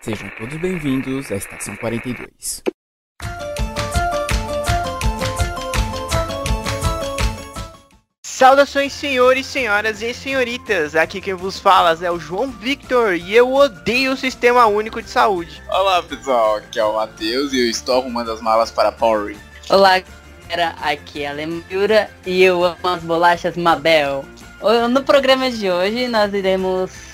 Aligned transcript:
Sejam 0.00 0.30
todos 0.38 0.56
bem-vindos 0.58 1.30
à 1.32 1.34
Estação 1.34 1.74
42. 1.74 2.62
Saudações, 8.24 8.92
senhores, 8.92 9.44
senhoras 9.44 10.00
e 10.00 10.14
senhoritas. 10.14 10.94
Aqui 10.94 11.20
quem 11.20 11.34
vos 11.34 11.58
fala 11.58 11.98
é 12.00 12.10
o 12.12 12.20
João 12.20 12.48
Victor 12.48 13.16
e 13.16 13.34
eu 13.34 13.52
odeio 13.52 14.12
o 14.12 14.16
Sistema 14.16 14.66
Único 14.66 15.02
de 15.02 15.10
Saúde. 15.10 15.60
Olá, 15.68 16.00
pessoal. 16.04 16.56
Aqui 16.58 16.78
é 16.78 16.84
o 16.84 16.94
Matheus 16.94 17.52
e 17.52 17.58
eu 17.58 17.68
estou 17.68 18.00
arrumando 18.00 18.30
as 18.30 18.40
malas 18.40 18.70
para 18.70 18.92
Power. 18.92 19.36
Olá, 19.68 20.00
galera. 20.48 20.76
Aqui 20.80 21.24
é 21.24 21.28
a 21.28 21.32
Lemura 21.32 22.08
e 22.24 22.40
eu 22.44 22.64
amo 22.64 22.78
as 22.84 23.02
bolachas 23.02 23.56
Mabel. 23.56 24.24
No 24.90 25.02
programa 25.02 25.50
de 25.50 25.68
hoje 25.68 26.06
nós 26.06 26.32
iremos 26.32 27.07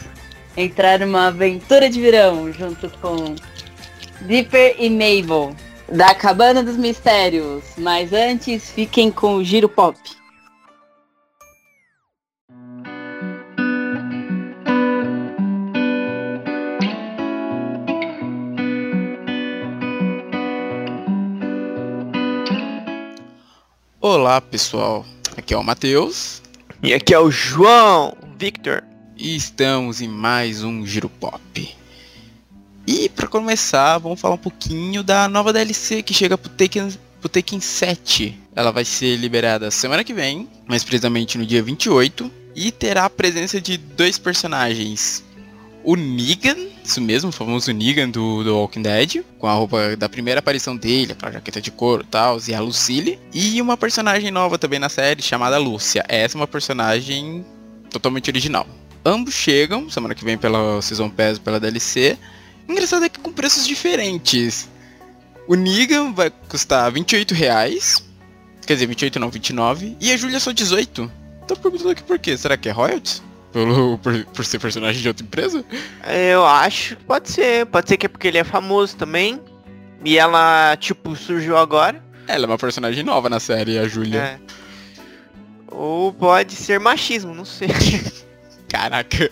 entrar 0.56 1.00
numa 1.00 1.28
aventura 1.28 1.88
de 1.88 2.00
verão 2.00 2.52
junto 2.52 2.88
com 3.00 3.34
Dipper 4.22 4.76
e 4.78 4.88
Mabel 4.88 5.54
da 5.90 6.14
Cabana 6.14 6.62
dos 6.62 6.76
Mistérios. 6.76 7.64
Mas 7.78 8.12
antes, 8.12 8.70
fiquem 8.70 9.10
com 9.10 9.36
o 9.36 9.44
Giro 9.44 9.68
Pop. 9.68 9.98
Olá, 24.00 24.40
pessoal. 24.40 25.04
Aqui 25.36 25.54
é 25.54 25.56
o 25.56 25.64
Matheus. 25.64 26.42
E 26.82 26.92
aqui 26.92 27.14
é 27.14 27.18
o 27.18 27.30
João 27.30 28.14
Victor. 28.38 28.84
E 29.16 29.36
estamos 29.36 30.00
em 30.00 30.08
mais 30.08 30.64
um 30.64 30.84
Giro 30.84 31.08
Pop. 31.08 31.76
E 32.84 33.08
para 33.08 33.28
começar, 33.28 33.96
vamos 33.98 34.20
falar 34.20 34.34
um 34.34 34.38
pouquinho 34.38 35.04
da 35.04 35.28
nova 35.28 35.52
DLC 35.52 36.02
que 36.02 36.12
chega 36.12 36.36
pro 36.36 36.50
Tekken, 36.50 36.88
pro 37.20 37.28
Tekken 37.28 37.60
7. 37.60 38.36
Ela 38.56 38.72
vai 38.72 38.84
ser 38.84 39.16
liberada 39.16 39.70
semana 39.70 40.02
que 40.02 40.12
vem, 40.12 40.48
mais 40.66 40.82
precisamente 40.82 41.38
no 41.38 41.46
dia 41.46 41.62
28, 41.62 42.28
e 42.56 42.72
terá 42.72 43.04
a 43.04 43.10
presença 43.10 43.60
de 43.60 43.76
dois 43.76 44.18
personagens. 44.18 45.22
O 45.84 45.94
Negan, 45.94 46.56
isso 46.82 47.00
mesmo, 47.00 47.28
o 47.28 47.32
famoso 47.32 47.70
Negan 47.70 48.10
do, 48.10 48.42
do 48.42 48.56
Walking 48.56 48.82
Dead, 48.82 49.22
com 49.38 49.46
a 49.46 49.52
roupa 49.52 49.96
da 49.96 50.08
primeira 50.08 50.40
aparição 50.40 50.76
dele, 50.76 51.12
aquela 51.12 51.32
jaqueta 51.32 51.60
de 51.60 51.70
couro 51.70 52.02
e 52.02 52.06
tal, 52.06 52.38
e 52.48 52.52
a 52.52 52.60
Lucille. 52.60 53.20
E 53.32 53.62
uma 53.62 53.76
personagem 53.76 54.32
nova 54.32 54.58
também 54.58 54.80
na 54.80 54.88
série, 54.88 55.22
chamada 55.22 55.56
Lúcia. 55.56 56.04
Essa 56.08 56.36
é 56.36 56.40
uma 56.40 56.48
personagem 56.48 57.44
totalmente 57.90 58.28
original. 58.28 58.66
Ambos 59.04 59.34
chegam, 59.34 59.90
semana 59.90 60.14
que 60.14 60.24
vem 60.24 60.38
pela 60.38 60.80
Season 60.80 61.10
Pass, 61.10 61.38
pela 61.38 61.60
DLC. 61.60 62.16
Engraçado 62.66 63.04
é 63.04 63.08
que 63.08 63.20
com 63.20 63.30
preços 63.30 63.66
diferentes. 63.66 64.68
O 65.46 65.54
Negan 65.54 66.12
vai 66.12 66.30
custar 66.48 66.90
28 66.90 67.34
reais. 67.34 68.02
Quer 68.66 68.74
dizer, 68.74 68.86
28 68.86 69.20
não, 69.20 69.28
29. 69.28 69.96
E 70.00 70.10
a 70.10 70.16
Julia 70.16 70.40
só 70.40 70.52
18. 70.52 71.12
Tô 71.46 71.54
perguntando 71.54 71.90
aqui 71.90 72.02
por 72.02 72.18
quê. 72.18 72.34
Será 72.36 72.56
que 72.56 72.68
é 72.68 72.72
royalties? 72.72 73.22
Pelo, 73.52 73.98
por, 73.98 74.24
por 74.24 74.44
ser 74.44 74.58
personagem 74.58 75.02
de 75.02 75.08
outra 75.08 75.24
empresa? 75.24 75.62
Eu 76.30 76.46
acho 76.46 76.96
que 76.96 77.04
pode 77.04 77.30
ser. 77.30 77.66
Pode 77.66 77.88
ser 77.88 77.98
que 77.98 78.06
é 78.06 78.08
porque 78.08 78.28
ele 78.28 78.38
é 78.38 78.44
famoso 78.44 78.96
também. 78.96 79.38
E 80.02 80.16
ela, 80.16 80.76
tipo, 80.78 81.14
surgiu 81.14 81.58
agora. 81.58 82.02
Ela 82.26 82.44
é 82.44 82.46
uma 82.46 82.58
personagem 82.58 83.04
nova 83.04 83.28
na 83.28 83.38
série, 83.38 83.78
a 83.78 83.86
Julia. 83.86 84.18
É. 84.18 84.38
Ou 85.68 86.12
pode 86.12 86.54
ser 86.54 86.80
machismo, 86.80 87.34
não 87.34 87.44
sei. 87.44 87.68
Caraca. 88.74 89.30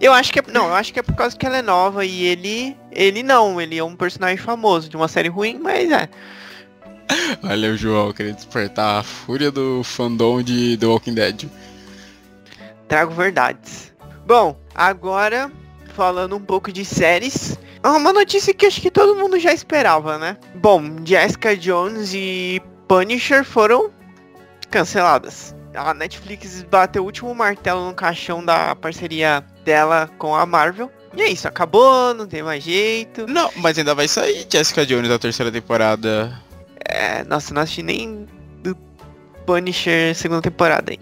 Eu 0.00 0.12
acho 0.12 0.32
que 0.32 0.40
é. 0.40 0.42
Não, 0.48 0.66
eu 0.66 0.74
acho 0.74 0.92
que 0.92 0.98
é 0.98 1.02
por 1.04 1.14
causa 1.14 1.36
que 1.36 1.46
ela 1.46 1.58
é 1.58 1.62
nova 1.62 2.04
e 2.04 2.24
ele. 2.24 2.76
Ele 2.90 3.22
não, 3.22 3.60
ele 3.60 3.78
é 3.78 3.84
um 3.84 3.94
personagem 3.94 4.36
famoso 4.36 4.88
de 4.88 4.96
uma 4.96 5.06
série 5.06 5.28
ruim, 5.28 5.56
mas 5.62 5.88
é. 5.88 6.08
O 7.42 7.76
João 7.76 8.12
querendo 8.12 8.34
despertar 8.34 8.98
a 8.98 9.02
fúria 9.04 9.52
do 9.52 9.84
fandom 9.84 10.42
de 10.42 10.76
The 10.78 10.86
Walking 10.86 11.14
Dead. 11.14 11.48
Trago 12.88 13.14
verdades. 13.14 13.92
Bom, 14.26 14.58
agora 14.74 15.50
falando 15.94 16.34
um 16.34 16.40
pouco 16.40 16.72
de 16.72 16.84
séries. 16.84 17.56
É 17.84 17.88
uma 17.88 18.12
notícia 18.12 18.52
que 18.52 18.66
acho 18.66 18.80
que 18.80 18.90
todo 18.90 19.14
mundo 19.14 19.38
já 19.38 19.52
esperava, 19.52 20.18
né? 20.18 20.36
Bom, 20.56 20.82
Jessica 21.04 21.56
Jones 21.56 22.12
e 22.14 22.60
Punisher 22.88 23.44
foram 23.44 23.92
canceladas. 24.70 25.54
A 25.74 25.94
Netflix 25.94 26.62
bateu 26.62 27.02
o 27.02 27.06
último 27.06 27.34
martelo 27.34 27.86
no 27.86 27.94
caixão 27.94 28.44
da 28.44 28.74
parceria 28.74 29.44
dela 29.64 30.10
com 30.18 30.34
a 30.34 30.44
Marvel. 30.44 30.90
E 31.16 31.22
é 31.22 31.28
isso, 31.28 31.46
acabou, 31.46 32.14
não 32.14 32.26
tem 32.26 32.42
mais 32.42 32.64
jeito. 32.64 33.26
Não, 33.26 33.50
mas 33.56 33.78
ainda 33.78 33.94
vai 33.94 34.08
sair 34.08 34.46
Jessica 34.50 34.84
Jones 34.86 35.08
da 35.08 35.18
terceira 35.18 35.52
temporada. 35.52 36.38
É, 36.84 37.22
nossa, 37.24 37.52
não 37.52 37.62
assisti 37.62 37.82
nem 37.82 38.26
do 38.62 38.74
Punisher 39.46 40.14
segunda 40.14 40.42
temporada, 40.42 40.92
hein. 40.92 41.00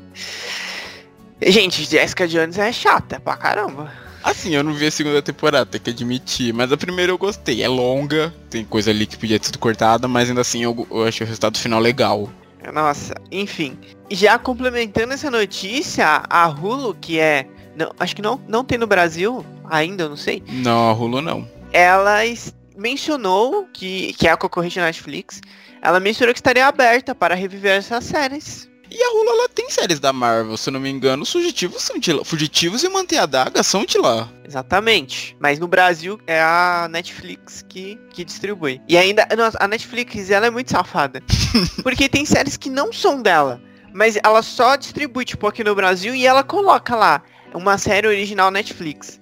Gente, 1.42 1.84
Jessica 1.84 2.28
Jones 2.28 2.58
é 2.58 2.72
chata 2.72 3.18
pra 3.18 3.36
caramba. 3.36 3.90
Assim, 4.22 4.54
eu 4.54 4.62
não 4.62 4.74
vi 4.74 4.86
a 4.86 4.90
segunda 4.90 5.22
temporada, 5.22 5.64
tem 5.64 5.80
que 5.80 5.90
admitir. 5.90 6.52
Mas 6.52 6.70
a 6.70 6.76
primeira 6.76 7.10
eu 7.10 7.16
gostei. 7.16 7.62
É 7.62 7.68
longa, 7.68 8.32
tem 8.50 8.64
coisa 8.64 8.90
ali 8.90 9.06
que 9.06 9.16
podia 9.16 9.38
ter 9.38 9.46
sido 9.46 9.58
cortada, 9.58 10.06
mas 10.06 10.28
ainda 10.28 10.42
assim 10.42 10.62
eu, 10.62 10.86
eu 10.90 11.04
achei 11.04 11.24
o 11.24 11.28
resultado 11.28 11.58
final 11.58 11.80
legal. 11.80 12.28
Nossa, 12.72 13.14
enfim. 13.30 13.78
Já 14.10 14.38
complementando 14.38 15.14
essa 15.14 15.30
notícia, 15.30 16.22
a 16.28 16.48
Hulu, 16.48 16.94
que 17.00 17.18
é. 17.18 17.46
Não, 17.76 17.92
acho 17.98 18.14
que 18.14 18.22
não, 18.22 18.40
não 18.48 18.64
tem 18.64 18.78
no 18.78 18.86
Brasil 18.86 19.44
ainda, 19.68 20.04
eu 20.04 20.08
não 20.10 20.16
sei. 20.16 20.42
Não, 20.48 20.88
a 20.88 20.92
Hulu 20.92 21.22
não. 21.22 21.48
Ela 21.72 22.18
mencionou 22.76 23.68
que, 23.72 24.12
que 24.14 24.26
é 24.26 24.32
a 24.32 24.36
concorrente 24.36 24.78
da 24.78 24.86
Netflix. 24.86 25.40
Ela 25.82 26.00
mencionou 26.00 26.34
que 26.34 26.40
estaria 26.40 26.66
aberta 26.66 27.14
para 27.14 27.34
reviver 27.34 27.78
essas 27.78 28.04
séries. 28.04 28.68
E 28.90 29.02
a 29.02 29.10
Hulu 29.12 29.30
ela 29.30 29.48
tem 29.48 29.70
séries 29.70 30.00
da 30.00 30.12
Marvel, 30.12 30.56
se 30.56 30.68
eu 30.68 30.72
não 30.72 30.80
me 30.80 30.90
engano, 30.90 31.22
os 31.22 31.30
fugitivos 31.30 31.82
são 31.82 31.98
de 31.98 32.12
lá. 32.12 32.24
Fugitivos 32.24 32.82
e 32.82 32.88
Manter 32.88 33.18
a 33.18 33.26
Daga 33.26 33.62
são 33.62 33.84
de 33.84 33.98
lá. 33.98 34.28
Exatamente. 34.44 35.36
Mas 35.38 35.58
no 35.58 35.68
Brasil 35.68 36.20
é 36.26 36.40
a 36.40 36.88
Netflix 36.90 37.64
que, 37.68 37.98
que 38.10 38.24
distribui. 38.24 38.80
E 38.88 38.98
ainda, 38.98 39.26
nossa, 39.36 39.56
a 39.60 39.68
Netflix 39.68 40.28
ela 40.30 40.46
é 40.46 40.50
muito 40.50 40.70
safada. 40.70 41.22
porque 41.82 42.08
tem 42.08 42.24
séries 42.24 42.56
que 42.56 42.68
não 42.68 42.92
são 42.92 43.22
dela. 43.22 43.60
Mas 43.92 44.16
ela 44.22 44.42
só 44.42 44.76
distribui, 44.76 45.24
tipo, 45.24 45.46
aqui 45.46 45.62
no 45.62 45.74
Brasil 45.74 46.14
e 46.14 46.26
ela 46.26 46.42
coloca 46.42 46.94
lá 46.96 47.22
uma 47.54 47.78
série 47.78 48.06
original 48.06 48.50
Netflix. 48.50 49.20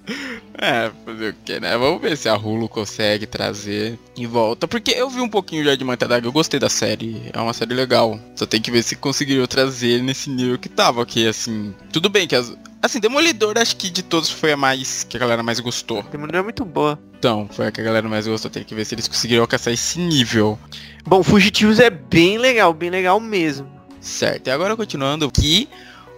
É, 0.60 0.90
fazer 1.04 1.30
o 1.30 1.34
que, 1.44 1.60
né? 1.60 1.78
Vamos 1.78 2.02
ver 2.02 2.16
se 2.16 2.28
a 2.28 2.36
Hulu 2.36 2.68
consegue 2.68 3.26
trazer 3.26 3.96
em 4.16 4.26
volta. 4.26 4.66
Porque 4.66 4.90
eu 4.90 5.08
vi 5.08 5.20
um 5.20 5.28
pouquinho 5.28 5.64
já 5.64 5.76
de 5.76 5.84
Manteiga, 5.84 6.26
eu 6.26 6.32
gostei 6.32 6.58
da 6.58 6.68
série. 6.68 7.30
É 7.32 7.40
uma 7.40 7.52
série 7.52 7.74
legal. 7.74 8.18
Só 8.34 8.44
tem 8.44 8.60
que 8.60 8.70
ver 8.70 8.82
se 8.82 8.96
conseguiram 8.96 9.46
trazer 9.46 10.02
nesse 10.02 10.28
nível 10.28 10.58
que 10.58 10.68
tava 10.68 11.00
aqui, 11.02 11.28
assim. 11.28 11.72
Tudo 11.92 12.08
bem 12.08 12.26
que 12.26 12.34
as. 12.34 12.56
Assim, 12.82 13.00
Demolidor 13.00 13.56
acho 13.56 13.76
que 13.76 13.88
de 13.88 14.02
todos 14.02 14.30
foi 14.30 14.52
a 14.52 14.56
mais. 14.56 15.04
que 15.04 15.16
a 15.16 15.20
galera 15.20 15.42
mais 15.44 15.60
gostou. 15.60 16.02
Demolidor 16.02 16.40
é 16.40 16.44
muito 16.44 16.64
boa. 16.64 16.98
Então, 17.18 17.48
foi 17.52 17.68
a 17.68 17.72
que 17.72 17.80
a 17.80 17.84
galera 17.84 18.08
mais 18.08 18.26
gostou. 18.26 18.50
Tem 18.50 18.64
que 18.64 18.74
ver 18.74 18.84
se 18.84 18.96
eles 18.96 19.06
conseguiram 19.06 19.42
alcançar 19.42 19.70
esse 19.70 20.00
nível. 20.00 20.58
Bom, 21.06 21.22
Fugitivos 21.22 21.78
é 21.78 21.88
bem 21.88 22.36
legal, 22.36 22.74
bem 22.74 22.90
legal 22.90 23.20
mesmo. 23.20 23.78
Certo, 24.00 24.46
e 24.46 24.50
agora 24.50 24.76
continuando 24.76 25.30
que 25.30 25.68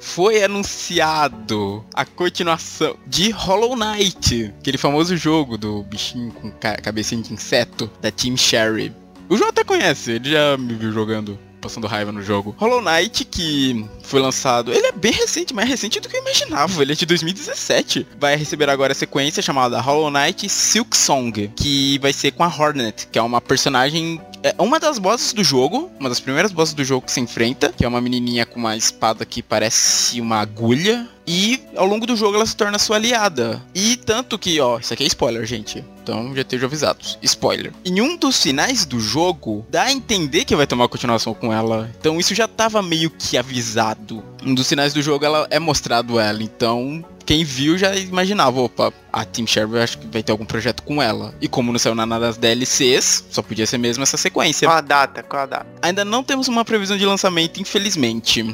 foi 0.01 0.43
anunciado 0.43 1.85
a 1.95 2.05
continuação 2.05 2.97
de 3.07 3.31
Hollow 3.31 3.77
Knight, 3.77 4.53
aquele 4.59 4.79
famoso 4.79 5.17
jogo 5.17 5.59
do 5.59 5.83
bichinho 5.85 6.33
com 6.33 6.51
ca 6.51 6.77
cabecinha 6.77 7.23
de 7.23 7.33
inseto 7.33 7.91
da 8.01 8.11
Team 8.11 8.37
Sherry. 8.37 8.93
O 9.29 9.37
João 9.37 9.51
até 9.51 9.63
conhece, 9.63 10.13
ele 10.13 10.31
já 10.31 10.57
me 10.57 10.75
viu 10.75 10.91
jogando, 10.91 11.39
passando 11.61 11.87
raiva 11.87 12.11
no 12.11 12.23
jogo. 12.23 12.55
Hollow 12.59 12.81
Knight, 12.81 13.25
que 13.25 13.87
foi 14.03 14.21
lançado, 14.21 14.73
ele 14.73 14.87
é 14.87 14.93
bem 14.93 15.13
recente, 15.13 15.55
mais 15.55 15.69
recente 15.69 16.01
do 16.01 16.09
que 16.09 16.17
eu 16.17 16.23
imaginava, 16.23 16.83
ele 16.83 16.93
é 16.93 16.97
de 16.97 17.07
2017. 17.07 18.07
Vai 18.19 18.35
receber 18.35 18.69
agora 18.69 18.93
a 18.93 18.97
sequência 18.97 19.43
chamada 19.43 19.81
Hollow 19.81 20.11
Knight 20.11 20.49
Silk 20.49 20.97
Song, 20.97 21.53
que 21.55 21.99
vai 21.99 22.13
ser 22.13 22.33
com 22.33 22.43
a 22.43 22.49
Hornet, 22.49 23.07
que 23.07 23.19
é 23.19 23.23
uma 23.23 23.41
personagem 23.41 24.21
é 24.43 24.55
uma 24.59 24.81
das 24.81 24.99
bosses 24.99 25.33
do 25.33 25.45
jogo, 25.45 25.91
uma 25.99 26.09
das 26.09 26.21
primeiras 26.21 26.53
bosses 26.53 26.75
do 26.75 26.85
jogo 26.85 27.07
que 27.07 27.13
se 27.13 27.21
enfrenta, 27.21 27.73
que 27.77 27.85
é 27.85 27.89
uma 27.89 28.01
menininha 28.01 28.47
com 28.47 28.59
uma 28.59 28.77
espada 28.77 29.25
que 29.25 29.43
parece 29.43 30.21
uma 30.21 30.39
agulha. 30.39 31.09
E 31.27 31.63
ao 31.77 31.87
longo 31.87 32.07
do 32.07 32.17
jogo 32.17 32.37
ela 32.37 32.47
se 32.47 32.57
torna 32.57 32.79
sua 32.79 32.97
aliada. 32.97 33.63
E 33.75 33.97
tanto 33.97 34.39
que, 34.39 34.61
ó, 34.61 34.79
isso 34.79 34.93
aqui 34.93 35.05
é 35.05 35.07
spoiler, 35.07 35.47
gente. 35.47 35.85
Então 36.03 36.35
já 36.35 36.41
estejam 36.41 36.67
avisados. 36.67 37.19
Spoiler. 37.23 37.73
Em 37.85 38.01
um 38.01 38.17
dos 38.17 38.43
finais 38.43 38.85
do 38.85 38.99
jogo, 38.99 39.65
dá 39.71 39.85
a 39.85 39.93
entender 39.93 40.45
que 40.45 40.57
vai 40.57 40.67
ter 40.67 40.75
uma 40.75 40.89
continuação 40.89 41.33
com 41.33 41.53
ela. 41.53 41.89
Então 42.01 42.19
isso 42.19 42.35
já 42.35 42.49
tava 42.49 42.83
meio 42.83 43.11
que 43.11 43.37
avisado. 43.37 44.25
Um 44.45 44.55
dos 44.55 44.69
finais 44.69 44.93
do 44.93 45.03
jogo 45.03 45.25
ela 45.25 45.47
é 45.51 45.59
mostrado 45.61 46.19
ela. 46.19 46.43
Então 46.43 47.05
quem 47.31 47.45
viu 47.45 47.79
já 47.79 47.95
imaginava, 47.95 48.61
opa, 48.61 48.93
a 49.13 49.25
Team 49.25 49.47
Sherry 49.47 49.79
acho 49.79 49.99
que 49.99 50.07
vai 50.09 50.21
ter 50.21 50.33
algum 50.33 50.45
projeto 50.45 50.83
com 50.83 51.01
ela. 51.01 51.33
E 51.41 51.47
como 51.47 51.71
não 51.71 51.79
saiu 51.79 51.95
nada 51.95 52.19
das 52.19 52.37
DLCs, 52.37 53.25
só 53.31 53.41
podia 53.41 53.69
ser 53.69 53.79
mesmo 53.79 54.03
essa 54.03 54.17
sequência. 54.17 54.67
Qual 54.67 54.77
a 54.77 54.81
data? 54.81 55.23
Qual 55.23 55.43
a 55.45 55.47
data? 55.47 55.67
Ainda 55.81 56.05
não 56.05 56.25
temos 56.25 56.49
uma 56.49 56.65
previsão 56.65 56.97
de 56.97 57.07
lançamento, 57.07 57.63
infelizmente. 57.63 58.53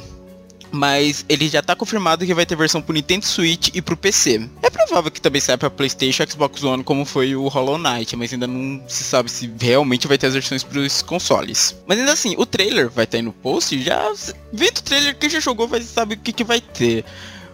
Mas 0.70 1.24
ele 1.26 1.48
já 1.48 1.62
tá 1.62 1.74
confirmado 1.74 2.26
que 2.26 2.34
vai 2.34 2.44
ter 2.44 2.54
versão 2.54 2.82
pro 2.82 2.92
Nintendo 2.92 3.24
Switch 3.24 3.70
e 3.72 3.80
pro 3.80 3.96
PC. 3.96 4.46
É 4.62 4.68
provável 4.68 5.10
que 5.10 5.22
também 5.22 5.40
saia 5.40 5.56
pra 5.56 5.70
Playstation 5.70 6.24
e 6.24 6.30
Xbox 6.30 6.62
One, 6.62 6.84
como 6.84 7.06
foi 7.06 7.34
o 7.34 7.48
Hollow 7.48 7.78
Knight, 7.78 8.14
mas 8.14 8.30
ainda 8.30 8.46
não 8.46 8.86
se 8.86 9.04
sabe 9.04 9.30
se 9.30 9.50
realmente 9.58 10.06
vai 10.06 10.18
ter 10.18 10.26
as 10.26 10.34
versões 10.34 10.62
pros 10.62 11.00
consoles. 11.00 11.74
Mas 11.86 11.98
ainda 11.98 12.12
assim, 12.12 12.34
o 12.36 12.44
trailer 12.44 12.90
vai 12.90 13.04
estar 13.04 13.16
aí 13.16 13.22
no 13.22 13.32
post, 13.32 13.82
já... 13.82 14.12
Vendo 14.52 14.76
o 14.76 14.82
trailer, 14.82 15.16
quem 15.16 15.30
já 15.30 15.40
jogou 15.40 15.66
vai 15.66 15.80
saber 15.80 16.16
o 16.16 16.18
que, 16.18 16.30
que 16.30 16.44
vai 16.44 16.60
ter. 16.60 17.06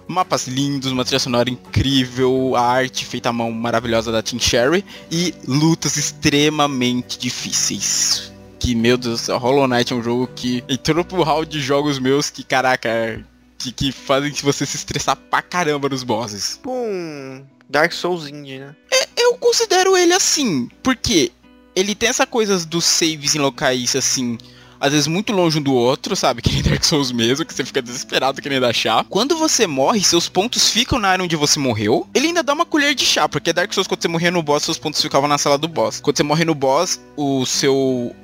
Mapas 0.07 0.47
lindos, 0.47 0.91
uma 0.91 1.05
trilha 1.05 1.19
sonora 1.19 1.49
incrível, 1.49 2.55
a 2.57 2.63
arte 2.63 3.05
feita 3.05 3.29
à 3.29 3.33
mão 3.33 3.51
maravilhosa 3.53 4.11
da 4.13 4.23
Team 4.23 4.41
Sherry 4.41 4.85
e 5.11 5.35
lutas 5.47 5.97
extremamente 5.97 7.19
difíceis. 7.19 8.33
Que, 8.59 8.75
meu 8.75 8.97
Deus, 8.97 9.29
Hollow 9.29 9.67
Knight 9.67 9.93
é 9.93 9.97
um 9.97 10.03
jogo 10.03 10.29
que 10.35 10.63
entrou 10.69 11.05
pro 11.05 11.23
hall 11.23 11.45
de 11.45 11.61
jogos 11.61 11.99
meus 11.99 12.31
que, 12.31 12.45
caraca, 12.45 13.25
que, 13.59 13.73
que 13.73 13.93
fazem 13.93 14.33
você 14.33 14.67
se 14.67 14.77
estressar 14.77 15.17
pra 15.17 15.43
caramba 15.43 15.89
nos 15.89 16.03
bosses. 16.03 16.53
Tipo 16.53 16.71
um 16.73 17.45
Dark 17.69 17.93
Souls 17.93 18.27
Indie, 18.27 18.59
né? 18.59 18.77
Eu 19.17 19.35
considero 19.39 19.97
ele 19.97 20.13
assim, 20.13 20.69
porque 20.83 21.33
ele 21.75 21.95
tem 21.95 22.09
essa 22.09 22.27
coisa 22.27 22.65
dos 22.67 22.85
saves 22.85 23.35
em 23.35 23.39
locais 23.39 23.97
assim, 23.97 24.37
às 24.83 24.91
vezes 24.91 25.07
muito 25.07 25.33
longe 25.33 25.61
um 25.61 25.63
do 25.63 25.73
outro, 25.73 26.17
sabe? 26.17 26.43
Que 26.43 26.53
nem 26.55 26.63
Dark 26.63 26.83
Souls 26.83 27.13
mesmo, 27.13 27.47
que 27.47 27.55
você 27.55 27.65
fica 27.65 27.81
desesperado 27.81 28.43
querendo 28.43 28.67
achar. 28.67 29.05
Quando 29.05 29.39
você 29.39 29.65
morre, 29.65 30.03
seus 30.03 30.29
pontos 30.29 30.71
ficam 30.71 30.99
na 30.99 31.09
área 31.09 31.25
onde 31.25 31.37
você 31.37 31.59
morreu. 31.61 32.09
Ele 32.13 32.27
ainda 32.27 32.43
dá 32.43 32.53
uma 32.53 32.67
colher 32.67 32.95
de 32.95 33.07
chá, 33.07 33.29
porque 33.29 33.53
Dark 33.53 33.73
Souls, 33.73 33.87
quando 33.87 34.03
você 34.03 34.09
morria 34.09 34.31
no 34.33 34.43
boss, 34.43 34.65
seus 34.65 34.79
pontos 34.79 35.01
ficavam 35.01 35.29
na 35.29 35.39
sala 35.39 35.57
do 35.57 35.69
boss. 35.69 36.01
Quando 36.01 36.17
você 36.17 36.25
morre 36.25 36.45
no 36.45 36.55
boss, 36.55 37.01
o 37.17 37.47
seu. 37.47 37.75
O, 37.75 38.15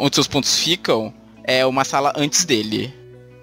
onde 0.00 0.14
seus 0.14 0.26
pontos 0.26 0.58
ficam 0.58 1.12
é 1.44 1.66
uma 1.66 1.84
sala 1.84 2.14
antes 2.16 2.46
dele. 2.46 2.94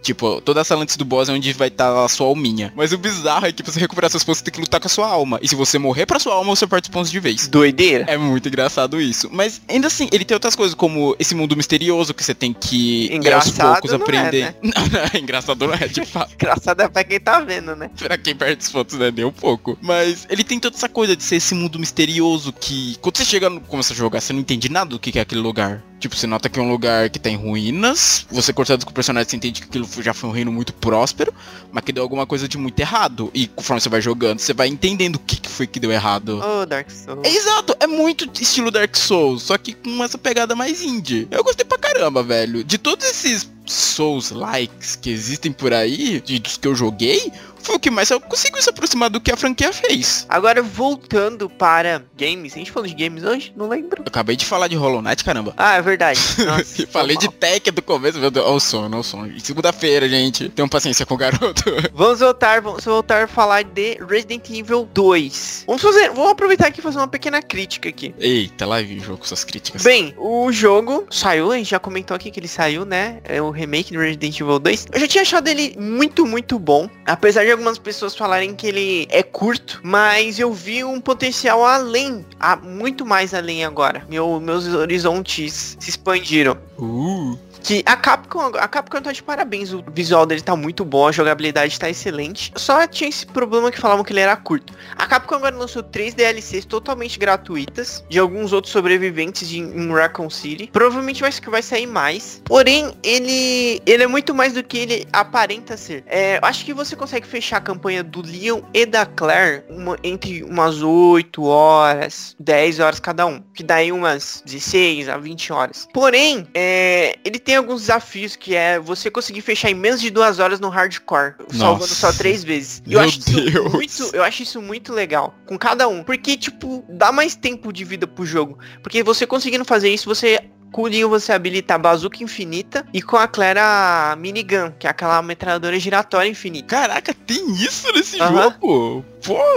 Tipo, 0.04 0.42
toda 0.42 0.62
a 0.62 0.64
sala 0.64 0.84
antes 0.84 0.98
do 0.98 1.06
boss 1.06 1.30
é 1.30 1.32
onde 1.32 1.54
vai 1.54 1.70
estar 1.70 2.04
a 2.04 2.08
sua 2.10 2.28
alminha. 2.28 2.74
Mas 2.76 2.92
o 2.92 2.98
bizarro 2.98 3.46
é 3.46 3.52
que 3.52 3.64
pra 3.64 3.72
você 3.72 3.80
recuperar 3.80 4.12
seus 4.12 4.24
pontos, 4.24 4.40
você 4.40 4.44
tem 4.44 4.54
que 4.54 4.60
lutar 4.60 4.80
com 4.80 4.88
a 4.88 4.90
sua 4.90 5.08
alma. 5.08 5.40
E 5.42 5.48
se 5.48 5.56
você 5.56 5.80
morrer 5.80 6.06
pra 6.06 6.20
sua 6.20 6.36
alma, 6.36 6.56
você 6.56 6.68
perde 6.68 6.90
os 6.90 6.94
pontos 6.94 7.10
de 7.10 7.20
vez. 7.20 7.48
Doideira. 7.48 8.06
É 8.08 8.18
muito 8.18 8.48
engraçado 8.48 9.00
isso. 9.02 9.30
Mas 9.32 9.62
ainda 9.68 9.88
assim, 9.88 10.10
ele 10.12 10.26
tem 10.26 10.36
outras 10.36 10.56
coisas, 10.56 10.76
como 10.76 11.16
esse 11.18 11.34
mundo 11.34 11.56
misterioso 11.56 12.14
que 12.14 12.24
você 12.24 12.36
tem 12.36 12.52
que 12.54 13.06
ir 13.06 13.10
aos 13.12 13.16
Engraçado 13.18 13.72
poucos 13.74 13.94
é, 13.94 13.96
aprender. 13.96 14.44
né? 14.46 14.56
Não, 14.62 14.88
não, 14.88 15.00
é 15.14 15.18
engraçado 15.20 15.68
não 15.68 15.74
é, 15.74 15.88
de 15.88 16.06
fato. 16.06 16.34
Engraçado 16.36 16.82
é 16.82 16.90
pra 16.90 17.04
quem 17.04 17.20
tá 17.20 17.40
vendo, 17.40 17.76
né? 17.76 17.90
pra 17.98 18.18
quem 18.18 18.36
perde 18.36 18.62
os 18.64 18.70
pontos, 18.72 18.98
né? 18.98 19.12
Um 19.26 19.32
pouco. 19.32 19.78
Mas 19.82 20.28
ele 20.30 20.44
tem 20.44 20.60
toda 20.60 20.76
essa 20.76 20.90
coisa 20.90 21.16
de 21.16 21.24
ser 21.24 21.38
esse 21.38 21.54
mundo 21.56 21.80
misterioso 21.80 22.52
que. 22.52 22.98
Quando 23.02 23.18
você 23.18 23.26
chega 23.26 23.50
no. 23.50 23.62
começa 23.62 23.94
a 23.94 23.96
jogar, 23.96 24.20
você 24.20 24.34
não 24.34 24.40
entende 24.42 24.70
nada 24.70 24.90
do 24.90 25.00
que 25.00 25.18
é 25.18 25.22
aquele 25.22 25.42
lugar. 25.42 25.82
Tipo, 26.04 26.18
você 26.18 26.28
nota 26.28 26.50
que 26.50 26.60
é 26.60 26.62
um 26.62 26.70
lugar 26.70 27.10
que 27.10 27.18
tá 27.18 27.30
em 27.30 27.38
ruínas. 27.38 28.26
Você 28.30 28.52
cortado 28.52 28.86
com 28.86 28.92
o 28.92 28.94
personagem, 28.94 29.30
você 29.30 29.38
entende 29.38 29.62
que 29.62 29.68
aquilo 29.70 29.88
já 30.02 30.14
foi 30.14 30.30
um 30.30 30.34
reino 30.34 30.52
muito 30.52 30.74
próspero, 30.74 31.34
mas 31.72 31.82
que 31.82 31.94
deu 31.94 32.04
alguma 32.04 32.26
coisa 32.26 32.46
de 32.46 32.58
muito 32.58 32.78
errado. 32.78 33.32
E 33.34 33.48
conforme 33.48 33.80
você 33.80 33.88
vai 33.88 34.02
jogando, 34.02 34.40
você 34.40 34.54
vai 34.54 34.68
entendendo 34.68 35.16
o 35.16 35.20
que, 35.20 35.38
que 35.40 35.48
foi 35.48 35.66
que 35.66 35.80
deu 35.80 35.94
errado. 35.94 36.42
Ô, 36.44 36.66
Dark 36.66 36.92
Souls. 36.92 37.22
É 37.24 37.30
exato, 37.30 37.74
é 37.80 37.88
muito 37.88 38.30
estilo 38.42 38.70
Dark 38.70 38.94
Souls, 38.98 39.44
só 39.44 39.58
que 39.58 39.72
com 39.72 40.04
essa 40.04 40.18
pegada 40.18 40.54
mais 40.58 40.82
indie. 40.82 41.26
Eu 41.32 41.42
gostei 41.42 41.64
pra 41.64 41.78
caramba, 41.78 42.22
velho. 42.22 42.66
De 42.66 42.78
todos 42.78 43.06
esses 43.06 43.50
Souls 43.66 44.30
likes 44.32 44.98
que 44.98 45.10
existem 45.10 45.54
por 45.54 45.74
aí, 45.74 46.20
de, 46.20 46.38
dos 46.38 46.58
que 46.58 46.68
eu 46.68 46.76
joguei, 46.76 47.32
foi 47.64 47.76
o 47.76 47.80
que 47.80 47.90
mais 47.90 48.10
eu 48.10 48.20
consegui 48.20 48.62
se 48.62 48.70
aproximar 48.70 49.10
do 49.10 49.20
que 49.20 49.32
a 49.32 49.38
franquia 49.38 49.72
fez. 49.72 50.26
Agora, 50.30 50.62
voltando 50.62 51.50
para 51.50 52.04
games. 52.18 52.54
A 52.54 52.58
gente 52.58 52.72
falou 52.72 52.88
de 52.88 52.94
games 52.94 53.24
hoje? 53.24 53.54
Não 53.56 53.68
lembro. 53.68 54.04
Eu 54.04 54.08
acabei 54.08 54.36
de 54.36 54.46
falar 54.46 54.68
de 54.68 54.76
Hollow 54.76 55.02
Knight, 55.02 55.24
caramba. 55.24 55.54
Ah, 55.58 55.76
é 55.76 55.82
verdade. 55.82 56.20
Nossa, 56.46 56.88
falei 56.88 57.18
de 57.18 57.30
tech 57.30 57.72
do 57.72 57.82
começo, 57.82 58.20
meu 58.20 58.30
Deus. 58.30 58.46
Olha 58.46 58.56
o 58.56 58.60
sono, 58.60 58.88
olha 58.88 59.00
o 59.00 59.04
sono. 59.04 59.40
Segunda-feira, 59.40 60.08
gente. 60.10 60.50
Tenham 60.50 60.68
paciência 60.68 61.06
com 61.06 61.16
o 61.16 61.18
garoto. 61.18 61.64
Vamos 61.94 62.20
voltar, 62.20 62.62
vamos 62.62 62.84
voltar 62.84 63.24
a 63.24 63.28
falar 63.28 63.64
de 63.64 63.98
Resident 64.08 64.50
Evil 64.50 64.88
2. 64.94 65.64
Vamos 65.68 65.82
fazer, 65.82 66.10
vamos 66.10 66.32
aproveitar 66.32 66.68
aqui 66.68 66.80
e 66.80 66.84
fazer 66.84 66.98
uma 66.98 67.08
pequena 67.08 67.42
crítica 67.42 67.90
aqui. 67.90 68.14
Eita, 68.18 68.66
lá 68.66 68.82
vem 68.82 68.98
o 68.98 69.02
jogo 69.02 69.20
com 69.20 69.26
suas 69.26 69.44
críticas. 69.44 69.84
Bem, 69.84 70.14
o 70.18 70.52
jogo 70.52 71.06
saiu, 71.10 71.52
a 71.52 71.58
gente 71.58 71.70
já 71.70 71.80
comentou 71.80 72.16
aqui 72.16 72.32
que 72.32 72.40
ele 72.40 72.48
saiu, 72.48 72.84
né? 72.86 73.20
É 73.24 73.42
o 73.42 73.52
remake 73.52 73.94
do 73.94 74.00
Resident 74.00 74.40
Evil 74.40 74.60
2. 74.60 74.88
Eu 74.92 75.00
já 75.00 75.08
tinha 75.08 75.22
achado 75.22 75.48
ele 75.48 75.76
muito, 75.80 76.26
muito 76.26 76.58
bom. 76.58 76.90
Apesar 77.06 77.46
de 77.46 77.52
algumas 77.54 77.78
pessoas 77.78 78.16
falarem 78.16 78.54
que 78.54 78.68
ele 78.68 79.08
é 79.10 79.24
curto, 79.24 79.80
mas 79.84 80.40
eu 80.40 80.54
vi 80.54 80.84
um 80.84 81.00
potencial 81.00 81.66
além, 81.66 82.26
a, 82.40 82.56
muito 82.56 83.06
mais 83.06 83.34
além 83.34 83.64
agora. 83.64 84.06
Meu, 84.10 84.40
meus 84.40 84.68
horizontes 84.68 85.78
se 85.80 85.90
expandiram. 85.90 86.58
Uh, 86.78 87.38
Que 87.64 87.82
a 87.86 87.96
Capcom, 87.96 88.52
a 88.60 88.68
Capcom 88.68 89.02
tá 89.02 89.14
de 89.14 89.24
parabéns, 89.24 89.72
o 89.72 89.82
visual 89.94 90.26
dele 90.26 90.42
tá 90.42 90.54
muito 90.54 90.84
bom, 90.84 91.08
a 91.08 91.14
jogabilidade 91.14 91.80
tá 91.80 91.90
excelente. 91.90 92.52
Só 92.58 92.86
tinha 92.86 93.10
esse 93.10 93.26
problema 93.26 93.72
que 93.72 93.80
falavam 93.80 94.04
que 94.04 94.12
ele 94.12 94.20
era 94.20 94.36
curto. 94.36 94.74
A 94.98 95.06
Capcom 95.08 95.36
agora 95.36 95.56
lançou 95.56 95.82
três 95.82 96.14
DLCs 96.14 96.66
totalmente 96.66 97.18
gratuitas, 97.18 98.04
de 98.10 98.20
alguns 98.20 98.52
outros 98.52 98.74
sobreviventes 98.74 99.48
de, 99.48 99.60
em 99.60 99.90
Raccoon 99.94 100.30
City. 100.30 100.70
Provavelmente 100.74 101.22
vai, 101.22 101.32
vai 101.32 101.62
sair 101.62 101.88
mais. 101.88 102.42
Porém, 102.44 102.92
ele, 103.02 103.82
ele 103.86 104.04
é 104.04 104.08
muito 104.08 104.36
mais 104.36 104.52
do 104.54 104.62
que 104.62 104.80
ele 104.80 105.08
aparenta 105.14 105.78
ser. 105.78 106.04
É, 106.08 106.40
acho 106.42 106.66
que 106.66 106.74
você 106.74 106.98
consegue 106.98 107.26
fechar 107.26 107.58
a 107.58 107.62
campanha 107.62 108.04
do 108.04 108.22
Leon 108.22 108.62
e 108.74 108.86
da 108.86 109.06
Claire 109.06 109.64
uma- 109.70 109.98
entre 110.04 110.44
umas 110.44 110.82
8 110.82 111.42
horas, 111.46 112.36
10 112.38 112.82
horas 112.82 113.00
cada 113.00 113.26
um. 113.26 113.42
Que 113.54 113.64
daí 113.64 113.90
umas 113.90 114.44
16 114.46 115.08
a 115.08 115.16
20 115.18 115.54
horas. 115.54 115.88
Porém, 115.94 116.46
é, 116.54 117.18
ele 117.24 117.40
tem 117.40 117.53
alguns 117.56 117.82
desafios 117.82 118.36
que 118.36 118.56
é 118.56 118.80
você 118.80 119.10
conseguir 119.12 119.42
fechar 119.42 119.70
em 119.70 119.74
menos 119.74 120.02
de 120.02 120.10
duas 120.10 120.40
horas 120.40 120.60
no 120.60 120.70
hardcore, 120.70 121.36
salvando 121.52 121.94
só 121.94 122.08
Nossa. 122.08 122.18
três 122.18 122.44
vezes. 122.44 122.82
E 122.86 122.90
Meu 122.90 123.00
eu 123.00 123.06
acho 123.06 123.20
isso 123.20 123.42
Deus. 123.52 123.74
muito, 123.74 124.16
eu 124.16 124.24
acho 124.24 124.44
isso 124.44 124.62
muito 124.62 124.94
legal 124.94 125.34
com 125.46 125.58
cada 125.58 125.88
um, 125.88 126.04
porque 126.04 126.38
tipo 126.38 126.84
dá 126.90 127.12
mais 127.12 127.36
tempo 127.36 127.72
de 127.72 127.84
vida 127.84 128.08
pro 128.08 128.26
jogo, 128.26 128.58
porque 128.82 129.04
você 129.04 129.26
conseguindo 129.28 129.66
fazer 129.66 129.90
isso 129.90 130.08
você 130.08 130.40
com 130.72 130.84
o 130.84 130.88
Leon 130.88 131.08
você 131.08 131.32
habilita 131.32 131.76
a 131.76 131.78
bazuca 131.78 132.24
infinita 132.24 132.84
e 132.92 133.00
com 133.02 133.16
a 133.16 133.28
Claire 133.28 133.60
a 133.60 134.16
minigun, 134.18 134.72
que 134.80 134.88
é 134.88 134.90
aquela 134.90 135.22
metralhadora 135.22 135.80
giratória 135.80 136.28
infinita. 136.28 136.68
caraca, 136.76 137.14
tem 137.14 137.52
isso 137.54 137.92
nesse 137.94 138.20
Aham. 138.20 138.44
jogo? 138.60 139.06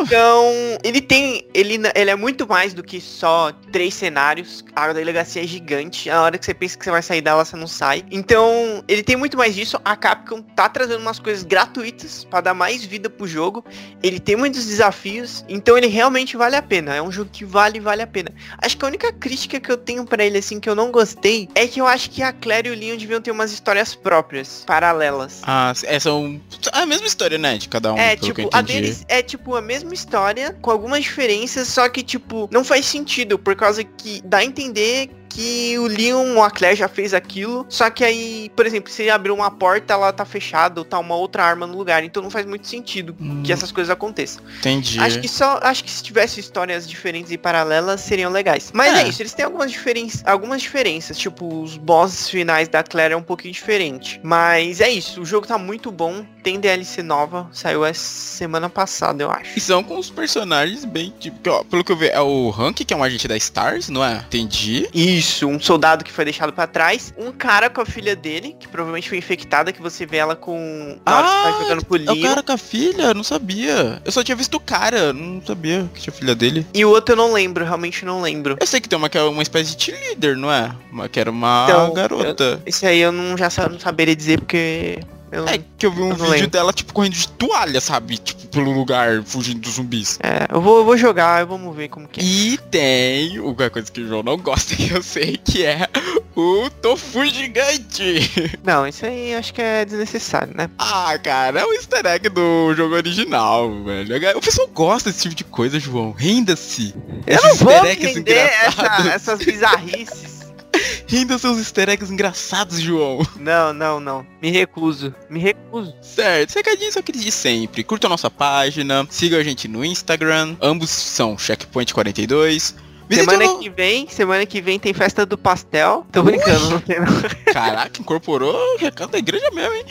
Então, 0.01 0.53
ele 0.85 1.01
tem. 1.01 1.47
Ele, 1.53 1.81
ele 1.95 2.11
é 2.11 2.17
muito 2.17 2.47
mais 2.47 2.73
do 2.73 2.83
que 2.83 3.01
só 3.01 3.53
três 3.73 3.95
cenários. 3.95 4.65
A 4.75 4.93
delegacia 4.93 5.43
é 5.43 5.47
gigante. 5.47 6.09
A 6.09 6.23
hora 6.23 6.39
que 6.39 6.45
você 6.45 6.55
pensa 6.55 6.79
que 6.79 6.85
você 6.85 6.91
vai 6.91 7.03
sair 7.03 7.21
dela, 7.21 7.45
você 7.45 7.57
não 7.57 7.67
sai. 7.67 8.05
Então, 8.11 8.85
ele 8.87 9.03
tem 9.03 9.17
muito 9.17 9.37
mais 9.37 9.55
disso. 9.55 9.81
A 9.85 9.97
Capcom 9.97 10.43
tá 10.43 10.69
trazendo 10.69 11.01
umas 11.01 11.19
coisas 11.19 11.43
gratuitas 11.43 12.25
pra 12.25 12.41
dar 12.41 12.55
mais 12.55 12.85
vida 12.85 13.11
pro 13.11 13.27
jogo. 13.27 13.65
Ele 14.03 14.21
tem 14.21 14.37
muitos 14.37 14.67
desafios. 14.67 15.45
Então, 15.49 15.77
ele 15.77 15.89
realmente 15.89 16.37
vale 16.37 16.57
a 16.57 16.63
pena. 16.63 16.95
É 16.95 17.03
um 17.03 17.11
jogo 17.11 17.31
que 17.33 17.45
vale, 17.45 17.81
vale 17.81 18.03
a 18.03 18.07
pena. 18.07 18.31
Acho 18.59 18.77
que 18.77 18.85
a 18.85 18.89
única 18.89 19.13
crítica 19.13 19.59
que 19.59 19.71
eu 19.71 19.77
tenho 19.77 20.05
pra 20.05 20.25
ele, 20.25 20.39
assim, 20.39 20.61
que 20.61 20.69
eu 20.69 20.75
não 20.75 20.91
gostei, 20.91 21.49
é 21.55 21.67
que 21.67 21.81
eu 21.81 21.87
acho 21.87 22.11
que 22.11 22.23
a 22.23 22.33
Claire 22.33 22.69
e 22.69 22.73
o 22.73 22.75
Leon 22.75 22.97
deviam 22.97 23.21
ter 23.21 23.31
umas 23.31 23.53
histórias 23.53 23.95
próprias, 23.95 24.63
paralelas. 24.67 25.41
Ah, 25.43 25.73
é 25.85 26.11
um... 26.11 26.41
é 26.73 26.79
a 26.79 26.87
mesma 26.87 27.07
história, 27.07 27.39
né? 27.39 27.59
De 27.59 27.69
cada 27.69 27.93
um, 27.93 27.99
É, 27.99 28.17
tipo, 28.17 28.49
a 28.53 28.61
deles 28.61 29.05
é 29.09 29.23
tipo 29.23 29.56
a 29.57 29.63
mesma 29.63 29.95
história, 29.95 30.57
com 30.61 30.71
algumas 30.71 31.03
diferenças, 31.03 31.69
só 31.69 31.89
que, 31.89 32.03
tipo, 32.03 32.49
não 32.53 32.65
faz 32.65 32.87
sentido, 32.87 33.39
por 33.39 33.55
causa 33.57 33.83
que 33.83 34.21
dá 34.25 34.39
a 34.39 34.45
entender 34.45 35.11
que 35.29 35.79
o 35.79 35.87
Leon 35.87 36.37
ou 36.37 36.43
a 36.43 36.51
Claire 36.51 36.77
já 36.77 36.89
fez 36.89 37.13
aquilo, 37.15 37.67
só 37.69 37.91
que 37.91 38.05
aí, 38.05 38.51
por 38.57 38.67
exemplo, 38.67 38.91
se 38.91 39.09
abrir 39.11 39.31
uma 39.31 39.51
porta, 39.51 39.93
ela 39.95 40.13
tá 40.13 40.25
fechada, 40.25 40.81
ou 40.81 40.85
tá 40.85 40.99
uma 40.99 41.15
outra 41.15 41.45
arma 41.45 41.67
no 41.67 41.77
lugar, 41.77 42.03
então 42.05 42.23
não 42.23 42.31
faz 42.31 42.47
muito 42.47 42.67
sentido 42.67 43.15
Hum, 43.21 43.43
que 43.45 43.53
essas 43.53 43.71
coisas 43.73 43.91
aconteçam. 43.91 44.43
Entendi. 44.59 44.99
Acho 45.01 45.21
que 45.21 45.29
só, 45.29 45.59
acho 45.63 45.85
que 45.85 45.91
se 45.91 46.03
tivesse 46.03 46.41
histórias 46.41 46.89
diferentes 46.89 47.31
e 47.31 47.39
paralelas, 47.39 48.01
seriam 48.01 48.31
legais. 48.31 48.71
Mas 48.73 48.95
é, 48.99 49.03
É. 49.03 49.09
isso, 49.09 49.23
eles 49.23 49.33
têm 49.35 49.45
algumas, 49.45 49.71
diferen 49.71 50.11
algumas 50.25 50.63
diferenças, 50.63 51.17
tipo, 51.19 51.63
os 51.63 51.77
bosses 51.77 52.29
finais 52.29 52.69
da 52.69 52.83
Claire 52.83 53.15
é 53.15 53.17
um 53.17 53.23
pouquinho 53.23 53.53
diferente. 53.53 54.21
Mas 54.23 54.81
é 54.81 54.89
isso, 54.91 55.21
o 55.21 55.25
jogo 55.25 55.47
tá 55.47 55.59
muito 55.59 55.91
bom, 55.91 56.25
tem 56.43 56.59
DLC 56.61 57.03
nova, 57.03 57.49
saiu 57.53 57.85
essa 57.85 58.01
semana 58.03 58.69
passada, 58.69 59.23
eu 59.23 59.31
acho. 59.31 59.57
E 59.57 59.61
são 59.61 59.83
com 59.83 59.99
os 59.99 60.11
personagens 60.11 60.85
bem, 60.85 61.13
tipo, 61.19 61.39
pelo 61.65 61.85
que 61.85 61.93
eu 61.93 61.97
vi, 61.97 62.09
é 62.09 62.21
o 62.21 62.51
Hank, 62.51 62.85
que 62.85 62.95
é 62.95 62.97
um 62.97 63.03
agente 63.03 63.27
da 63.29 63.37
Stars, 63.37 63.89
não 63.89 64.05
é? 64.05 64.25
Entendi. 64.27 64.89
Isso, 65.17 65.47
um 65.47 65.59
soldado 65.59 66.05
que 66.05 66.13
foi 66.13 66.25
deixado 66.25 66.53
pra 66.53 66.67
trás, 66.67 67.15
um 67.17 67.33
cara 67.33 67.71
com 67.71 67.81
a 67.81 67.87
filha 67.87 68.15
dele, 68.15 68.55
que 68.59 68.69
provavelmente 68.69 69.09
foi 69.09 69.19
infectada, 69.19 69.73
que 69.73 69.81
você 69.81 70.05
vê 70.05 70.19
ela 70.19 70.37
com... 70.37 70.99
Na 71.07 71.19
hora 71.19 71.27
que 71.27 71.33
você 71.33 71.43
tá 71.43 71.63
jogando 71.63 71.85
pro 71.87 71.97
é 71.97 72.13
o 72.13 72.23
cara 72.23 72.43
com 72.43 72.53
a 72.53 72.59
filha? 72.59 73.15
Não 73.15 73.23
sabia. 73.23 74.01
Eu 74.05 74.13
só 74.13 74.23
tinha 74.23 74.37
visto 74.37 74.55
o 74.55 74.61
cara, 74.61 75.13
não 75.13 75.41
sabia 75.45 75.89
que 75.95 76.03
tinha 76.03 76.13
filha 76.13 76.35
dele. 76.35 76.67
E 76.75 76.85
o 76.85 76.91
outro 76.91 77.15
eu 77.15 77.17
não 77.17 77.33
lembro, 77.33 77.65
realmente 77.65 78.05
não 78.05 78.21
lembro. 78.21 78.57
Eu 78.61 78.67
sei 78.67 78.81
que 78.81 78.89
tem 78.89 78.99
uma 78.99 79.09
que 79.09 79.17
é 79.17 79.23
uma 79.23 79.43
espécie 79.43 79.75
de 79.75 79.85
cheerleader, 79.85 80.37
não 80.37 80.53
é? 80.53 80.75
Uma 80.93 81.09
que 81.09 81.19
era 81.19 81.31
uma 81.31 81.67
Então, 81.69 81.95
garota. 81.95 82.61
Esse 82.67 82.87
aí 82.87 83.01
eu 83.01 83.13
não 83.13 83.37
já 83.37 83.49
não 83.71 83.81
saberia 83.81 84.15
dizer, 84.15 84.41
porque... 84.41 85.01
Eu 85.37 85.47
É 85.49 85.59
que 85.79 85.85
eu 85.87 85.93
vi 85.93 86.01
um 86.03 86.09
Eu 86.11 86.15
vídeo 86.17 86.31
lembro. 86.31 86.47
dela, 86.49 86.73
tipo, 86.73 86.93
correndo 86.93 87.13
de 87.15 87.29
toalha, 87.29 87.81
sabe? 87.81 88.19
Tipo, 88.19 88.47
pelo 88.49 88.73
lugar, 88.73 89.23
fugindo 89.23 89.61
dos 89.61 89.75
zumbis. 89.75 90.19
É, 90.23 90.47
eu 90.55 90.61
vou, 90.61 90.79
eu 90.79 90.85
vou 90.85 90.97
jogar, 90.97 91.45
vamos 91.45 91.77
ver 91.77 91.89
como 91.89 92.09
que 92.09 92.21
é. 92.21 92.25
E 92.25 92.59
tem 92.71 93.39
uma 93.39 93.69
coisa 93.71 93.91
que 93.93 94.01
o 94.01 94.09
João 94.09 94.23
não 94.23 94.37
gosta, 94.39 94.75
que 94.77 94.91
eu 94.91 95.03
sei, 95.03 95.37
que 95.37 95.65
é 95.65 95.89
o 96.35 96.71
tofu 96.83 97.25
gigante. 97.27 98.31
Não, 98.65 98.87
isso 98.87 99.05
aí 99.05 99.33
eu 99.33 99.39
acho 99.39 99.53
que 99.53 99.61
é 99.61 99.85
desnecessário, 99.85 100.53
né? 100.57 100.71
Ah, 100.79 101.19
cara, 101.23 101.61
é 101.61 101.65
o 101.65 101.73
easter 101.75 102.05
egg 102.07 102.29
do 102.29 102.75
jogo 102.75 102.95
original, 102.95 103.71
velho. 103.85 104.39
O 104.39 104.41
pessoal 104.41 104.69
gosta 104.69 105.11
desse 105.11 105.23
tipo 105.23 105.35
de 105.35 105.45
coisa, 105.45 105.79
João. 105.79 106.13
Renda-se. 106.13 106.95
Eu 107.27 107.43
não 107.43 107.55
vou 107.57 107.87
entender 107.87 108.51
essa, 108.65 109.09
essas 109.13 109.39
bizarrices. 109.41 110.36
Renda 111.07 111.39
seus 111.39 111.59
easter 111.59 111.89
eggs 111.89 112.13
engraçados, 112.13 112.81
João. 112.81 113.27
Não, 113.39 113.73
não, 113.73 114.01
não. 114.01 114.27
Me 114.41 114.51
recuso. 114.51 115.15
Me 115.29 115.39
recuso. 115.39 115.95
Certo, 116.03 116.55
recadinho 116.55 116.93
só 116.93 117.01
aquele 117.01 117.19
de 117.19 117.33
sempre. 117.33 117.85
Curta 117.85 118.07
a 118.07 118.11
nossa 118.11 118.31
página, 118.31 119.07
siga 119.11 119.39
a 119.39 119.43
gente 119.43 119.69
no 119.69 119.85
Instagram. 119.85 120.57
Ambos 120.61 120.91
são 120.91 121.37
Checkpoint42. 121.37 122.75
Semana 123.11 123.45
no... 123.45 123.61
que 123.61 123.71
vem, 123.71 124.09
semana 124.09 124.45
que 124.45 124.61
vem 124.61 124.79
tem 124.79 124.93
festa 124.93 125.25
do 125.25 125.39
pastel. 125.39 126.05
Tô 126.11 126.23
brincando, 126.23 126.71
não 126.71 126.81
tem 126.81 126.99
não. 126.99 127.07
Caraca, 127.53 128.01
incorporou 128.01 128.53
o 128.75 128.79
recado 128.79 129.13
da 129.13 129.19
igreja 129.19 129.49
mesmo, 129.53 129.75
hein? 129.75 129.85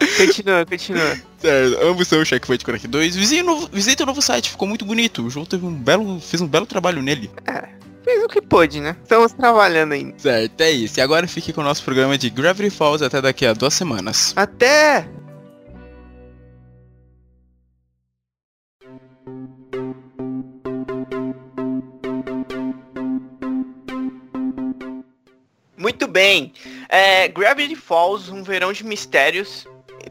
Continua, 0.16 0.64
continua. 0.64 1.18
Certo, 1.38 1.78
ambos 1.82 2.08
são 2.08 2.20
o 2.20 2.24
Checkpoint 2.24 2.64
42. 2.64 3.16
Visite 3.16 3.42
o, 3.42 3.44
novo, 3.44 3.68
visite 3.70 4.02
o 4.02 4.06
novo 4.06 4.22
site, 4.22 4.50
ficou 4.50 4.66
muito 4.66 4.84
bonito. 4.84 5.22
O 5.26 5.30
João 5.30 5.44
teve 5.44 5.64
um 5.64 5.74
belo, 5.74 6.18
fez 6.20 6.40
um 6.40 6.46
belo 6.46 6.64
trabalho 6.64 7.02
nele. 7.02 7.30
É, 7.46 7.68
fez 8.10 8.24
o 8.24 8.28
que 8.28 8.42
pôde, 8.42 8.80
né? 8.80 8.96
Estamos 9.02 9.32
trabalhando 9.32 9.92
ainda. 9.92 10.18
Certo, 10.18 10.60
é 10.60 10.70
isso. 10.70 10.98
E 10.98 11.02
agora 11.02 11.28
fique 11.28 11.52
com 11.52 11.60
o 11.60 11.64
nosso 11.64 11.84
programa 11.84 12.18
de 12.18 12.28
Gravity 12.28 12.70
Falls 12.70 13.04
até 13.04 13.20
daqui 13.20 13.46
a 13.46 13.52
duas 13.52 13.74
semanas. 13.74 14.32
Até! 14.36 15.08
Muito 25.76 26.06
bem. 26.06 26.52
É, 26.88 27.28
Gravity 27.28 27.76
Falls, 27.76 28.30
um 28.30 28.42
verão 28.42 28.72
de 28.72 28.84
mistérios. 28.84 29.66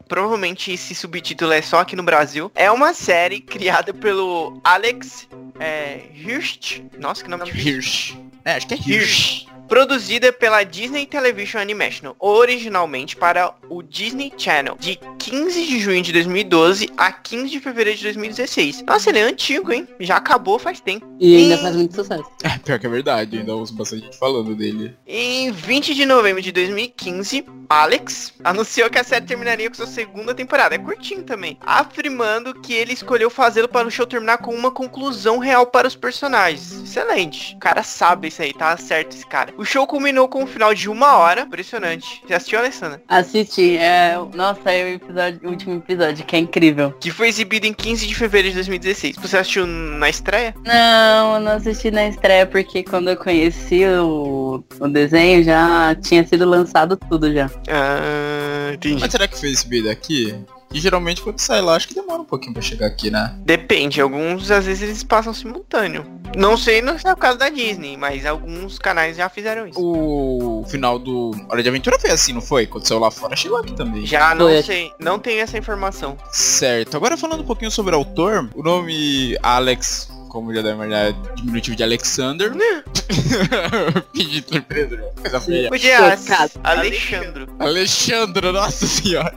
Provavelmente 0.08 0.72
esse 0.72 0.94
subtítulo 0.94 1.52
é 1.52 1.62
só 1.62 1.80
aqui 1.80 1.94
no 1.94 2.02
Brasil. 2.02 2.50
É 2.54 2.70
uma 2.70 2.94
série 2.94 3.40
criada 3.40 3.92
pelo 3.92 4.58
Alex 4.64 5.28
é, 5.60 6.06
Hirsch. 6.14 6.82
Nossa, 6.98 7.22
que 7.22 7.30
nome 7.30 7.44
Hirsch. 7.50 8.16
É, 8.44 8.54
acho 8.54 8.66
que 8.66 8.74
é 8.74 8.76
Hirsch. 8.76 8.88
Hirsch 8.88 9.50
produzida 9.70 10.32
pela 10.32 10.64
Disney 10.64 11.06
Television 11.06 11.62
Animation, 11.62 12.12
originalmente 12.18 13.14
para 13.14 13.54
o 13.68 13.84
Disney 13.84 14.32
Channel, 14.36 14.76
de 14.80 14.98
15 15.16 15.64
de 15.64 15.78
junho 15.78 16.02
de 16.02 16.12
2012 16.12 16.90
a 16.96 17.12
15 17.12 17.48
de 17.48 17.60
fevereiro 17.60 17.96
de 17.96 18.04
2016. 18.04 18.82
Nossa, 18.82 19.10
ele 19.10 19.20
é 19.20 19.22
antigo, 19.22 19.72
hein? 19.72 19.86
Já 20.00 20.16
acabou 20.16 20.58
faz 20.58 20.80
tempo. 20.80 21.06
E 21.20 21.36
ainda 21.36 21.56
faz 21.58 21.76
muito 21.76 21.94
sucesso. 21.94 22.24
É, 22.42 22.58
pior 22.58 22.80
que 22.80 22.86
é 22.86 22.90
verdade, 22.90 23.38
ainda 23.38 23.54
ouço 23.54 23.72
bastante 23.74 24.06
gente 24.06 24.18
falando 24.18 24.56
dele. 24.56 24.96
Em 25.06 25.52
20 25.52 25.94
de 25.94 26.04
novembro 26.04 26.42
de 26.42 26.50
2015, 26.50 27.44
Alex 27.68 28.34
anunciou 28.42 28.90
que 28.90 28.98
a 28.98 29.04
série 29.04 29.24
terminaria 29.24 29.68
com 29.68 29.76
sua 29.76 29.86
segunda 29.86 30.34
temporada. 30.34 30.74
É 30.74 30.78
curtinho 30.78 31.22
também. 31.22 31.56
Afirmando 31.60 32.52
que 32.60 32.72
ele 32.72 32.92
escolheu 32.92 33.30
fazê-lo 33.30 33.68
para 33.68 33.86
o 33.86 33.90
show 33.90 34.04
terminar 34.04 34.38
com 34.38 34.52
uma 34.52 34.72
conclusão 34.72 35.38
real 35.38 35.64
para 35.66 35.86
os 35.86 35.94
personagens. 35.94 36.72
Excelente. 36.82 37.54
O 37.54 37.58
cara 37.60 37.84
sabe 37.84 38.26
isso 38.26 38.42
aí, 38.42 38.52
tá 38.52 38.76
certo 38.76 39.14
esse 39.14 39.24
cara. 39.24 39.54
O 39.60 39.64
show 39.66 39.86
culminou 39.86 40.26
com 40.26 40.44
um 40.44 40.46
final 40.46 40.72
de 40.72 40.88
uma 40.88 41.18
hora. 41.18 41.42
Impressionante. 41.42 42.22
Você 42.26 42.32
assistiu, 42.32 42.58
Alessandra? 42.58 43.02
Assisti. 43.06 43.76
É... 43.76 44.16
Nossa, 44.34 44.70
é 44.70 44.84
o, 44.84 44.88
episódio, 44.94 45.40
o 45.44 45.50
último 45.50 45.76
episódio, 45.76 46.24
que 46.24 46.34
é 46.34 46.38
incrível. 46.38 46.94
Que 46.98 47.10
foi 47.10 47.28
exibido 47.28 47.66
em 47.66 47.74
15 47.74 48.06
de 48.06 48.14
fevereiro 48.14 48.48
de 48.48 48.54
2016. 48.54 49.16
Você 49.16 49.36
assistiu 49.36 49.66
na 49.66 50.08
estreia? 50.08 50.54
Não, 50.64 51.34
eu 51.34 51.40
não 51.40 51.52
assisti 51.52 51.90
na 51.90 52.08
estreia 52.08 52.46
porque 52.46 52.82
quando 52.82 53.10
eu 53.10 53.18
conheci 53.18 53.84
o, 53.84 54.64
o 54.80 54.88
desenho 54.88 55.44
já 55.44 55.94
tinha 55.94 56.26
sido 56.26 56.46
lançado 56.46 56.96
tudo 56.96 57.30
já. 57.30 57.50
Ah, 57.68 58.72
entendi. 58.72 58.98
Mas 58.98 59.12
será 59.12 59.28
que 59.28 59.38
foi 59.38 59.50
exibido 59.50 59.90
aqui? 59.90 60.42
E 60.72 60.78
geralmente 60.78 61.20
quando 61.20 61.38
sai 61.40 61.60
lá, 61.60 61.74
acho 61.74 61.88
que 61.88 61.94
demora 61.94 62.22
um 62.22 62.24
pouquinho 62.24 62.52
pra 62.52 62.62
chegar 62.62 62.86
aqui, 62.86 63.10
né? 63.10 63.34
Depende, 63.38 64.00
alguns 64.00 64.50
às 64.50 64.66
vezes 64.66 64.82
eles 64.82 65.02
passam 65.02 65.34
simultâneo. 65.34 66.06
Não 66.36 66.56
sei 66.56 66.80
no 66.80 66.92
é 66.92 67.12
o 67.12 67.16
caso 67.16 67.38
da 67.38 67.48
Disney, 67.48 67.96
mas 67.96 68.24
alguns 68.24 68.78
canais 68.78 69.16
já 69.16 69.28
fizeram 69.28 69.66
isso. 69.66 69.80
O 69.80 70.64
final 70.68 70.96
do 70.98 71.32
Hora 71.48 71.60
de 71.60 71.68
Aventura 71.68 71.98
foi 71.98 72.10
assim, 72.10 72.32
não 72.32 72.40
foi? 72.40 72.66
Quando 72.66 72.86
saiu 72.86 73.00
lá 73.00 73.10
fora, 73.10 73.34
chegou 73.34 73.58
aqui 73.58 73.72
também. 73.72 74.06
Já 74.06 74.32
não 74.34 74.46
foi. 74.46 74.62
sei, 74.62 74.92
não 74.98 75.18
tenho 75.18 75.40
essa 75.40 75.58
informação. 75.58 76.16
Certo, 76.30 76.96
agora 76.96 77.16
falando 77.16 77.40
um 77.40 77.46
pouquinho 77.46 77.70
sobre 77.70 77.94
o 77.94 77.98
autor, 77.98 78.48
o 78.54 78.62
nome 78.62 79.36
Alex 79.42 80.08
como 80.30 80.54
já 80.54 80.62
deve 80.62 80.76
imaginar, 80.76 81.12
diminutivo 81.34 81.76
de 81.76 81.82
Alexander. 81.82 82.52
Pedi 84.14 84.44
surpresa, 84.48 84.96
coisa 85.20 85.40
feia. 85.40 85.68
Podia 85.68 86.16
Alexandro. 86.62 87.48
Alexandre, 87.58 88.52
nossa 88.52 88.86
senhora. 88.86 89.36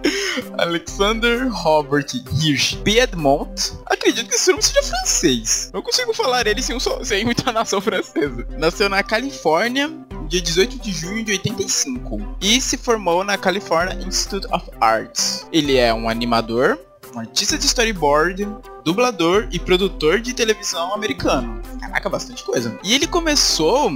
Alexander 0.58 1.50
Robert 1.52 2.06
Hirsch 2.40 2.76
Piedmont. 2.84 3.74
Acredito 3.88 4.30
que 4.30 4.36
esse 4.36 4.52
nome 4.52 4.62
seja 4.62 4.84
francês. 4.84 5.72
Não 5.74 5.82
consigo 5.82 6.14
falar 6.14 6.46
ele 6.46 6.62
sem, 6.62 6.76
um 6.76 6.80
so 6.80 7.04
sem 7.04 7.26
muita 7.26 7.52
nação 7.52 7.82
francesa. 7.82 8.48
Nasceu 8.52 8.88
na 8.88 9.02
Califórnia, 9.02 9.92
dia 10.28 10.42
18 10.42 10.78
de 10.80 10.92
junho 10.92 11.26
de 11.26 11.32
85. 11.32 12.38
E 12.40 12.62
se 12.62 12.78
formou 12.78 13.24
na 13.24 13.36
California 13.36 13.96
Institute 14.06 14.48
of 14.54 14.70
Arts. 14.80 15.48
Ele 15.52 15.76
é 15.76 15.92
um 15.92 16.08
animador, 16.08 16.78
um 17.16 17.20
artista 17.20 17.58
de 17.58 17.66
storyboard, 17.66 18.48
dublador 18.84 19.48
e 19.52 19.60
produtor 19.60 20.20
de 20.20 20.34
televisão 20.34 20.94
americano. 20.94 21.62
Caraca, 21.80 22.10
bastante 22.10 22.44
coisa. 22.44 22.78
E 22.84 22.94
ele 22.94 23.08
começou. 23.08 23.92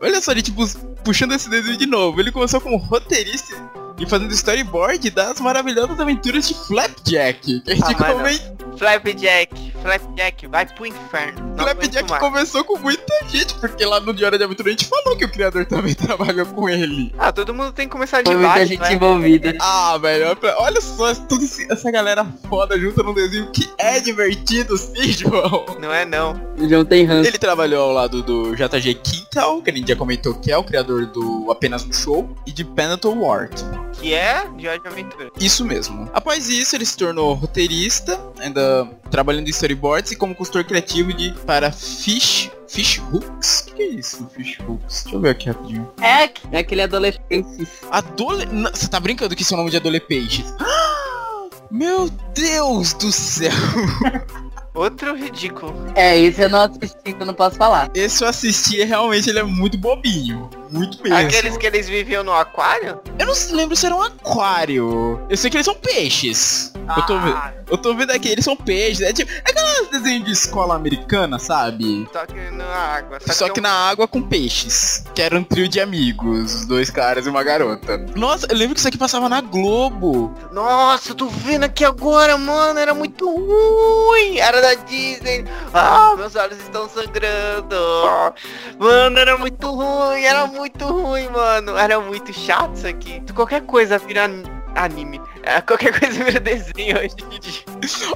Olha 0.00 0.20
só, 0.20 0.32
ele 0.32 0.42
tipo, 0.42 0.62
puxando 1.04 1.32
esse 1.32 1.48
desenho 1.48 1.76
de 1.76 1.86
novo. 1.86 2.20
Ele 2.20 2.32
começou 2.32 2.60
como 2.60 2.76
roteirista 2.76 3.54
e 3.98 4.08
fazendo 4.08 4.32
storyboard 4.32 5.10
das 5.10 5.40
maravilhosas 5.40 5.98
aventuras 5.98 6.48
de 6.48 6.54
Flapjack. 6.54 7.60
Que 7.60 7.70
a 7.70 7.74
gente 7.74 7.84
ah, 7.84 8.54
Flapjack, 8.76 9.72
Flapjack, 9.82 10.46
vai 10.48 10.66
pro 10.66 10.86
inferno. 10.86 11.54
Flapjack 11.56 12.18
começou 12.18 12.64
com 12.64 12.78
muita 12.78 13.14
gente, 13.28 13.54
porque 13.54 13.84
lá 13.84 14.00
no 14.00 14.12
Diário 14.12 14.36
de 14.36 14.44
Aventura 14.44 14.68
a 14.68 14.72
gente 14.72 14.86
falou 14.86 15.16
que 15.16 15.24
o 15.24 15.30
criador 15.30 15.64
também 15.64 15.94
trabalhou 15.94 16.46
com 16.46 16.68
ele. 16.68 17.14
Ah, 17.16 17.32
todo 17.32 17.54
mundo 17.54 17.72
tem 17.72 17.86
que 17.86 17.92
começar 17.92 18.22
de 18.22 18.32
Foi 18.32 18.42
baixo, 18.42 18.58
muita 18.58 18.66
gente 18.66 18.80
né? 18.80 18.94
envolvida. 18.94 19.54
Ah, 19.60 19.96
velho, 19.98 20.36
olha 20.58 20.80
só, 20.80 21.14
toda 21.14 21.44
essa 21.44 21.90
galera 21.90 22.26
foda 22.48 22.78
junta 22.78 23.02
num 23.02 23.14
desenho 23.14 23.50
que 23.52 23.70
é 23.78 24.00
divertido, 24.00 24.76
sim, 24.76 25.12
João. 25.12 25.64
Não 25.80 25.92
é 25.92 26.04
não. 26.04 26.40
O 26.58 26.68
João 26.68 26.84
tem 26.84 27.04
ranço. 27.04 27.28
Ele 27.28 27.38
trabalhou 27.38 27.84
ao 27.84 27.92
lado 27.92 28.22
do 28.22 28.54
JG 28.56 28.94
Quintal, 28.94 29.62
que 29.62 29.70
a 29.70 29.74
gente 29.74 29.88
já 29.88 29.96
comentou 29.96 30.34
que 30.34 30.50
é 30.50 30.58
o 30.58 30.64
criador 30.64 31.06
do 31.06 31.50
Apenas 31.50 31.84
um 31.84 31.92
Show, 31.92 32.34
e 32.46 32.52
de 32.52 32.64
Pendleton 32.64 33.20
Ward. 33.20 33.54
Que 34.00 34.14
é 34.14 34.46
Diário 34.56 34.82
de 34.82 34.88
Aventura. 34.88 35.30
Isso 35.38 35.64
mesmo. 35.64 36.08
Após 36.12 36.48
isso, 36.48 36.76
ele 36.76 36.84
se 36.84 36.96
tornou 36.96 37.34
roteirista, 37.34 38.20
ainda 38.38 38.86
trabalhando 39.10 39.46
em 39.46 39.50
storyboards 39.50 40.12
e 40.12 40.16
como 40.16 40.34
consultor 40.34 40.64
criativo 40.64 41.12
de 41.12 41.32
para 41.46 41.72
Fish 41.72 42.50
Fish 42.66 43.00
Hooks? 43.12 43.60
O 43.60 43.64
que, 43.66 43.74
que, 43.74 43.82
é 43.82 43.86
isso, 43.86 44.28
Fish 44.34 44.58
Hooks? 44.60 45.02
Deixa 45.04 45.16
eu 45.16 45.20
ver 45.20 45.30
aqui 45.30 45.48
rapidinho. 45.48 45.90
É, 46.00 46.24
é 46.50 46.58
aquele 46.58 46.82
adolescente. 46.82 47.68
Adole... 47.90 48.46
Você 48.72 48.88
tá 48.88 48.98
brincando 48.98 49.36
que 49.36 49.42
isso 49.42 49.54
é 49.54 49.56
o 49.56 49.58
nome 49.58 49.70
de 49.70 49.76
adolescente? 49.76 50.44
Meu 51.70 52.10
Deus 52.34 52.92
do 52.94 53.12
céu! 53.12 53.52
Outro 54.74 55.14
ridículo. 55.14 55.72
É, 55.94 56.18
esse 56.18 56.42
eu 56.42 56.50
não 56.50 56.62
assisti, 56.62 57.12
que 57.12 57.22
eu 57.22 57.26
não 57.26 57.32
posso 57.32 57.56
falar. 57.56 57.88
Esse 57.94 58.24
eu 58.24 58.28
assisti 58.28 58.82
realmente 58.82 59.30
ele 59.30 59.38
é 59.38 59.44
muito 59.44 59.78
bobinho. 59.78 60.50
Muito 60.68 61.00
mesmo. 61.00 61.16
Aqueles 61.16 61.56
que 61.56 61.64
eles 61.64 61.88
viviam 61.88 62.24
no 62.24 62.32
aquário? 62.32 63.00
Eu 63.16 63.26
não 63.26 63.34
lembro 63.52 63.76
se 63.76 63.86
era 63.86 63.94
um 63.94 64.02
aquário. 64.02 65.20
Eu 65.30 65.36
sei 65.36 65.48
que 65.48 65.56
eles 65.56 65.66
são 65.66 65.76
peixes. 65.76 66.72
Ah. 66.88 66.94
Eu, 66.96 67.06
tô, 67.06 67.14
ah. 67.14 67.54
eu 67.70 67.78
tô 67.78 67.94
vendo 67.94 68.10
aqui, 68.10 68.28
eles 68.28 68.44
são 68.44 68.56
peixes. 68.56 69.00
É 69.02 69.12
tipo, 69.12 69.30
é 69.30 69.50
aquelas 69.50 69.88
desenhos 69.88 70.24
de 70.24 70.32
escola 70.32 70.74
americana, 70.74 71.38
sabe? 71.38 72.08
Só 72.12 72.26
que 72.26 72.50
na 72.50 72.64
água. 72.64 73.18
Só, 73.20 73.32
só 73.32 73.44
que, 73.46 73.52
que 73.52 73.60
na 73.60 73.70
água 73.70 74.08
com 74.08 74.20
peixes. 74.20 75.04
Que 75.14 75.22
era 75.22 75.38
um 75.38 75.44
trio 75.44 75.68
de 75.68 75.80
amigos, 75.80 76.66
dois 76.66 76.90
caras 76.90 77.26
e 77.26 77.28
uma 77.28 77.44
garota. 77.44 77.96
Nossa, 78.16 78.48
eu 78.50 78.56
lembro 78.56 78.74
que 78.74 78.80
isso 78.80 78.88
aqui 78.88 78.98
passava 78.98 79.28
na 79.28 79.40
Globo. 79.40 80.34
Nossa, 80.50 81.12
eu 81.12 81.14
tô 81.14 81.28
vendo 81.28 81.62
aqui 81.62 81.84
agora, 81.84 82.36
mano. 82.36 82.80
Era 82.80 82.92
muito 82.92 83.30
ruim. 83.32 84.38
Era 84.38 84.60
da 84.64 84.74
Disney. 84.74 85.44
Ah, 85.74 86.14
meus 86.16 86.34
olhos 86.34 86.58
estão 86.58 86.88
sangrando. 86.88 87.76
Mano, 88.78 89.18
era 89.18 89.36
muito 89.36 89.70
ruim. 89.70 90.22
Era 90.22 90.46
muito 90.46 90.86
ruim, 90.86 91.28
mano. 91.28 91.76
Era 91.76 92.00
muito 92.00 92.32
chato 92.32 92.74
isso 92.74 92.86
aqui. 92.86 93.22
Qualquer 93.34 93.60
coisa 93.62 93.98
vira 93.98 94.30
anime. 94.74 95.20
É, 95.42 95.60
qualquer 95.60 95.98
coisa 95.98 96.24
vira 96.24 96.40
desenho 96.40 96.98
hoje 96.98 97.14
em 97.30 97.40
dia. 97.40 97.62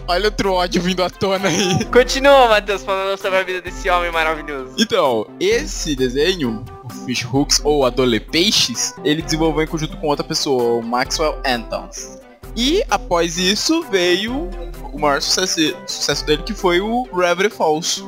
Olha 0.08 0.24
outro 0.24 0.54
ódio 0.54 0.80
vindo 0.80 1.04
à 1.04 1.10
tona 1.10 1.48
aí. 1.48 1.84
Continua, 1.86 2.48
Matheus, 2.48 2.82
falando 2.82 3.18
sobre 3.18 3.38
a 3.38 3.42
vida 3.42 3.60
desse 3.60 3.90
homem 3.90 4.10
maravilhoso. 4.10 4.74
Então, 4.78 5.26
esse 5.38 5.94
desenho, 5.94 6.64
o 6.82 6.88
Fish 7.04 7.26
Hooks 7.30 7.60
ou 7.62 7.84
Adole 7.84 8.20
Peixes, 8.20 8.94
ele 9.04 9.20
desenvolveu 9.20 9.64
em 9.64 9.66
conjunto 9.66 9.98
com 9.98 10.06
outra 10.06 10.24
pessoa, 10.24 10.80
o 10.80 10.82
Maxwell 10.82 11.40
Antons. 11.44 12.17
E 12.60 12.82
após 12.90 13.38
isso 13.38 13.84
veio 13.84 14.50
o 14.92 14.98
maior 14.98 15.22
sucesso, 15.22 15.60
sucesso 15.86 16.26
dele, 16.26 16.42
que 16.42 16.52
foi 16.52 16.80
o 16.80 17.04
Gravity 17.04 17.54
Falls. 17.54 18.02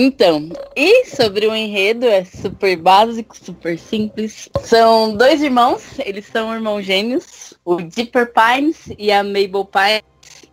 Então, 0.00 0.48
e 0.76 1.06
sobre 1.06 1.48
o 1.48 1.52
enredo, 1.52 2.06
é 2.06 2.24
super 2.24 2.76
básico, 2.76 3.36
super 3.36 3.76
simples. 3.76 4.48
São 4.62 5.16
dois 5.16 5.42
irmãos, 5.42 5.82
eles 5.98 6.24
são 6.26 6.54
irmãos 6.54 6.82
gêmeos, 6.82 7.52
o 7.64 7.82
Dipper 7.82 8.32
Pines 8.32 8.94
e 8.96 9.10
a 9.10 9.24
Mabel 9.24 9.64
Pines, 9.64 10.04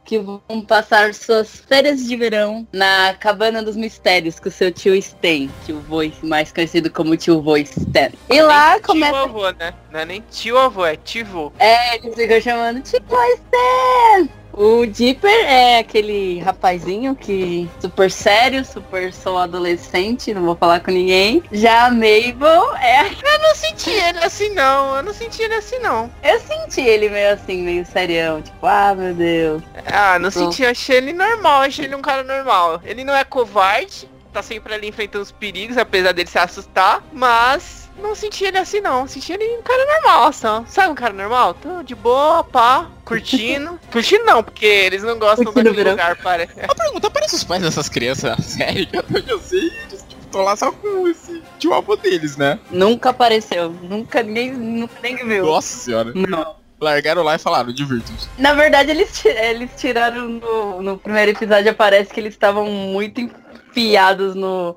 que 0.04 0.18
vão 0.18 0.42
passar 0.68 1.14
suas 1.14 1.58
férias 1.58 2.08
de 2.08 2.16
verão 2.16 2.68
na 2.74 3.14
Cabana 3.20 3.62
dos 3.62 3.76
Mistérios 3.76 4.40
com 4.40 4.50
o 4.50 4.52
seu 4.52 4.72
tio 4.72 4.96
Stan, 4.96 5.48
tio 5.64 5.80
Voice, 5.82 6.26
mais 6.26 6.52
conhecido 6.52 6.90
como 6.90 7.16
tio 7.16 7.40
Voice 7.40 7.80
Stan. 7.80 8.10
E 8.32 8.42
lá 8.42 8.74
nem 8.74 8.82
começa... 8.82 9.14
Tio 9.14 9.24
avô, 9.26 9.52
né? 9.52 9.76
Não 9.92 10.00
é 10.00 10.06
nem 10.06 10.24
tio 10.32 10.58
avô, 10.58 10.88
é 10.88 10.96
tivô. 10.96 11.54
É, 11.60 11.98
eles 11.98 12.16
ficam 12.16 12.42
chamando 12.42 12.82
tio 12.82 13.00
Stan! 13.00 14.28
O 14.58 14.86
Dipper 14.86 15.30
é 15.30 15.80
aquele 15.80 16.40
rapazinho 16.40 17.14
que 17.14 17.70
super 17.82 18.10
sério, 18.10 18.64
super 18.64 19.12
sou 19.12 19.38
adolescente, 19.38 20.34
não 20.34 20.46
vou 20.46 20.56
falar 20.56 20.80
com 20.80 20.92
ninguém. 20.92 21.44
Já 21.52 21.88
a 21.88 21.92
Mabel 21.92 22.74
é. 22.78 23.06
Eu 23.06 23.40
não 23.40 23.56
senti 23.56 23.90
ele 23.90 24.20
assim 24.20 24.50
não, 24.54 24.96
eu 24.96 25.04
não 25.04 25.14
senti 25.14 25.42
ele 25.42 25.56
assim 25.56 25.80
não. 25.80 26.10
Eu 26.24 26.40
senti 26.40 26.80
ele 26.80 27.10
meio 27.10 27.34
assim, 27.34 27.64
meio 27.64 27.86
serião, 27.86 28.42
tipo, 28.42 28.66
ah 28.66 28.96
meu 28.96 29.14
Deus. 29.14 29.62
Ah, 29.86 30.18
não 30.20 30.32
Pronto. 30.32 30.52
senti, 30.52 30.64
eu 30.64 30.70
achei 30.70 30.98
ele 30.98 31.12
normal, 31.12 31.62
achei 31.62 31.86
ele 31.86 31.96
um 31.96 32.02
cara 32.02 32.24
normal. 32.24 32.82
Ele 32.86 33.04
não 33.04 33.14
é 33.14 33.26
covarde, 33.26 34.10
tá 34.32 34.42
sempre 34.42 34.74
ali 34.74 34.88
enfrentando 34.88 35.24
os 35.24 35.32
perigos, 35.32 35.78
apesar 35.78 36.14
dele 36.14 36.30
se 36.30 36.40
assustar, 36.40 37.04
mas 37.12 37.85
não 37.98 38.16
senti 38.16 38.46
ele 38.46 38.58
assim 38.58 38.82
não, 38.82 39.08
senti 39.08 39.34
ele 39.34 39.58
um 39.58 39.62
cara 39.62 39.86
normal, 39.86 40.34
só. 40.34 40.64
Sabe 40.68 40.90
um 40.92 40.96
cara 40.96 41.14
normal? 41.14 41.54
Tô 41.56 41.84
de 41.84 41.96
boa, 41.96 42.44
pá, 42.44 42.90
curtindo. 43.04 43.80
curtindo 43.92 44.26
não, 44.26 44.44
porque 44.44 44.66
eles 44.66 45.04
não 45.04 45.18
gostam 45.18 45.46
Curtindo 45.46 45.70
o 45.70 45.74
daquele 45.74 45.76
verão. 45.76 45.92
lugar, 45.92 46.16
parece. 46.22 46.54
Uma 46.60 46.76
pergunta, 46.76 47.08
aparece 47.08 47.36
os 47.36 47.44
pais 47.44 47.62
dessas 47.62 47.90
crianças? 47.90 48.38
Sério, 48.46 48.88
que 48.88 48.98
onde 48.98 49.30
eu 49.30 49.40
sei, 49.40 49.72
eles 49.88 50.06
tipo, 50.08 50.26
tô 50.32 50.42
lá 50.42 50.56
só 50.56 50.72
com 50.72 51.08
esse 51.08 51.42
tio 51.58 51.74
avô 51.74 51.96
deles, 51.96 52.38
né? 52.38 52.60
Nunca 52.70 53.10
apareceu, 53.10 53.70
nunca 53.70 54.22
ninguém, 54.22 54.52
nunca 54.52 54.96
nem 55.02 55.16
viu. 55.18 55.46
Nossa 55.46 55.78
senhora. 55.78 56.12
Não. 56.14 56.56
Largaram 56.80 57.24
lá 57.24 57.36
e 57.36 57.40
falaram, 57.40 57.72
divirtam-se. 57.72 58.28
Na 58.38 58.54
verdade, 58.54 58.92
eles, 58.92 59.26
eles 59.26 59.72
tiraram 59.78 60.28
no, 60.28 60.82
no 60.82 60.98
primeiro 60.98 61.32
episódio, 61.32 61.72
aparece 61.72 62.14
que 62.14 62.20
eles 62.20 62.34
estavam 62.34 62.66
muito 62.70 63.22
enfiados 63.22 64.36
no, 64.36 64.76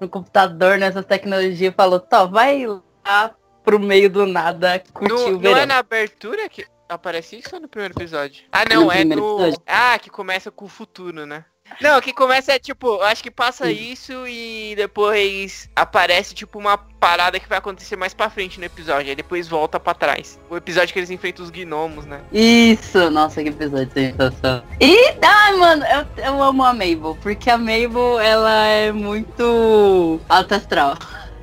no 0.00 0.08
computador, 0.08 0.78
nessas 0.78 1.04
tecnologias, 1.04 1.74
falou, 1.76 2.00
Tó, 2.00 2.26
vai 2.26 2.64
lá 3.04 3.34
pro 3.62 3.78
meio 3.78 4.08
do 4.10 4.26
nada, 4.26 4.82
curtir 4.92 5.12
No, 5.14 5.26
o 5.26 5.30
não 5.32 5.38
verão. 5.40 5.58
é 5.58 5.66
na 5.66 5.78
abertura 5.78 6.48
que 6.48 6.66
aparece 6.88 7.36
isso 7.38 7.54
ou 7.54 7.60
no 7.60 7.68
primeiro 7.68 7.94
episódio? 7.94 8.44
Ah, 8.50 8.64
não, 8.68 8.86
No 8.86 8.92
é 8.92 9.04
no... 9.04 9.12
episódio. 9.12 9.62
Ah, 9.66 9.98
que 9.98 10.08
começa 10.10 10.50
com 10.50 10.64
o 10.64 10.68
futuro, 10.68 11.26
né? 11.26 11.44
Não, 11.80 12.00
que 12.00 12.12
começa 12.12 12.52
é 12.52 12.58
tipo, 12.58 13.00
acho 13.02 13.22
que 13.22 13.30
passa 13.30 13.70
isso 13.70 14.26
e 14.26 14.74
depois 14.76 15.68
aparece 15.74 16.34
tipo 16.34 16.58
uma 16.58 16.76
parada 16.76 17.40
que 17.40 17.48
vai 17.48 17.58
acontecer 17.58 17.96
mais 17.96 18.12
pra 18.12 18.28
frente 18.28 18.58
no 18.58 18.66
episódio, 18.66 19.08
aí 19.08 19.16
depois 19.16 19.48
volta 19.48 19.80
pra 19.80 19.94
trás. 19.94 20.38
O 20.50 20.56
episódio 20.56 20.92
que 20.92 20.98
eles 20.98 21.10
enfrentam 21.10 21.44
os 21.44 21.50
gnomos, 21.50 22.04
né? 22.04 22.20
Isso, 22.32 23.10
nossa, 23.10 23.42
que 23.42 23.48
episódio 23.48 23.86
de 23.86 23.92
sensação. 23.92 24.62
E, 24.80 25.14
ai, 25.22 25.56
mano, 25.56 25.84
eu, 25.86 26.24
eu 26.24 26.42
amo 26.42 26.62
a 26.62 26.72
Mabel, 26.72 27.16
porque 27.22 27.48
a 27.48 27.56
Mabel, 27.56 28.18
ela 28.20 28.66
é 28.66 28.92
muito 28.92 30.20
alta 30.28 30.56
astral. 30.56 30.98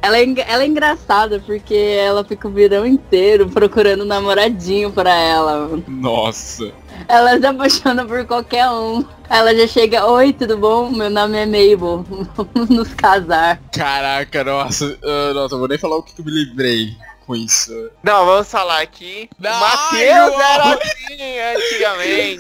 Ela 0.08 0.20
é, 0.20 0.26
ela 0.48 0.64
é 0.64 0.68
engraçada 0.68 1.38
porque 1.46 1.76
ela 1.76 2.24
fica 2.24 2.48
o 2.48 2.52
verão 2.52 2.86
inteiro 2.86 3.50
procurando 3.50 4.06
um 4.06 4.08
namoradinho 4.08 4.90
pra 4.90 5.14
ela. 5.14 5.68
mano. 5.68 5.84
Nossa. 5.86 6.72
Ela 7.10 7.38
se 7.38 7.46
apaixona 7.46 8.06
por 8.06 8.26
qualquer 8.26 8.70
um. 8.70 9.04
Ela 9.30 9.54
já 9.54 9.68
chega, 9.68 10.06
oi, 10.06 10.32
tudo 10.32 10.58
bom? 10.58 10.90
Meu 10.90 11.10
nome 11.10 11.38
é 11.38 11.46
Mabel. 11.46 12.06
Vamos 12.38 12.70
nos 12.70 12.94
casar. 12.94 13.60
Caraca, 13.74 14.46
nossa. 14.46 14.98
ah, 15.04 15.34
nossa, 15.34 15.56
eu 15.56 15.60
vou 15.60 15.68
nem 15.68 15.78
falar 15.78 15.98
o 15.98 16.04
que 16.04 16.14
que 16.14 16.22
eu 16.22 16.26
me 16.26 16.32
lembrei 16.32 16.96
com 17.26 17.36
isso. 17.36 17.92
Não, 18.02 18.26
vamos 18.26 18.50
falar 18.50 18.80
aqui. 18.82 19.30
Não, 19.38 19.52
o 19.52 19.60
Matheus 19.60 20.34
João! 20.34 20.42
era 20.42 20.74
assim 20.74 21.40
antigamente. 21.58 22.38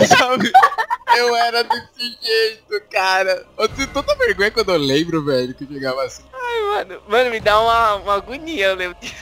Eu, 0.00 0.06
sabe, 0.08 0.52
eu 1.16 1.36
era 1.36 1.62
desse 1.62 2.18
jeito, 2.20 2.82
cara. 2.90 3.46
Eu 3.56 3.68
tenho 3.68 3.86
tanta 3.86 4.16
vergonha 4.16 4.50
quando 4.50 4.70
eu 4.70 4.78
lembro, 4.78 5.24
velho, 5.24 5.54
que 5.54 5.62
eu 5.62 5.68
chegava 5.68 6.02
assim. 6.02 6.24
Mano, 6.74 7.02
mano, 7.08 7.30
me 7.30 7.40
dá 7.40 7.60
uma, 7.60 7.94
uma 7.96 8.14
agonia, 8.14 8.66
eu 8.66 8.76
lembro 8.76 8.96
disso. 9.00 9.14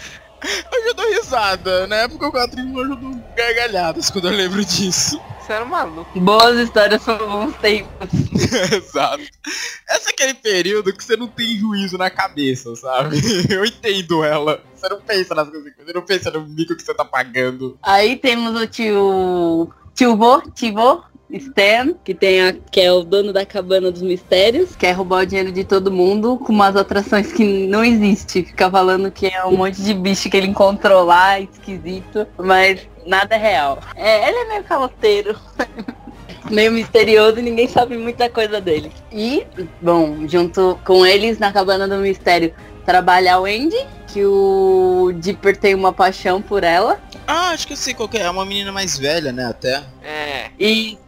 Eu 0.73 0.85
já 0.87 0.93
dou 0.93 1.09
risada. 1.09 1.87
Na 1.87 1.97
época 1.99 2.27
o 2.27 2.33
quadrinho 2.33 2.77
eu 2.77 2.89
já 2.89 2.95
dou 2.97 3.15
gargalhadas 3.37 4.11
quando 4.11 4.29
eu 4.29 4.37
lembro 4.37 4.65
disso. 4.65 5.21
Você 5.41 5.53
era 5.53 5.65
um 5.65 5.69
maluco. 5.69 6.21
Boas 6.21 6.57
histórias 6.57 7.03
por 7.03 7.19
bons 7.19 7.55
tempos. 7.57 8.09
Exato. 8.73 9.23
Esse 9.23 10.09
é 10.09 10.11
aquele 10.11 10.35
período 10.35 10.93
que 10.93 11.03
você 11.03 11.17
não 11.17 11.29
tem 11.29 11.57
juízo 11.57 11.97
na 11.97 12.11
cabeça, 12.11 12.75
sabe? 12.77 13.21
Eu 13.51 13.65
entendo 13.65 14.25
ela. 14.25 14.63
Você 14.75 14.89
não 14.89 15.01
pensa 15.01 15.35
nas 15.35 15.49
coisas, 15.49 15.73
você 15.77 15.93
não 15.93 16.03
pensa 16.03 16.31
no 16.31 16.47
mico 16.47 16.75
que 16.77 16.83
você 16.83 16.95
tá 16.95 17.05
pagando. 17.05 17.79
Aí 17.83 18.17
temos 18.17 18.61
o 18.61 18.67
tio. 18.67 19.73
Tio 19.95 20.17
Vô, 20.17 20.41
tio 20.55 20.73
Vô, 20.73 21.03
Stan, 21.39 21.95
que, 22.05 22.15
tem 22.15 22.43
a, 22.43 22.53
que 22.53 22.81
é 22.81 22.93
o 22.93 23.03
dono 23.03 23.33
da 23.33 23.47
cabana 23.47 23.91
dos 23.91 24.03
mistérios, 24.03 24.77
quer 24.77 24.93
roubar 24.93 25.23
o 25.23 25.27
dinheiro 25.27 25.51
de 25.53 25.65
todo 25.65 25.91
mundo 25.91 26.39
com 26.39 26.53
umas 26.53 26.77
atrações 26.77 27.33
que 27.33 27.67
não 27.67 27.85
existe. 27.85 28.43
Fica 28.45 28.71
falando 28.71 29.11
que 29.11 29.27
é 29.27 29.45
um 29.45 29.57
monte 29.57 29.83
de 29.83 29.95
bicho 29.95 30.29
que 30.29 30.37
ele 30.37 30.49
encontrou 30.49 31.05
lá, 31.05 31.41
esquisito, 31.41 32.27
mas 32.39 32.87
nada 33.07 33.35
é 33.35 33.39
real. 33.39 33.79
É, 33.97 34.29
ele 34.29 34.39
é 34.39 34.49
meio 34.49 34.65
caloteiro. 34.65 35.39
meio 36.51 36.73
misterioso 36.73 37.39
e 37.39 37.43
ninguém 37.43 37.69
sabe 37.69 37.97
muita 37.97 38.29
coisa 38.29 38.61
dele. 38.61 38.93
E, 39.11 39.47
bom, 39.81 40.27
junto 40.29 40.79
com 40.85 41.07
eles 41.07 41.39
na 41.39 41.53
cabana 41.53 41.87
do 41.89 41.97
mistério 41.97 42.53
trabalha 42.85 43.39
o 43.39 43.45
Andy, 43.45 43.87
que 44.09 44.25
o 44.25 45.13
Dipper 45.17 45.57
tem 45.57 45.75
uma 45.75 45.93
paixão 45.93 46.43
por 46.43 46.65
ela. 46.65 47.01
Ah, 47.27 47.51
acho 47.51 47.67
que 47.67 47.73
eu 47.73 47.77
sei 47.77 47.95
qual 47.95 48.09
que 48.09 48.19
é. 48.19 48.23
É 48.23 48.31
uma 48.31 48.45
menina 48.45 48.73
mais 48.73 48.99
velha, 48.99 49.33
né, 49.33 49.47
até. 49.47 49.83
É. 50.03 50.51
Isso. 50.59 51.02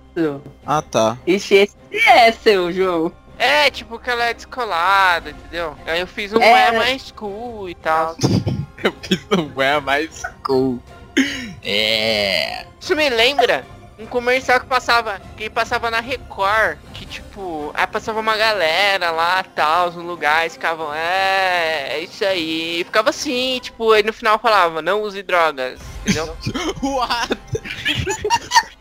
Ah, 0.66 0.82
tá. 0.82 1.18
Ixi, 1.26 1.54
esse 1.54 1.76
é 2.08 2.32
seu, 2.32 2.72
João. 2.72 3.12
É, 3.38 3.70
tipo 3.70 3.98
que 3.98 4.08
ela 4.08 4.24
é 4.24 4.34
descolada, 4.34 5.30
entendeu? 5.30 5.76
Aí 5.86 6.00
eu 6.00 6.06
fiz 6.06 6.32
um 6.32 6.40
É. 6.40 6.68
é 6.68 6.72
mais 6.72 7.10
cool 7.10 7.68
e 7.68 7.74
tal. 7.74 8.16
Eu 8.82 8.92
fiz 9.00 9.18
um 9.32 9.62
é 9.62 9.80
mais 9.80 10.22
cool. 10.42 10.78
É. 11.62 12.66
Isso 12.78 12.94
me 12.94 13.08
lembra 13.08 13.64
um 13.98 14.06
comercial 14.06 14.60
que 14.60 14.66
passava, 14.66 15.20
que 15.36 15.48
passava 15.48 15.90
na 15.90 16.00
Record, 16.00 16.78
que 16.92 17.06
tipo, 17.06 17.70
aí 17.74 17.86
passava 17.86 18.20
uma 18.20 18.36
galera 18.36 19.10
lá, 19.10 19.42
tal, 19.42 19.92
nos 19.92 20.04
lugares, 20.04 20.54
ficavam, 20.54 20.92
é, 20.92 21.86
é 21.90 22.00
isso 22.00 22.24
aí, 22.24 22.80
E 22.80 22.84
ficava 22.84 23.10
assim, 23.10 23.60
tipo, 23.62 23.92
aí 23.92 24.02
no 24.02 24.12
final 24.12 24.38
falava, 24.38 24.82
não 24.82 25.02
use 25.02 25.22
drogas, 25.22 25.80
entendeu? 26.02 26.36
What? 26.82 27.38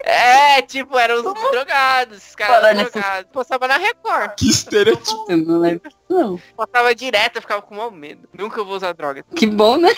é, 0.00 0.62
tipo, 0.62 0.98
eram 0.98 1.16
os 1.16 1.50
drogados, 1.50 2.18
os 2.18 2.34
caras 2.34 2.56
Falando 2.56 2.78
eram 2.80 2.90
drogados. 2.90 3.30
Passava 3.32 3.68
na 3.68 3.76
Record, 3.76 4.34
Que 4.36 4.48
estereotipo. 4.48 5.26
Eu 5.28 5.36
não 5.38 5.58
lembro 5.58 5.90
não. 6.08 6.40
passava 6.56 6.94
direto, 6.94 7.36
eu 7.36 7.42
ficava 7.42 7.62
com 7.62 7.74
mau 7.74 7.90
medo. 7.90 8.28
Nunca 8.36 8.62
vou 8.62 8.76
usar 8.76 8.92
drogas. 8.92 9.24
Que 9.34 9.46
bom, 9.46 9.76
né? 9.76 9.88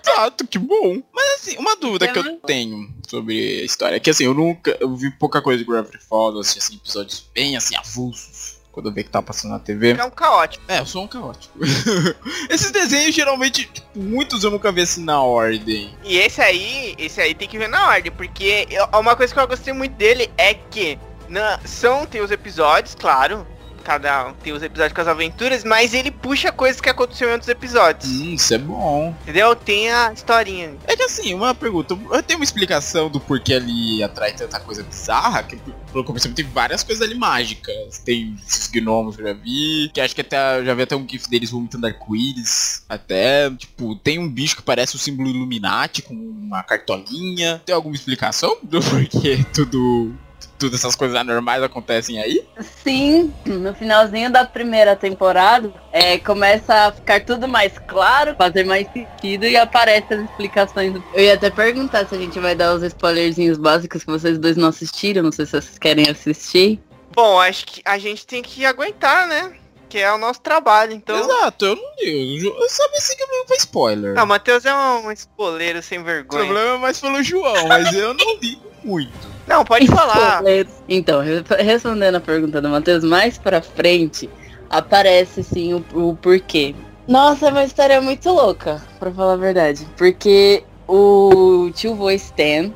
Exato, 0.00 0.46
que 0.46 0.58
bom. 0.58 1.02
Mas 1.12 1.40
assim, 1.40 1.56
uma 1.58 1.76
dúvida 1.76 2.06
É 2.06 2.12
que 2.12 2.18
eu 2.18 2.36
tenho 2.38 2.88
sobre 3.06 3.60
a 3.60 3.64
história 3.64 3.96
é 3.96 4.00
que 4.00 4.10
assim, 4.10 4.24
eu 4.24 4.34
nunca. 4.34 4.76
Eu 4.80 4.94
vi 4.94 5.10
pouca 5.10 5.42
coisa 5.42 5.62
de 5.62 5.68
Gravity 5.68 5.98
Falls, 5.98 6.38
assisti 6.40 6.58
assim, 6.58 6.76
episódios 6.76 7.28
bem 7.34 7.56
assim, 7.56 7.76
avulsos. 7.76 8.37
Quando 8.72 8.90
eu 8.90 8.92
vi 8.92 9.02
que 9.02 9.10
tava 9.10 9.26
passando 9.26 9.52
na 9.52 9.58
TV. 9.58 9.92
É 9.92 10.04
um 10.04 10.10
caótico. 10.10 10.64
É, 10.68 10.78
eu 10.78 10.86
sou 10.86 11.02
um 11.04 11.08
caótico. 11.08 11.58
Esses 12.48 12.70
desenhos 12.70 13.14
geralmente, 13.14 13.66
tipo, 13.66 13.98
muitos 13.98 14.44
eu 14.44 14.50
nunca 14.50 14.70
vi 14.70 14.82
assim 14.82 15.04
na 15.04 15.20
ordem. 15.20 15.94
E 16.04 16.16
esse 16.18 16.40
aí, 16.40 16.94
esse 16.98 17.20
aí 17.20 17.34
tem 17.34 17.48
que 17.48 17.58
ver 17.58 17.68
na 17.68 17.88
ordem, 17.88 18.12
porque 18.12 18.66
eu- 18.70 18.86
uma 19.00 19.16
coisa 19.16 19.32
que 19.34 19.40
eu 19.40 19.48
gostei 19.48 19.72
muito 19.72 19.92
dele 19.96 20.30
é 20.36 20.54
que 20.54 20.98
na- 21.28 21.58
são 21.64 22.06
tem 22.06 22.20
os 22.20 22.30
episódios, 22.30 22.94
claro, 22.94 23.46
cada 23.84 24.28
um 24.28 24.34
tem 24.34 24.52
os 24.52 24.62
episódios 24.62 24.92
com 24.92 25.00
as 25.00 25.08
aventuras, 25.08 25.64
mas 25.64 25.94
ele 25.94 26.10
puxa 26.10 26.50
coisas 26.52 26.80
que 26.80 26.88
aconteceram 26.88 27.30
em 27.30 27.34
outros 27.34 27.48
episódios, 27.48 28.10
Hum, 28.10 28.34
isso 28.34 28.54
é 28.54 28.58
bom. 28.58 29.14
entendeu? 29.22 29.54
Tem 29.56 29.90
a 29.90 30.12
historinha. 30.12 30.74
É 30.86 30.96
que 30.96 31.02
assim, 31.02 31.34
uma 31.34 31.54
pergunta, 31.54 31.98
eu 32.10 32.22
tenho 32.22 32.38
uma 32.38 32.44
explicação 32.44 33.08
do 33.08 33.20
porquê 33.20 33.54
ali 33.54 34.02
atrai 34.02 34.32
tanta 34.32 34.58
coisa 34.60 34.82
bizarra, 34.82 35.42
que 35.42 35.56
pelo 35.92 36.04
percebi, 36.04 36.34
tem 36.34 36.44
várias 36.44 36.82
coisas 36.82 37.02
ali 37.06 37.14
mágicas. 37.14 37.98
Tem 37.98 38.36
esses 38.46 38.68
gnomos 38.68 39.16
que 39.16 39.22
eu 39.22 39.26
já 39.28 39.32
vi, 39.32 39.90
que 39.92 40.00
acho 40.00 40.14
que 40.14 40.20
até 40.20 40.64
já 40.64 40.74
vi 40.74 40.82
até 40.82 40.94
um 40.96 41.06
gif 41.08 41.28
deles 41.28 41.50
vomitando 41.50 41.86
arco-íris. 41.86 42.84
Até, 42.88 43.50
tipo, 43.50 43.96
tem 43.96 44.18
um 44.18 44.28
bicho 44.28 44.56
que 44.56 44.62
parece 44.62 44.96
o 44.96 44.98
símbolo 44.98 45.28
Illuminati 45.30 46.02
com 46.02 46.14
uma 46.14 46.62
cartolinha. 46.62 47.62
Tem 47.64 47.74
alguma 47.74 47.94
explicação 47.94 48.56
do 48.62 48.80
porquê 48.84 49.44
tudo. 49.54 50.14
Todas 50.58 50.80
essas 50.80 50.96
coisas 50.96 51.16
anormais 51.16 51.62
acontecem 51.62 52.18
aí? 52.20 52.44
Sim, 52.82 53.32
no 53.46 53.72
finalzinho 53.74 54.30
da 54.30 54.44
primeira 54.44 54.96
temporada, 54.96 55.72
é, 55.92 56.18
começa 56.18 56.74
a 56.88 56.92
ficar 56.92 57.24
tudo 57.24 57.46
mais 57.46 57.78
claro, 57.86 58.34
fazer 58.36 58.64
mais 58.64 58.86
sentido 58.92 59.46
e 59.46 59.56
aparecem 59.56 60.16
as 60.18 60.24
explicações. 60.30 60.92
do- 60.92 61.04
Eu 61.14 61.24
ia 61.24 61.34
até 61.34 61.48
perguntar 61.50 62.06
se 62.06 62.14
a 62.14 62.18
gente 62.18 62.38
vai 62.40 62.54
dar 62.54 62.74
os 62.74 62.82
spoilerzinhos 62.82 63.56
básicos 63.56 64.02
que 64.02 64.10
vocês 64.10 64.36
dois 64.38 64.56
não 64.56 64.68
assistiram, 64.68 65.22
não 65.22 65.32
sei 65.32 65.46
se 65.46 65.52
vocês 65.52 65.78
querem 65.78 66.08
assistir. 66.08 66.80
Bom, 67.14 67.40
acho 67.40 67.64
que 67.66 67.80
a 67.84 67.98
gente 67.98 68.26
tem 68.26 68.42
que 68.42 68.64
aguentar, 68.64 69.26
né? 69.26 69.52
Que 69.88 69.98
é 69.98 70.12
o 70.12 70.18
nosso 70.18 70.40
trabalho, 70.40 70.92
então. 70.92 71.18
Exato, 71.18 71.64
eu 71.64 71.76
não 71.76 71.82
ligo. 71.98 72.48
Eu 72.48 72.68
sabia 72.68 72.98
assim 72.98 73.16
que 73.16 73.22
eu 73.22 73.46
foi 73.46 73.56
spoiler. 73.56 74.14
Não, 74.14 74.24
o 74.24 74.26
Matheus 74.26 74.64
é 74.66 74.74
um 74.74 75.10
spoileiro 75.12 75.82
sem 75.82 75.98
o 75.98 76.04
vergonha. 76.04 76.44
problema 76.44 76.74
é 76.74 76.78
mais 76.78 77.00
pelo 77.00 77.22
João, 77.22 77.66
mas 77.68 77.92
eu 77.94 78.12
não 78.12 78.36
ligo 78.38 78.62
muito. 78.84 79.28
Não, 79.46 79.64
pode 79.64 79.86
falar. 79.86 80.42
Então, 80.88 81.20
re- 81.22 81.42
respondendo 81.62 82.16
a 82.16 82.20
pergunta 82.20 82.60
do 82.60 82.68
Matheus, 82.68 83.02
mais 83.02 83.38
pra 83.38 83.62
frente 83.62 84.28
aparece 84.68 85.42
sim 85.42 85.72
o, 85.72 85.84
o 85.94 86.14
porquê. 86.16 86.74
Nossa, 87.06 87.46
é 87.48 87.50
uma 87.50 87.64
história 87.64 87.98
muito 88.02 88.28
louca, 88.28 88.82
pra 88.98 89.10
falar 89.10 89.32
a 89.32 89.36
verdade. 89.36 89.88
Porque 89.96 90.62
o 90.86 91.70
tio 91.74 91.94
vô 91.94 92.10
Stan, 92.10 92.70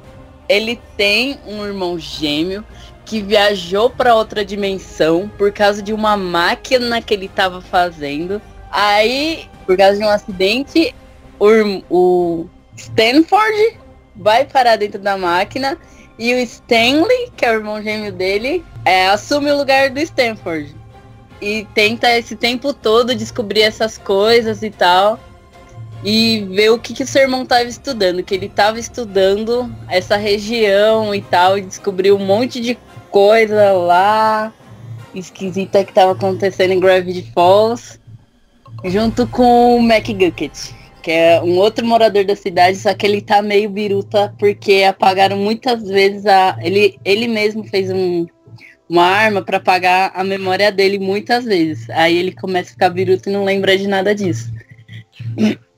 ele 0.49 0.81
tem 0.97 1.39
um 1.47 1.63
irmão 1.67 1.99
gêmeo 1.99 2.65
que 3.05 3.21
viajou 3.21 3.91
pra 3.91 4.15
outra 4.15 4.45
dimensão 4.45 5.31
por 5.37 5.53
causa 5.53 5.83
de 5.83 5.93
uma 5.93 6.17
máquina 6.17 7.03
que 7.03 7.15
ele 7.15 7.29
tava 7.29 7.61
fazendo. 7.61 8.41
Aí, 8.71 9.49
por 9.67 9.77
causa 9.77 9.99
de 9.99 10.05
um 10.05 10.09
acidente, 10.09 10.95
o, 11.39 11.83
o 11.91 12.47
Stanford 12.77 13.79
vai 14.15 14.45
parar 14.45 14.77
dentro 14.77 15.01
da 15.01 15.17
máquina 15.17 15.79
e 16.19 16.35
o 16.35 16.39
Stanley, 16.39 17.33
que 17.37 17.45
é 17.45 17.51
o 17.51 17.55
irmão 17.55 17.83
gêmeo 17.83 18.13
dele, 18.13 18.65
é, 18.85 19.09
assume 19.09 19.51
o 19.51 19.57
lugar 19.57 19.91
do 19.91 19.99
Stanford. 20.01 20.75
E 21.41 21.67
tenta 21.75 22.09
esse 22.17 22.37
tempo 22.37 22.73
todo 22.73 23.15
descobrir 23.15 23.63
essas 23.63 23.99
coisas 23.99 24.63
e 24.63 24.71
tal. 24.71 25.19
E 26.05 26.47
ver 26.51 26.71
o 26.71 26.79
que, 26.79 26.95
que 26.95 27.03
o 27.03 27.07
seu 27.07 27.23
irmão 27.23 27.43
estava 27.43 27.65
estudando. 27.65 28.23
Que 28.23 28.35
ele 28.35 28.47
estava 28.47 28.79
estudando 28.79 29.69
essa 29.89 30.17
região 30.17 31.13
e 31.13 31.21
tal. 31.21 31.59
E 31.59 31.63
descobriu 31.63 32.17
um 32.17 32.25
monte 32.25 32.61
de 32.61 32.79
coisa 33.13 33.73
lá 33.73 34.53
esquisita 35.15 35.85
que 35.85 35.91
estava 35.91 36.13
acontecendo 36.13 36.73
em 36.73 36.81
Gravity 36.81 37.31
Falls. 37.33 38.01
Junto 38.85 39.27
com 39.29 39.77
o 39.77 39.81
McGucket 39.81 40.73
que 41.03 41.11
é 41.11 41.43
um 41.43 41.59
outro 41.59 41.85
morador 41.85 42.25
da 42.25 42.37
cidade, 42.37 42.79
só 42.79 42.95
que 42.95 43.05
ele 43.05 43.21
tá 43.21 43.43
meio 43.43 43.69
biruta 43.69 44.33
porque 44.39 44.85
apagaram 44.85 45.37
muitas 45.37 45.83
vezes 45.83 46.25
a. 46.27 46.57
Ele, 46.63 46.97
ele 47.05 47.27
mesmo 47.27 47.65
fez 47.65 47.91
um, 47.91 48.27
uma 48.89 49.05
arma 49.05 49.43
pra 49.43 49.57
apagar 49.57 50.13
a 50.15 50.23
memória 50.23 50.71
dele 50.71 50.99
muitas 50.99 51.45
vezes. 51.45 51.91
Aí 51.91 52.17
ele 52.17 52.33
começa 52.33 52.71
a 52.71 52.73
ficar 52.73 52.91
biruta 52.91 53.29
e 53.29 53.33
não 53.33 53.45
lembra 53.45 53.77
de 53.77 53.89
nada 53.89 54.15
disso. 54.15 54.51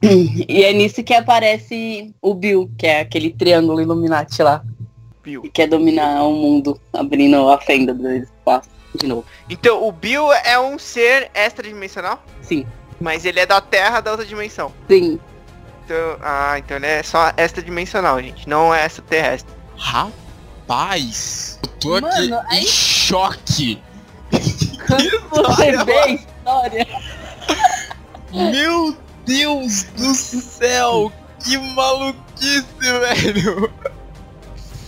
E 0.02 0.62
é 0.62 0.72
nisso 0.74 1.02
que 1.02 1.14
aparece 1.14 2.14
o 2.20 2.34
Bill, 2.34 2.70
que 2.76 2.86
é 2.86 3.00
aquele 3.00 3.30
triângulo 3.30 3.80
Illuminati 3.80 4.42
lá, 4.42 4.62
Bill. 5.24 5.42
que 5.42 5.48
quer 5.48 5.66
dominar 5.66 6.22
o 6.22 6.32
mundo, 6.32 6.78
abrindo 6.92 7.48
a 7.48 7.58
fenda 7.58 7.92
do 7.94 8.08
espaço 8.12 8.68
de 8.94 9.06
novo. 9.06 9.24
Então, 9.48 9.82
o 9.86 9.90
Bill 9.90 10.32
é 10.32 10.58
um 10.60 10.78
ser 10.78 11.30
extradimensional? 11.34 12.22
Sim, 12.42 12.66
Mas 13.00 13.24
ele 13.24 13.40
é 13.40 13.46
da 13.46 13.60
Terra 13.60 14.00
da 14.00 14.10
outra 14.12 14.24
dimensão. 14.26 14.72
sim. 14.88 15.18
Então, 15.84 16.16
ah, 16.22 16.58
então 16.58 16.76
ele 16.78 16.86
é 16.86 17.02
só 17.02 17.30
extradimensional, 17.36 18.18
gente. 18.22 18.48
Não 18.48 18.74
é 18.74 18.86
extraterrestre. 18.86 19.52
Rapaz, 19.76 21.58
eu 21.62 21.68
tô 21.78 21.88
Mano, 22.00 22.06
aqui 22.38 22.54
aí- 22.56 22.62
em 22.64 22.66
choque. 22.66 23.82
Quando 24.86 25.20
você 25.28 25.84
vê 25.84 25.92
a 25.98 26.08
história. 26.08 26.86
Meu 28.32 28.96
Deus 29.26 29.84
do 29.96 30.14
céu, 30.14 31.12
que 31.44 31.56
maluquice, 31.58 32.64
velho. 32.80 33.70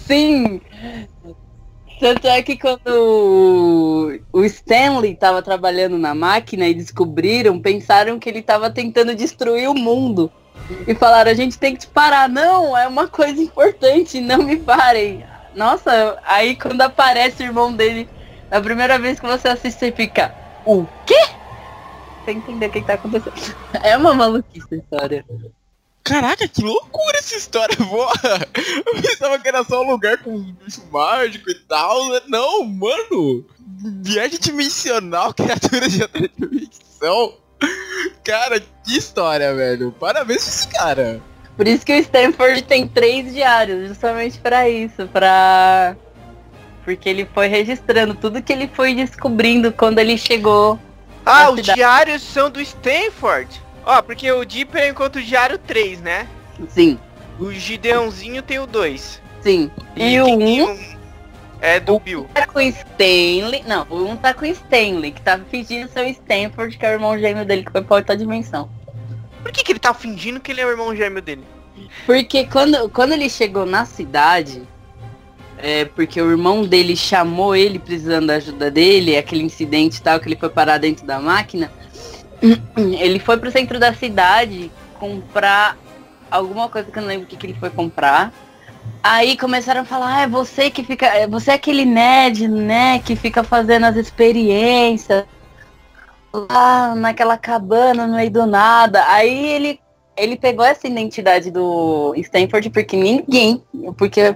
Sim! 0.06 0.60
Tanto 1.98 2.26
é 2.26 2.42
que 2.42 2.58
quando 2.58 4.20
o- 4.32 4.44
Stanley 4.44 5.12
estava 5.12 5.40
trabalhando 5.42 5.96
na 5.96 6.14
máquina 6.14 6.66
e 6.68 6.74
descobriram, 6.74 7.58
pensaram 7.58 8.18
que 8.18 8.28
ele 8.28 8.40
estava 8.40 8.70
tentando 8.70 9.14
destruir 9.14 9.68
o 9.68 9.74
mundo. 9.74 10.30
E 10.86 10.94
falaram, 10.94 11.30
a 11.30 11.34
gente 11.34 11.58
tem 11.58 11.74
que 11.74 11.80
te 11.80 11.86
parar. 11.86 12.28
Não, 12.28 12.76
é 12.76 12.86
uma 12.86 13.08
coisa 13.08 13.40
importante, 13.40 14.20
não 14.20 14.42
me 14.42 14.56
parem. 14.56 15.24
Nossa, 15.54 16.18
aí 16.24 16.54
quando 16.56 16.82
aparece 16.82 17.42
o 17.42 17.46
irmão 17.46 17.72
dele, 17.72 18.08
a 18.50 18.60
primeira 18.60 18.98
vez 18.98 19.18
que 19.18 19.26
você 19.26 19.48
assiste, 19.48 19.78
você 19.78 19.92
fica, 19.92 20.34
o 20.66 20.84
quê? 21.06 21.28
Sem 22.26 22.38
entender 22.38 22.66
o 22.66 22.70
que, 22.70 22.80
que 22.80 22.86
tá 22.86 22.94
acontecendo. 22.94 23.34
É 23.82 23.96
uma 23.96 24.12
maluquice 24.12 24.66
a 24.74 24.76
história. 24.76 25.24
Caraca, 26.06 26.46
que 26.46 26.62
loucura 26.62 27.18
essa 27.18 27.36
história, 27.36 27.76
boa. 27.84 28.12
Eu 28.86 29.02
pensava 29.02 29.38
que 29.38 29.48
era 29.48 29.64
só 29.64 29.82
um 29.82 29.90
lugar 29.90 30.18
com 30.18 30.38
bicho 30.52 30.82
mágico 30.90 31.50
e 31.50 31.54
tal. 31.54 32.10
né? 32.10 32.20
Não, 32.28 32.64
mano. 32.64 33.44
Viagem 34.02 34.38
dimensional, 34.38 35.34
criatura 35.34 35.88
de 35.88 36.02
outra 36.02 36.28
dimensão. 36.28 37.34
Cara, 38.24 38.60
que 38.60 38.96
história, 38.96 39.54
velho. 39.54 39.92
Parabéns 39.92 40.44
pra 40.44 40.52
esse 40.52 40.68
cara. 40.68 41.20
Por 41.56 41.66
isso 41.66 41.84
que 41.84 41.92
o 41.92 41.98
Stanford 42.00 42.62
tem 42.62 42.86
três 42.86 43.32
diários, 43.32 43.88
justamente 43.88 44.38
pra 44.38 44.68
isso, 44.68 45.08
pra 45.08 45.96
porque 46.84 47.08
ele 47.08 47.28
foi 47.34 47.48
registrando 47.48 48.14
tudo 48.14 48.40
que 48.40 48.52
ele 48.52 48.68
foi 48.72 48.94
descobrindo 48.94 49.72
quando 49.72 49.98
ele 49.98 50.16
chegou. 50.16 50.78
Ah, 51.24 51.50
os 51.50 51.56
cidade. 51.56 51.74
diários 51.74 52.22
são 52.22 52.48
do 52.48 52.60
Stanford. 52.60 53.60
Ó, 53.86 54.02
porque 54.02 54.30
o 54.32 54.44
Dipper 54.44 54.90
encontra 54.90 55.20
o 55.22 55.24
diário 55.24 55.56
3, 55.58 56.00
né? 56.00 56.26
Sim, 56.68 56.98
O 57.38 57.52
Gideãozinho 57.52 58.42
tem 58.42 58.58
o 58.58 58.66
2. 58.66 59.22
sim. 59.40 59.70
E, 59.94 60.20
o 60.20 60.24
quem 60.24 60.38
tem 60.38 60.62
um 60.64 60.96
é 61.60 61.78
do 61.78 61.98
Bill. 62.00 62.28
tá 62.34 62.46
com 62.46 62.58
o 62.58 62.62
Stanley. 62.62 63.62
Não, 63.66 63.86
o 63.88 64.08
um 64.10 64.16
tá 64.16 64.34
com 64.34 64.44
o 64.44 64.48
Stanley, 64.48 65.12
que 65.12 65.22
tá 65.22 65.38
fingindo 65.50 65.88
ser 65.88 66.04
o 66.04 66.08
Stanford, 66.08 66.76
que 66.76 66.84
é 66.84 66.90
o 66.90 66.92
irmão 66.94 67.16
gêmeo 67.18 67.44
dele 67.44 67.64
que 67.64 67.70
foi 67.70 67.82
pra 67.82 67.96
outra 67.96 68.16
dimensão. 68.16 68.68
Por 69.42 69.52
que, 69.52 69.62
que 69.62 69.72
ele 69.72 69.78
tá 69.78 69.94
fingindo 69.94 70.40
que 70.40 70.50
ele 70.50 70.60
é 70.60 70.66
o 70.66 70.70
irmão 70.70 70.94
gêmeo 70.94 71.22
dele? 71.22 71.44
Porque 72.04 72.44
quando, 72.46 72.88
quando 72.90 73.12
ele 73.12 73.30
chegou 73.30 73.64
na 73.64 73.84
cidade, 73.84 74.62
é 75.58 75.84
porque 75.84 76.20
o 76.20 76.30
irmão 76.30 76.64
dele 76.64 76.96
chamou 76.96 77.54
ele 77.54 77.78
precisando 77.78 78.26
da 78.26 78.34
ajuda 78.34 78.70
dele, 78.70 79.16
aquele 79.16 79.44
incidente 79.44 79.98
e 79.98 80.02
tal, 80.02 80.18
que 80.18 80.26
ele 80.28 80.36
foi 80.36 80.48
parar 80.50 80.78
dentro 80.78 81.06
da 81.06 81.20
máquina, 81.20 81.70
ele 82.76 83.18
foi 83.18 83.36
pro 83.36 83.50
centro 83.50 83.78
da 83.78 83.92
cidade 83.92 84.70
comprar 84.98 85.76
alguma 86.30 86.68
coisa 86.68 86.90
que 86.90 86.98
eu 86.98 87.02
não 87.02 87.08
lembro 87.08 87.26
o 87.26 87.28
que, 87.28 87.36
que 87.36 87.46
ele 87.46 87.58
foi 87.58 87.70
comprar. 87.70 88.32
Aí 89.02 89.36
começaram 89.36 89.82
a 89.82 89.84
falar, 89.84 90.16
ah, 90.16 90.22
é 90.22 90.26
você 90.28 90.70
que 90.70 90.82
fica. 90.82 91.06
é 91.06 91.26
Você 91.26 91.50
é 91.50 91.54
aquele 91.54 91.84
nerd, 91.84 92.48
né? 92.48 92.98
Que 92.98 93.16
fica 93.16 93.42
fazendo 93.42 93.84
as 93.84 93.96
experiências 93.96 95.24
lá 96.32 96.94
naquela 96.94 97.36
cabana 97.38 98.06
no 98.06 98.16
meio 98.16 98.30
do 98.30 98.46
nada. 98.46 99.04
Aí 99.08 99.46
ele 99.46 99.80
ele 100.16 100.36
pegou 100.36 100.64
essa 100.64 100.86
identidade 100.86 101.50
do 101.50 102.14
Stanford 102.16 102.70
porque 102.70 102.96
ninguém, 102.96 103.62
porque 103.98 104.34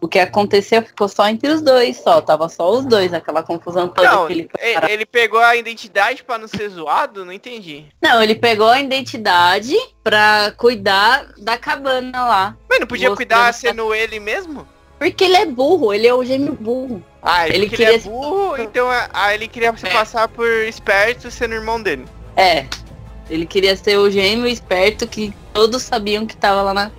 o 0.00 0.06
que 0.08 0.18
aconteceu 0.18 0.80
ficou 0.82 1.08
só 1.08 1.28
entre 1.28 1.48
os 1.50 1.60
dois, 1.60 1.96
só, 1.96 2.20
tava 2.20 2.48
só 2.48 2.70
os 2.70 2.84
dois, 2.84 3.12
aquela 3.12 3.42
confusão 3.42 3.88
toda 3.88 4.08
Não, 4.10 4.26
que 4.26 4.32
ele 4.32 4.50
ele, 4.88 5.04
pegou 5.06 5.40
a 5.40 5.56
identidade 5.56 6.22
pra 6.22 6.38
não 6.38 6.46
ser 6.46 6.68
zoado? 6.68 7.24
Não 7.24 7.32
entendi. 7.32 7.86
Não, 8.00 8.22
ele 8.22 8.34
pegou 8.36 8.68
a 8.68 8.80
identidade 8.80 9.74
pra 10.04 10.52
cuidar 10.56 11.26
da 11.38 11.58
cabana 11.58 12.24
lá. 12.24 12.56
Mas 12.70 12.80
não 12.80 12.86
podia 12.86 13.14
cuidar 13.14 13.52
sendo 13.52 13.92
ele 13.94 14.20
mesmo? 14.20 14.66
Porque 14.98 15.24
ele 15.24 15.36
é 15.36 15.46
burro, 15.46 15.92
ele 15.92 16.06
é 16.06 16.14
o 16.14 16.24
gêmeo 16.24 16.54
burro. 16.54 17.02
Ah, 17.22 17.46
ele, 17.48 17.56
Ele 17.56 17.66
porque 17.68 17.82
ele 17.82 17.90
é 17.94 17.98
queria- 17.98 18.10
burro, 18.10 18.56
então 18.60 18.92
é- 18.92 19.08
ah, 19.12 19.34
ele 19.34 19.48
queria 19.48 19.76
se 19.76 19.86
É. 19.86 19.90
passar 19.90 20.28
por 20.28 20.46
esperto 20.64 21.30
sendo 21.30 21.54
irmão 21.54 21.80
dele. 21.82 22.04
É. 22.36 22.66
Ele 23.28 23.44
queria 23.46 23.76
ser 23.76 23.96
o 23.98 24.10
gêmeo 24.10 24.46
esperto 24.46 25.06
que 25.06 25.32
todos 25.52 25.82
sabiam 25.82 26.24
que 26.26 26.36
tava 26.36 26.62
lá 26.62 26.72
na 26.74 26.90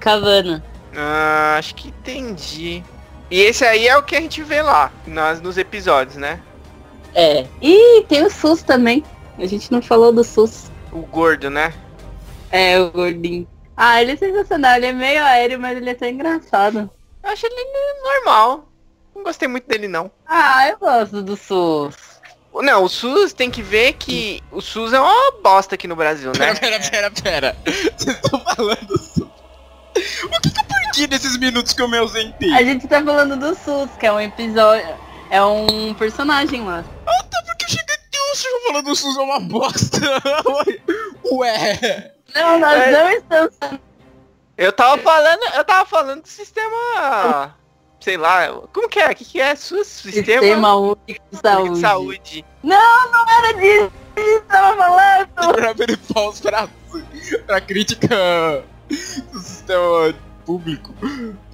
cabana. 0.00 0.64
Ah, 0.96 1.56
acho 1.58 1.74
que 1.74 1.88
entendi. 1.88 2.82
E 3.30 3.40
esse 3.40 3.64
aí 3.64 3.86
é 3.86 3.96
o 3.96 4.02
que 4.02 4.16
a 4.16 4.20
gente 4.20 4.42
vê 4.42 4.62
lá, 4.62 4.90
nas, 5.06 5.40
nos 5.40 5.58
episódios, 5.58 6.16
né? 6.16 6.40
É. 7.14 7.46
E 7.60 8.04
tem 8.08 8.24
o 8.24 8.30
SUS 8.30 8.62
também. 8.62 9.04
A 9.38 9.46
gente 9.46 9.70
não 9.70 9.82
falou 9.82 10.12
do 10.12 10.22
SUS. 10.22 10.70
O 10.92 11.00
gordo, 11.00 11.50
né? 11.50 11.74
É, 12.50 12.78
o 12.80 12.90
gordinho. 12.90 13.46
Ah, 13.76 14.00
ele 14.00 14.12
é 14.12 14.16
sensacional. 14.16 14.76
Ele 14.76 14.86
é 14.86 14.92
meio 14.92 15.22
aéreo, 15.22 15.58
mas 15.58 15.76
ele 15.76 15.90
é 15.90 15.94
tão 15.94 16.08
engraçado. 16.08 16.90
Eu 17.22 17.30
acho 17.30 17.46
ele 17.46 17.54
normal. 18.02 18.68
Não 19.14 19.22
gostei 19.24 19.48
muito 19.48 19.66
dele, 19.66 19.88
não. 19.88 20.10
Ah, 20.26 20.68
eu 20.68 20.78
gosto 20.78 21.22
do 21.22 21.36
SUS. 21.36 21.96
Não, 22.54 22.84
o 22.84 22.88
SUS 22.88 23.32
tem 23.32 23.50
que 23.50 23.62
ver 23.62 23.94
que 23.94 24.42
o 24.50 24.60
SUS 24.60 24.92
é 24.92 25.00
uma 25.00 25.32
bosta 25.42 25.74
aqui 25.74 25.86
no 25.86 25.96
Brasil, 25.96 26.32
né? 26.38 26.54
Pera, 26.56 26.78
pera, 26.78 27.10
pera, 27.10 27.10
pera. 27.10 27.56
Vocês 27.96 28.16
estão 28.16 28.40
falando 28.40 28.94
isso? 28.94 29.30
O 30.24 30.40
que, 30.40 30.50
que 30.50 30.65
eu 31.02 31.08
perdi 31.08 31.08
nesses 31.08 31.36
minutos 31.38 31.72
que 31.72 31.82
eu 31.82 31.88
me 31.88 31.98
ausentei? 31.98 32.52
A 32.52 32.62
gente 32.62 32.86
tá 32.88 33.02
falando 33.02 33.36
do 33.36 33.54
SUS, 33.54 33.90
que 33.98 34.06
é 34.06 34.12
um 34.12 34.20
episódio. 34.20 34.94
É 35.30 35.42
um 35.42 35.92
personagem 35.94 36.64
lá. 36.64 36.84
Porque 37.04 37.64
eu 37.64 37.68
cheguei 37.68 37.94
aqui, 37.94 38.18
o 38.32 38.36
senhor 38.36 38.60
falando 38.66 38.84
do 38.86 38.96
SUS 38.96 39.16
é 39.16 39.20
uma 39.20 39.40
bosta. 39.40 39.98
Ué. 41.32 42.12
Não, 42.34 42.58
nós 42.58 42.80
É. 42.82 42.90
não 42.92 43.10
estamos. 43.10 43.54
Eu 44.56 44.72
tava 44.72 44.98
falando, 45.02 45.42
eu 45.54 45.64
tava 45.64 45.84
falando 45.86 46.22
do 46.22 46.28
sistema 46.28 47.54
sei 48.00 48.16
lá, 48.16 48.48
como 48.72 48.88
que 48.88 49.00
é? 49.00 49.10
O 49.10 49.14
que, 49.16 49.24
que 49.24 49.40
é? 49.40 49.54
SUS? 49.56 49.86
Sistema, 49.88 50.22
Sistema 50.24 50.76
Único 50.76 51.24
de 51.32 51.38
Saúde. 51.42 51.74
de 51.74 51.80
Saúde. 51.80 52.44
Não, 52.62 53.10
não 53.12 53.24
era 53.28 53.52
disso 53.54 53.92
que 54.14 54.20
a 54.20 54.24
gente 54.24 54.42
tava 54.44 54.76
falando. 54.76 55.56
Gravity 55.56 55.96
Falls 56.12 56.40
pra, 56.40 56.68
pra 57.46 57.60
crítica 57.60 58.64
do 58.88 59.40
sistema 59.40 60.14
público. 60.46 60.94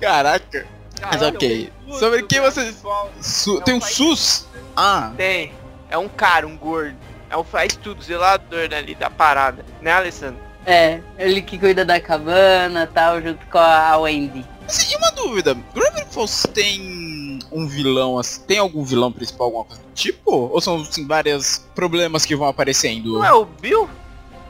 Caraca. 0.00 0.66
Mas 1.00 1.22
ok. 1.22 1.72
Sobre 1.98 2.22
quem 2.24 2.40
você- 2.40 2.72
Su- 3.20 3.55
Não 3.55 3.61
tem 3.62 3.74
um 3.74 3.81
SUS? 3.81 4.46
Ah, 4.76 5.12
Tem. 5.16 5.52
É 5.90 5.98
um 5.98 6.09
cara, 6.09 6.46
um 6.46 6.57
gordo. 6.57 6.96
É 7.28 7.37
o 7.37 7.42
faz 7.44 7.74
tudo, 7.74 8.02
zelador 8.02 8.68
ali 8.72 8.94
da 8.94 9.11
parada. 9.11 9.64
Né, 9.81 9.90
Alessandro? 9.90 10.38
É, 10.64 11.00
ele 11.18 11.42
que 11.42 11.59
cuida 11.59 11.85
da 11.85 12.00
cabana 12.00 12.88
tal, 12.92 13.20
junto 13.20 13.44
com 13.46 13.59
a 13.59 13.96
Wendy. 13.98 14.44
assim, 14.68 14.92
e 14.94 14.96
uma 14.96 15.11
dúvida. 15.11 15.57
Gravity 15.74 16.07
Falls 16.11 16.46
tem 16.48 17.40
um 17.50 17.66
vilão, 17.66 18.16
assim, 18.18 18.40
tem 18.42 18.59
algum 18.59 18.85
vilão 18.85 19.11
principal, 19.11 19.46
alguma 19.48 19.64
coisa 19.64 19.83
do 19.83 19.92
tipo? 19.94 20.31
Ou 20.31 20.61
são, 20.61 20.81
assim, 20.83 21.07
vários 21.07 21.59
problemas 21.74 22.24
que 22.24 22.37
vão 22.37 22.46
aparecendo? 22.46 23.14
Não 23.14 23.24
é 23.24 23.33
o 23.33 23.44
Bill? 23.44 23.90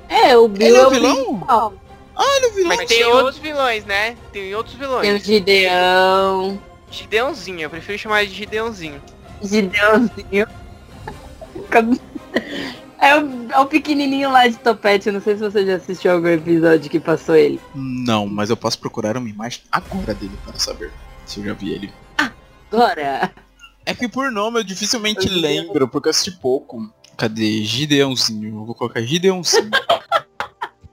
É, 0.09 0.37
o 0.37 0.47
Bill 0.49 0.67
Ele 0.69 0.77
é 0.77 0.81
é 0.81 0.85
o 0.85 0.87
o 0.87 0.91
vilão? 0.91 1.25
principal. 1.25 1.73
Olha 2.15 2.49
o 2.49 2.55
vilão. 2.55 2.77
Mas 2.77 2.89
tem 2.89 3.05
outros 3.05 3.39
vilões, 3.39 3.85
né? 3.85 4.17
Tem 4.33 4.55
outros 4.55 4.77
Tem 4.77 4.87
o 4.87 4.91
vilões. 4.91 5.25
Gideão. 5.25 6.61
Gideãozinho, 6.91 7.61
eu 7.61 7.71
prefiro 7.71 7.99
chamar 7.99 8.27
de 8.27 8.35
Gideãozinho. 8.35 9.01
Gideãozinho. 9.43 10.47
É 13.01 13.17
o, 13.19 13.53
é 13.53 13.59
o 13.59 13.67
pequenininho 13.67 14.31
lá 14.31 14.47
de 14.47 14.57
topete, 14.57 15.09
eu 15.09 15.13
não 15.13 15.21
sei 15.21 15.35
se 15.35 15.41
você 15.41 15.67
já 15.67 15.75
assistiu 15.77 16.13
algum 16.13 16.29
episódio 16.29 16.89
que 16.89 17.01
passou 17.01 17.35
ele. 17.35 17.61
Não, 17.75 18.27
mas 18.27 18.49
eu 18.51 18.57
posso 18.57 18.79
procurar 18.79 19.17
uma 19.17 19.29
imagem 19.29 19.61
agora 19.73 20.15
dele 20.15 20.39
para 20.45 20.59
saber 20.59 20.93
se 21.27 21.41
eu 21.41 21.47
já 21.47 21.53
vi 21.55 21.73
ele. 21.73 21.93
Agora, 22.71 23.33
É 23.85 23.93
que 23.95 24.07
por 24.09 24.31
nome 24.31 24.61
eu 24.61 24.65
dificilmente 24.65 25.27
Eu 25.27 25.35
lembro, 25.35 25.89
porque 25.89 26.09
eu 26.09 26.11
assisti 26.11 26.31
pouco. 26.31 26.89
Cadê? 27.17 27.65
Gideãozinho. 27.65 28.61
Eu 28.61 28.65
vou 28.65 28.75
colocar 28.75 29.03
Gideãozinho. 29.03 29.71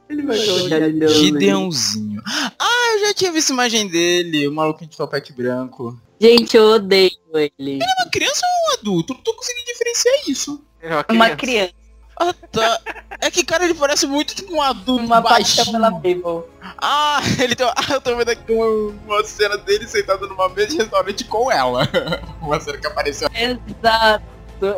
ele 0.09 0.23
vai 0.23 0.37
Gideãozinho. 0.37 1.09
Gideãozinho. 1.09 2.21
Ah, 2.57 2.93
eu 2.95 3.07
já 3.07 3.13
tinha 3.13 3.31
visto 3.31 3.51
imagem 3.53 3.87
dele, 3.87 4.47
o 4.47 4.51
maluco 4.51 4.85
de 4.85 4.95
topete 4.97 5.31
branco. 5.31 5.99
Gente, 6.19 6.57
eu 6.57 6.63
odeio 6.71 7.11
ele. 7.33 7.79
É 7.81 8.01
uma 8.03 8.09
criança 8.11 8.41
ou 8.45 8.51
um 8.75 8.79
adulto? 8.79 9.13
Não 9.13 9.21
tô 9.21 9.33
conseguindo 9.35 9.65
diferenciar 9.67 10.15
isso. 10.27 10.63
É 10.81 10.87
uma 10.89 11.05
Uma 11.09 11.29
criança. 11.35 11.35
criança, 11.37 11.73
Ah, 12.19 12.33
tá. 12.51 12.79
É 13.21 13.29
que, 13.31 13.43
cara, 13.45 13.63
ele 13.65 13.73
parece 13.73 14.05
muito 14.07 14.33
tipo 14.35 14.53
um 14.53 14.61
adulto 14.61 15.03
uma 15.05 15.21
paixão 15.21 15.65
baixinho. 15.65 15.71
pela 15.71 15.91
Mabel. 15.91 16.49
Ah, 16.81 17.21
ele 17.41 17.55
tem... 17.55 17.65
Ah, 17.67 17.93
eu 17.93 18.01
tô 18.01 18.15
vendo 18.15 18.29
aqui 18.29 18.51
uma, 18.51 18.65
uma 19.05 19.23
cena 19.23 19.57
dele 19.57 19.87
sentado 19.87 20.27
numa 20.27 20.49
mesa 20.49 20.67
de 20.69 20.77
restaurante 20.77 21.23
com 21.25 21.51
ela. 21.51 21.87
uma 22.41 22.59
cena 22.59 22.77
que 22.77 22.87
apareceu. 22.87 23.29
Exato. 23.33 24.25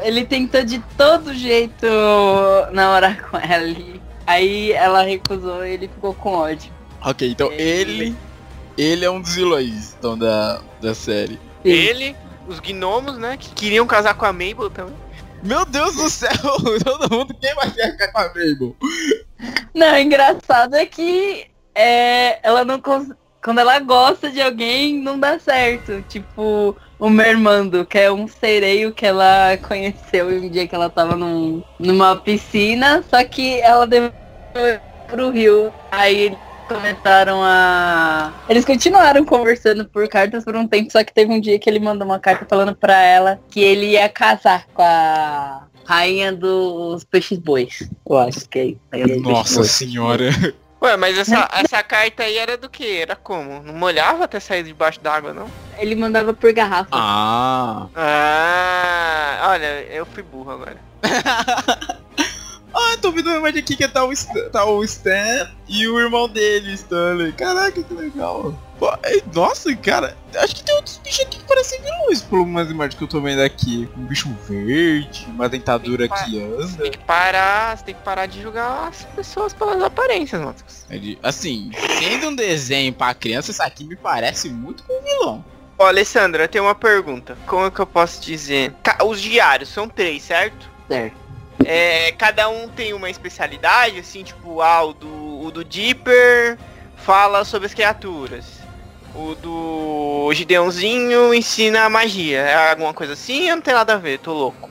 Ele 0.04 0.24
tentou 0.26 0.64
de 0.64 0.78
todo 0.96 1.34
jeito 1.34 1.88
namorar 2.72 3.28
com 3.30 3.38
ela. 3.38 3.66
e 3.68 4.00
Aí 4.26 4.72
ela 4.72 5.04
recusou 5.04 5.66
e 5.66 5.72
ele 5.72 5.88
ficou 5.88 6.14
com 6.14 6.34
ódio. 6.34 6.72
Ok, 7.02 7.30
então 7.30 7.52
ele... 7.52 8.16
Ele 8.78 9.04
é 9.04 9.12
um 9.12 9.22
dos 9.22 9.36
vilões, 9.36 9.96
então, 9.98 10.18
da, 10.18 10.62
da 10.82 10.96
série. 10.96 11.34
Sim. 11.62 11.70
Ele, 11.70 12.16
os 12.48 12.60
gnomos, 12.60 13.18
né? 13.18 13.38
Que 13.38 13.50
queriam 13.50 13.86
casar 13.86 14.14
com 14.16 14.26
a 14.26 14.32
Mabel 14.32 14.70
também. 14.70 14.96
Meu 15.44 15.66
Deus 15.66 15.96
do 15.96 16.10
céu, 16.10 16.32
todo 16.84 17.16
mundo 17.16 17.36
quem 17.40 17.54
vai 17.56 17.70
ficar 17.70 18.12
com 18.12 18.18
a 18.20 18.28
Mabel? 18.28 18.76
Não, 19.74 19.94
o 19.94 19.98
engraçado 19.98 20.76
é 20.76 20.86
que 20.86 21.48
é, 21.76 22.40
ela 22.48 22.64
não 22.64 22.80
cons... 22.80 23.10
quando 23.44 23.60
ela 23.60 23.80
gosta 23.80 24.30
de 24.30 24.42
alguém 24.42 25.00
não 25.02 25.20
dá 25.20 25.40
certo. 25.40 26.04
Tipo, 26.08 26.76
o 27.02 27.10
Mermando, 27.10 27.84
que 27.84 27.98
é 27.98 28.12
um 28.12 28.28
sereio 28.28 28.94
que 28.94 29.08
ela 29.08 29.58
conheceu 29.68 30.28
um 30.28 30.48
dia 30.48 30.68
que 30.68 30.76
ela 30.76 30.88
tava 30.88 31.16
num, 31.16 31.64
numa 31.80 32.16
piscina, 32.16 33.04
só 33.10 33.24
que 33.24 33.60
ela 33.60 33.86
levou 33.86 34.12
pro 35.08 35.32
rio. 35.32 35.74
Aí 35.92 36.26
eles 36.26 36.38
começaram 36.68 37.42
a. 37.42 38.32
Eles 38.48 38.64
continuaram 38.64 39.26
conversando 39.26 39.84
por 39.86 40.08
cartas 40.08 40.44
por 40.44 40.56
um 40.56 40.68
tempo, 40.68 40.92
só 40.92 41.04
que 41.04 41.12
teve 41.12 41.34
um 41.34 41.40
dia 41.40 41.58
que 41.58 41.68
ele 41.68 41.80
mandou 41.80 42.08
uma 42.08 42.20
carta 42.20 42.46
falando 42.48 42.76
pra 42.76 43.02
ela 43.02 43.40
que 43.50 43.62
ele 43.62 43.88
ia 43.88 44.08
casar 44.08 44.68
com 44.72 44.84
a 44.84 45.64
rainha 45.84 46.32
dos 46.32 47.04
peixes 47.04 47.40
bois. 47.40 47.90
Eu 48.08 48.18
acho 48.20 48.48
que 48.48 48.78
é 48.92 49.00
isso. 49.00 49.22
Nossa 49.22 49.64
senhora. 49.64 50.30
Ué, 50.82 50.98
mas 50.98 51.18
essa, 51.18 51.48
essa 51.54 51.84
carta 51.84 52.24
aí 52.24 52.38
era 52.38 52.58
do 52.58 52.68
que? 52.68 52.98
Era 52.98 53.16
como? 53.16 53.62
Não 53.62 53.74
molhava 53.74 54.24
até 54.24 54.40
sair 54.40 54.64
debaixo 54.64 55.00
d'água, 55.00 55.32
não? 55.32 55.48
Ele 55.78 55.96
mandava 55.96 56.34
por 56.34 56.52
garrafa. 56.52 56.90
Ah. 56.92 57.88
Ah, 57.96 59.50
olha, 59.52 59.84
eu 59.92 60.06
fui 60.06 60.24
burro 60.24 60.52
agora. 60.52 60.78
Ah, 62.74 62.96
tô 63.02 63.12
vendo 63.12 63.30
imagem 63.30 63.60
aqui 63.60 63.76
que 63.76 63.88
tá 63.88 64.04
o, 64.06 64.14
Stan, 64.14 64.50
tá 64.50 64.64
o 64.64 64.82
Stan 64.84 65.52
e 65.68 65.88
o 65.90 66.00
irmão 66.00 66.30
dele, 66.30 66.74
Stanley. 66.74 67.34
Caraca, 67.34 67.84
que 67.84 67.94
legal. 67.94 68.56
É- 69.04 69.22
nossa, 69.34 69.76
cara, 69.76 70.18
acho 70.36 70.56
que 70.56 70.64
tem 70.64 70.76
outros 70.76 70.98
bichos 71.04 71.22
aqui 71.22 71.38
que 71.38 71.44
parecem 71.46 71.80
vilões, 71.82 72.22
por 72.22 72.40
umas 72.40 72.70
imagens 72.70 72.96
que 72.96 73.04
eu 73.04 73.08
tô 73.08 73.22
vendo 73.22 73.42
aqui. 73.42 73.88
Um 73.98 74.06
bicho 74.06 74.30
verde, 74.48 75.26
uma 75.30 75.48
dentadura 75.48 76.08
que 76.08 76.18
Você 76.18 76.42
anda. 76.42 76.78
tem 76.82 76.92
que 76.92 76.98
parar, 77.00 77.78
você 77.78 77.86
tem 77.86 77.96
que 77.96 78.02
parar 78.02 78.26
de 78.26 78.42
julgar 78.42 78.88
as 78.88 79.04
pessoas 79.16 79.54
pelas 79.54 79.82
aparências, 79.82 80.42
Matheus. 80.42 80.86
Assim, 81.22 81.72
sendo 82.00 82.30
um 82.30 82.36
desenho 82.36 82.92
pra 82.94 83.14
criança, 83.14 83.52
isso 83.52 83.62
aqui 83.64 83.84
me 83.84 83.96
parece 83.96 84.50
muito 84.50 84.84
com 84.84 84.94
um 85.00 85.04
vilão. 85.04 85.46
Ó, 85.78 85.88
Alessandra, 85.88 86.44
eu 86.44 86.48
tenho 86.48 86.64
uma 86.66 86.76
pergunta. 86.76 87.38
Como 87.48 87.66
é 87.66 87.72
que 87.72 87.80
eu 87.80 87.88
posso 87.88 88.22
dizer? 88.22 88.74
Os 89.04 89.22
diários 89.22 89.70
são 89.70 89.88
três, 89.90 90.22
certo? 90.24 90.70
Certo. 90.88 91.16
É, 91.66 92.12
cada 92.14 92.50
um 92.50 92.68
tem 92.68 92.94
uma 92.94 93.10
especialidade, 93.10 94.00
assim, 94.00 94.24
tipo, 94.24 94.62
ah, 94.62 94.84
o 94.84 94.94
do, 94.94 95.42
o 95.44 95.52
do 95.52 95.64
Dipper 95.64 96.58
fala 96.98 97.44
sobre 97.46 97.68
as 97.68 97.74
criaturas. 97.74 98.61
O 99.14 99.36
do 99.36 100.34
Gideãozinho 100.34 101.34
ensina 101.34 101.90
magia. 101.90 102.40
É 102.40 102.72
alguma 102.72 102.94
coisa 102.94 103.14
assim 103.14 103.50
ou 103.50 103.56
não 103.58 103.62
tem 103.62 103.74
nada 103.74 103.94
a 103.94 103.98
ver? 103.98 104.20
Tô 104.20 104.34
louco. 104.34 104.70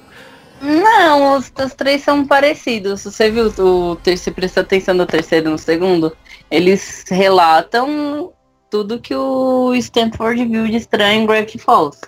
Não, 0.60 1.36
os, 1.36 1.52
os 1.58 1.74
três 1.74 2.02
são 2.02 2.26
parecidos. 2.26 3.04
Você 3.04 3.30
viu 3.30 3.46
o 3.46 3.96
terceiro, 3.96 4.36
presta 4.36 4.60
atenção 4.60 4.94
no 4.94 5.06
terceiro 5.06 5.48
e 5.48 5.52
no 5.52 5.58
segundo? 5.58 6.16
Eles 6.50 7.04
relatam 7.08 8.32
tudo 8.70 9.00
que 9.00 9.14
o 9.14 9.74
Stanford 9.74 10.44
viu 10.46 10.66
de 10.66 10.76
estranho 10.76 11.22
em 11.22 11.26
Gravity 11.26 11.58
Falls. 11.58 11.98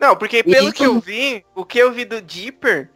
Não, 0.00 0.16
porque 0.16 0.42
pelo 0.42 0.72
que 0.72 0.84
eu 0.84 1.00
vi, 1.00 1.44
o 1.54 1.64
que 1.64 1.78
eu 1.78 1.92
vi 1.92 2.04
do 2.04 2.20
Dipper, 2.20 2.90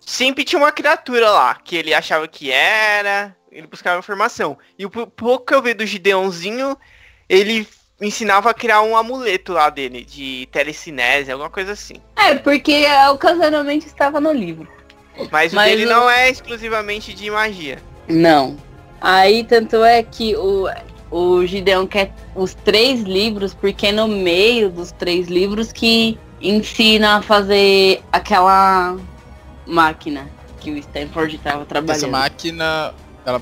sempre 0.00 0.44
tinha 0.44 0.60
uma 0.60 0.72
criatura 0.72 1.30
lá, 1.30 1.54
que 1.54 1.76
ele 1.76 1.94
achava 1.94 2.26
que 2.28 2.50
era, 2.50 3.36
ele 3.50 3.66
buscava 3.66 3.98
informação. 3.98 4.58
E 4.78 4.84
o 4.84 4.90
pou- 4.90 5.06
pouco 5.06 5.46
que 5.46 5.54
eu 5.54 5.62
vi 5.62 5.74
do 5.74 5.86
Gideãozinho, 5.86 6.76
ele 7.28 7.66
ensinava 8.00 8.50
a 8.50 8.54
criar 8.54 8.82
um 8.82 8.96
amuleto 8.96 9.52
lá 9.52 9.70
dele, 9.70 10.04
de 10.04 10.48
telecinese, 10.50 11.30
alguma 11.30 11.50
coisa 11.50 11.72
assim. 11.72 11.94
É, 12.16 12.34
porque 12.34 12.84
ocasionalmente 13.12 13.86
estava 13.86 14.20
no 14.20 14.32
livro. 14.32 14.68
Mas, 15.30 15.52
o 15.52 15.56
Mas 15.56 15.70
dele 15.70 15.86
o- 15.86 15.88
não 15.90 16.10
é 16.10 16.28
exclusivamente 16.28 17.14
de 17.14 17.30
magia. 17.30 17.78
Não. 18.08 18.56
Aí 19.00 19.44
tanto 19.44 19.84
é 19.84 20.02
que 20.02 20.34
o, 20.36 20.66
o 21.10 21.46
Gideon 21.46 21.86
quer 21.86 22.12
os 22.34 22.54
três 22.54 23.02
livros, 23.02 23.54
porque 23.54 23.88
é 23.88 23.92
no 23.92 24.08
meio 24.08 24.70
dos 24.70 24.90
três 24.92 25.28
livros 25.28 25.70
que 25.72 26.18
ensina 26.40 27.16
a 27.18 27.22
fazer 27.22 28.02
aquela 28.10 28.96
máquina 29.66 30.28
que 30.60 30.70
o 30.70 30.76
Stanford 30.78 31.36
estava 31.36 31.58
Essa 31.58 31.66
trabalhando. 31.66 32.10
máquina, 32.10 32.94
ela 33.24 33.40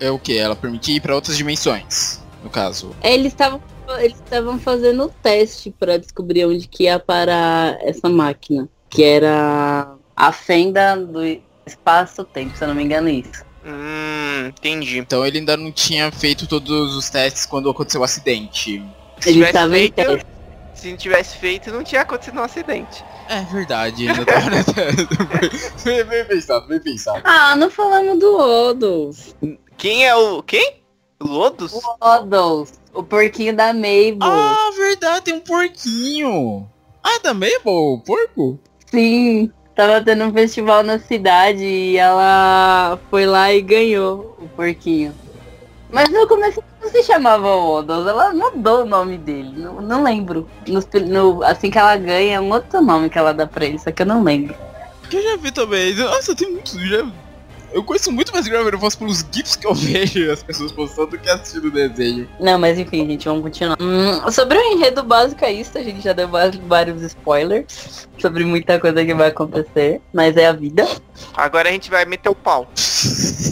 é 0.00 0.10
o 0.10 0.18
que? 0.18 0.36
Ela 0.36 0.54
permite 0.54 0.92
ir 0.92 1.00
pra 1.00 1.14
outras 1.14 1.36
dimensões, 1.36 2.22
no 2.42 2.50
caso. 2.50 2.94
Eles 3.02 3.28
estavam 3.28 3.60
eles 3.98 4.18
estavam 4.18 4.58
fazendo 4.58 5.04
o 5.04 5.08
teste 5.08 5.70
para 5.70 5.98
descobrir 5.98 6.44
onde 6.44 6.68
que 6.68 6.84
ia 6.84 6.98
parar 6.98 7.78
essa 7.80 8.08
máquina, 8.08 8.68
que 8.90 9.02
era 9.02 9.94
a 10.14 10.32
fenda 10.32 10.96
do 10.96 11.20
espaço-tempo, 11.66 12.56
se 12.56 12.64
eu 12.64 12.68
não 12.68 12.74
me 12.74 12.84
engano 12.84 13.08
é 13.08 13.12
isso. 13.12 13.46
Hum, 13.64 14.46
entendi. 14.48 14.98
Então 14.98 15.24
ele 15.26 15.38
ainda 15.38 15.56
não 15.56 15.70
tinha 15.70 16.10
feito 16.10 16.46
todos 16.46 16.96
os 16.96 17.10
testes 17.10 17.44
quando 17.44 17.68
aconteceu 17.68 18.00
o 18.00 18.04
acidente. 18.04 18.82
Se 19.20 19.28
Ele 19.28 19.38
tivesse, 19.38 19.50
estava 19.50 19.78
em 19.78 19.80
feito, 19.80 19.94
teste. 19.94 20.26
se 20.74 20.90
não 20.90 20.96
tivesse 20.96 21.36
feito, 21.36 21.70
não 21.70 21.84
tinha 21.84 22.00
acontecido 22.02 22.38
um 22.38 22.42
acidente. 22.42 23.04
É 23.28 23.42
verdade, 23.42 24.08
ainda 24.08 24.24
tava 24.24 24.50
bem, 25.84 26.04
bem 26.06 26.24
pensado, 26.24 26.66
bem 26.66 26.80
pensado. 26.80 27.20
Ah, 27.24 27.54
não 27.56 27.70
falamos 27.70 28.18
do 28.18 28.38
Odos. 28.38 29.36
Quem 29.76 30.06
é 30.06 30.16
o... 30.16 30.42
Quem? 30.42 30.82
Lodos? 31.20 31.72
O 31.72 31.82
Odos, 32.00 32.72
o 32.98 33.02
porquinho 33.04 33.54
da 33.54 33.72
Mabel. 33.72 34.18
Ah, 34.22 34.70
verdade, 34.76 35.22
tem 35.22 35.34
um 35.34 35.40
porquinho. 35.40 36.68
Ah, 37.02 37.20
é 37.46 37.58
bom, 37.60 37.94
o 37.94 38.00
porco? 38.00 38.58
Sim, 38.90 39.52
tava 39.74 40.02
tendo 40.02 40.24
um 40.24 40.32
festival 40.32 40.82
na 40.82 40.98
cidade 40.98 41.62
e 41.64 41.96
ela 41.96 42.98
foi 43.08 43.24
lá 43.24 43.52
e 43.52 43.62
ganhou 43.62 44.36
o 44.40 44.48
porquinho. 44.48 45.14
Mas 45.90 46.08
comecei 46.26 46.62
a 46.62 46.84
não 46.84 46.90
se 46.90 47.02
chamava 47.04 47.48
Odos, 47.54 48.06
ela 48.06 48.32
mudou 48.34 48.82
o 48.82 48.86
nome 48.86 49.16
dele. 49.16 49.52
Não, 49.56 49.80
não 49.80 50.02
lembro. 50.02 50.48
No, 50.66 50.80
no- 51.06 51.42
assim 51.44 51.70
que 51.70 51.78
ela 51.78 51.96
ganha, 51.96 52.36
é 52.36 52.40
um 52.40 52.50
outro 52.50 52.82
nome 52.82 53.08
que 53.08 53.16
ela 53.18 53.32
dá 53.32 53.46
pra 53.46 53.64
ele, 53.64 53.78
só 53.78 53.90
que 53.92 54.02
eu 54.02 54.06
não 54.06 54.22
lembro. 54.24 54.54
Eu 55.10 55.22
já 55.22 55.36
vi 55.36 55.50
também. 55.52 55.94
Nossa, 55.94 56.34
tem 56.34 56.50
muitos. 56.50 56.72
Já... 56.74 57.06
Eu 57.72 57.84
conheço 57.84 58.10
muito 58.10 58.32
mais 58.32 58.46
Gravity 58.48 58.78
Falls 58.78 58.96
pelos 58.96 59.24
GIFs 59.30 59.56
que 59.56 59.66
eu 59.66 59.74
vejo 59.76 60.30
as 60.32 60.42
pessoas 60.42 60.72
postando 60.72 61.08
do 61.10 61.18
que 61.18 61.28
assistindo 61.30 61.66
o 61.66 61.70
desenho. 61.70 62.28
Não, 62.40 62.58
mas 62.58 62.78
enfim, 62.78 63.06
gente, 63.06 63.26
vamos 63.28 63.42
continuar. 63.42 63.76
Hum, 63.80 64.30
sobre 64.30 64.56
o 64.58 64.62
enredo 64.72 65.02
básico 65.02 65.44
é 65.44 65.52
isso, 65.52 65.76
a 65.76 65.82
gente 65.82 66.00
já 66.00 66.12
deu 66.12 66.28
vários 66.28 67.02
spoilers 67.02 68.08
sobre 68.18 68.44
muita 68.44 68.78
coisa 68.80 69.04
que 69.04 69.14
vai 69.14 69.28
acontecer, 69.28 70.00
mas 70.12 70.36
é 70.36 70.46
a 70.46 70.52
vida. 70.52 70.86
Agora 71.34 71.68
a 71.68 71.72
gente 71.72 71.90
vai 71.90 72.04
meter 72.04 72.28
o 72.28 72.34
pau. 72.34 72.68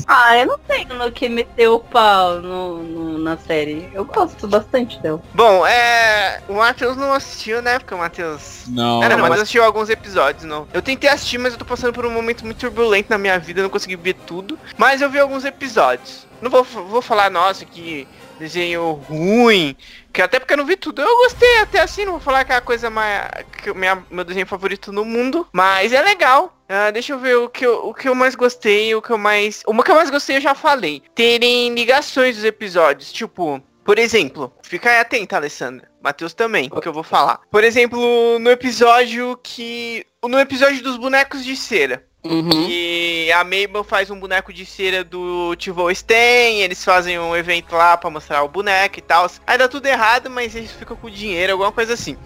Ah, 0.08 0.36
eu 0.38 0.46
não 0.46 0.58
tenho 0.58 0.94
no 0.94 1.10
que 1.10 1.28
meter 1.28 1.68
o 1.68 1.78
pau 1.80 2.40
no, 2.40 2.82
no- 2.82 3.18
na 3.18 3.36
série. 3.36 3.88
Eu 3.92 4.04
gosto 4.04 4.46
bastante 4.46 5.00
dela. 5.00 5.20
Bom, 5.34 5.66
é. 5.66 6.40
O 6.48 6.54
Matheus 6.54 6.96
não 6.96 7.12
assistiu, 7.12 7.60
né? 7.62 7.78
Porque 7.78 7.92
o 7.94 7.98
Matheus. 7.98 8.64
Não, 8.68 9.00
não, 9.00 9.08
não, 9.08 9.18
mas 9.18 9.28
mas 9.28 9.36
eu 9.38 9.42
assisti 9.42 9.58
alguns 9.58 9.88
episódios, 9.88 10.44
não. 10.44 10.66
Eu 10.72 10.80
tentei 10.82 11.08
assistir, 11.10 11.38
mas 11.38 11.52
eu 11.52 11.58
tô 11.58 11.64
passando 11.64 11.92
por 11.92 12.04
um 12.06 12.10
momento 12.10 12.44
muito 12.44 12.58
turbulento 12.58 13.08
na 13.10 13.18
minha 13.18 13.38
vida, 13.38 13.62
não 13.62 13.68
consegui 13.68 13.96
tudo. 14.14 14.58
Mas 14.76 15.00
eu 15.00 15.10
vi 15.10 15.18
alguns 15.18 15.44
episódios. 15.44 16.26
Não 16.40 16.50
vou, 16.50 16.62
vou 16.62 17.00
falar, 17.00 17.30
nossa, 17.30 17.64
que 17.64 18.06
desenho 18.38 18.92
ruim. 18.92 19.76
Que 20.12 20.22
até 20.22 20.38
porque 20.38 20.54
eu 20.54 20.58
não 20.58 20.66
vi 20.66 20.76
tudo. 20.76 21.02
Eu 21.02 21.16
gostei 21.18 21.60
até 21.60 21.80
assim, 21.80 22.04
não 22.04 22.12
vou 22.12 22.20
falar 22.20 22.44
que 22.44 22.52
é 22.52 22.56
a 22.56 22.60
coisa 22.60 22.88
mais. 22.90 23.28
Que 23.62 23.72
minha, 23.74 24.04
meu 24.10 24.24
desenho 24.24 24.46
favorito 24.46 24.92
no 24.92 25.04
mundo. 25.04 25.46
Mas 25.52 25.92
é 25.92 26.02
legal. 26.02 26.56
Ah, 26.68 26.90
deixa 26.90 27.12
eu 27.12 27.18
ver 27.18 27.36
o 27.36 27.48
que 27.48 27.64
eu, 27.64 27.86
o 27.86 27.94
que 27.94 28.08
eu 28.08 28.14
mais 28.14 28.34
gostei, 28.34 28.94
o 28.94 29.02
que 29.02 29.10
eu 29.10 29.18
mais. 29.18 29.62
Uma 29.66 29.82
que 29.82 29.90
eu 29.90 29.94
mais 29.94 30.10
gostei 30.10 30.36
eu 30.36 30.40
já 30.40 30.54
falei. 30.54 31.02
Terem 31.14 31.74
ligações 31.74 32.36
dos 32.36 32.44
episódios. 32.44 33.12
Tipo, 33.12 33.62
por 33.84 33.98
exemplo, 33.98 34.52
fica 34.62 34.90
aí 34.90 34.98
atenta, 34.98 35.36
Alessandra. 35.36 35.88
Matheus 36.02 36.34
também, 36.34 36.68
o 36.72 36.80
que 36.80 36.88
eu 36.88 36.92
vou 36.92 37.02
falar. 37.02 37.40
Por 37.50 37.64
exemplo, 37.64 38.38
no 38.38 38.50
episódio 38.50 39.38
que. 39.42 40.04
No 40.24 40.40
episódio 40.40 40.82
dos 40.82 40.96
bonecos 40.96 41.44
de 41.44 41.56
cera. 41.56 42.04
Uhum. 42.30 42.66
E 42.68 43.30
a 43.32 43.42
Mabel 43.44 43.84
faz 43.84 44.10
um 44.10 44.18
boneco 44.18 44.52
de 44.52 44.64
cera 44.66 45.02
do 45.04 45.54
Tivo 45.56 45.92
Sten, 45.94 46.60
eles 46.62 46.84
fazem 46.84 47.18
um 47.18 47.34
evento 47.36 47.74
lá 47.74 47.96
pra 47.96 48.10
mostrar 48.10 48.42
o 48.42 48.48
boneco 48.48 48.98
e 48.98 49.02
tal. 49.02 49.30
Aí 49.46 49.58
dá 49.58 49.68
tudo 49.68 49.86
errado, 49.86 50.28
mas 50.30 50.54
eles 50.54 50.70
ficam 50.72 50.96
com 50.96 51.08
dinheiro, 51.10 51.52
alguma 51.52 51.72
coisa 51.72 51.94
assim. 51.94 52.16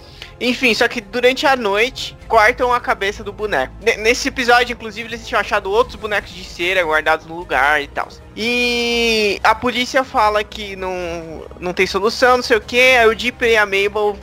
Enfim, 0.40 0.72
só 0.72 0.88
que 0.88 1.02
durante 1.02 1.46
a 1.46 1.54
noite 1.54 2.16
cortam 2.26 2.72
a 2.72 2.80
cabeça 2.80 3.22
do 3.22 3.30
boneco. 3.32 3.74
Ne- 3.82 3.96
Nesse 3.98 4.28
episódio, 4.28 4.72
inclusive, 4.72 5.06
eles 5.08 5.26
tinham 5.28 5.38
achado 5.40 5.70
outros 5.70 5.96
bonecos 5.96 6.32
de 6.34 6.42
cera 6.44 6.82
guardados 6.82 7.26
no 7.26 7.36
lugar 7.36 7.82
e 7.82 7.86
tal. 7.88 8.08
E 8.34 9.38
a 9.44 9.54
polícia 9.54 10.02
fala 10.02 10.42
que 10.42 10.74
não, 10.76 11.44
não 11.60 11.74
tem 11.74 11.86
solução, 11.86 12.38
não 12.38 12.42
sei 12.42 12.56
o 12.56 12.60
que. 12.60 12.78
Aí 12.80 13.06
o 13.06 13.14
Dipper 13.14 13.50
e 13.50 13.56
a 13.58 13.66
Mabel 13.66 14.16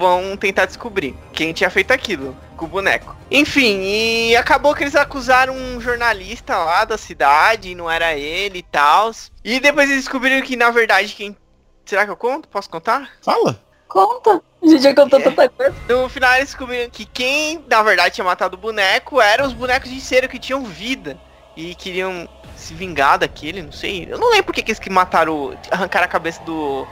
vão 0.00 0.34
tentar 0.34 0.64
descobrir 0.64 1.14
quem 1.34 1.52
tinha 1.52 1.68
feito 1.68 1.92
aquilo 1.92 2.34
com 2.56 2.64
o 2.64 2.68
boneco. 2.68 3.14
Enfim, 3.30 3.82
e 3.82 4.34
acabou 4.34 4.74
que 4.74 4.82
eles 4.82 4.96
acusaram 4.96 5.54
um 5.54 5.78
jornalista 5.78 6.56
lá 6.56 6.86
da 6.86 6.96
cidade, 6.96 7.70
e 7.70 7.74
não 7.74 7.88
era 7.90 8.14
ele 8.16 8.60
e 8.60 8.62
tal. 8.62 9.10
E 9.44 9.60
depois 9.60 9.90
eles 9.90 10.04
descobriram 10.04 10.40
que 10.44 10.56
na 10.56 10.70
verdade 10.70 11.14
quem. 11.14 11.36
Será 11.84 12.04
que 12.06 12.10
eu 12.10 12.16
conto? 12.16 12.48
Posso 12.48 12.70
contar? 12.70 13.10
Fala. 13.22 13.60
Conta. 13.86 14.40
A 14.62 14.66
gente 14.66 14.82
já 14.82 14.94
contou 14.94 15.18
É. 15.20 15.22
tanta 15.22 15.48
coisa. 15.48 15.74
No 15.88 16.08
final 16.08 16.34
eles 16.36 16.46
descobriram 16.48 16.88
que 16.90 17.04
quem 17.04 17.62
na 17.68 17.82
verdade 17.82 18.14
tinha 18.14 18.24
matado 18.24 18.56
o 18.56 18.60
boneco 18.60 19.20
eram 19.20 19.46
os 19.46 19.52
bonecos 19.52 19.90
de 19.90 20.00
cera 20.00 20.26
que 20.28 20.38
tinham 20.38 20.64
vida. 20.64 21.18
E 21.56 21.74
queriam 21.74 22.26
se 22.56 22.72
vingar 22.72 23.18
daquele, 23.18 23.60
não 23.62 23.72
sei. 23.72 24.06
Eu 24.08 24.18
não 24.18 24.30
lembro 24.30 24.44
porque 24.44 24.62
que 24.62 24.70
eles 24.70 24.78
que 24.78 24.88
mataram, 24.88 25.34
o- 25.34 25.58
arrancaram 25.70 26.04
a 26.06 26.08
cabeça 26.08 26.40
do. 26.44 26.86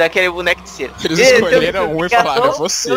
Daquele 0.00 0.30
boneco 0.30 0.62
de 0.62 0.70
cera. 0.70 0.94
Eles 1.04 1.18
escolheram 1.18 1.94
um 1.94 2.06
e 2.06 2.08
falaram, 2.08 2.46
é 2.46 2.52
você. 2.52 2.88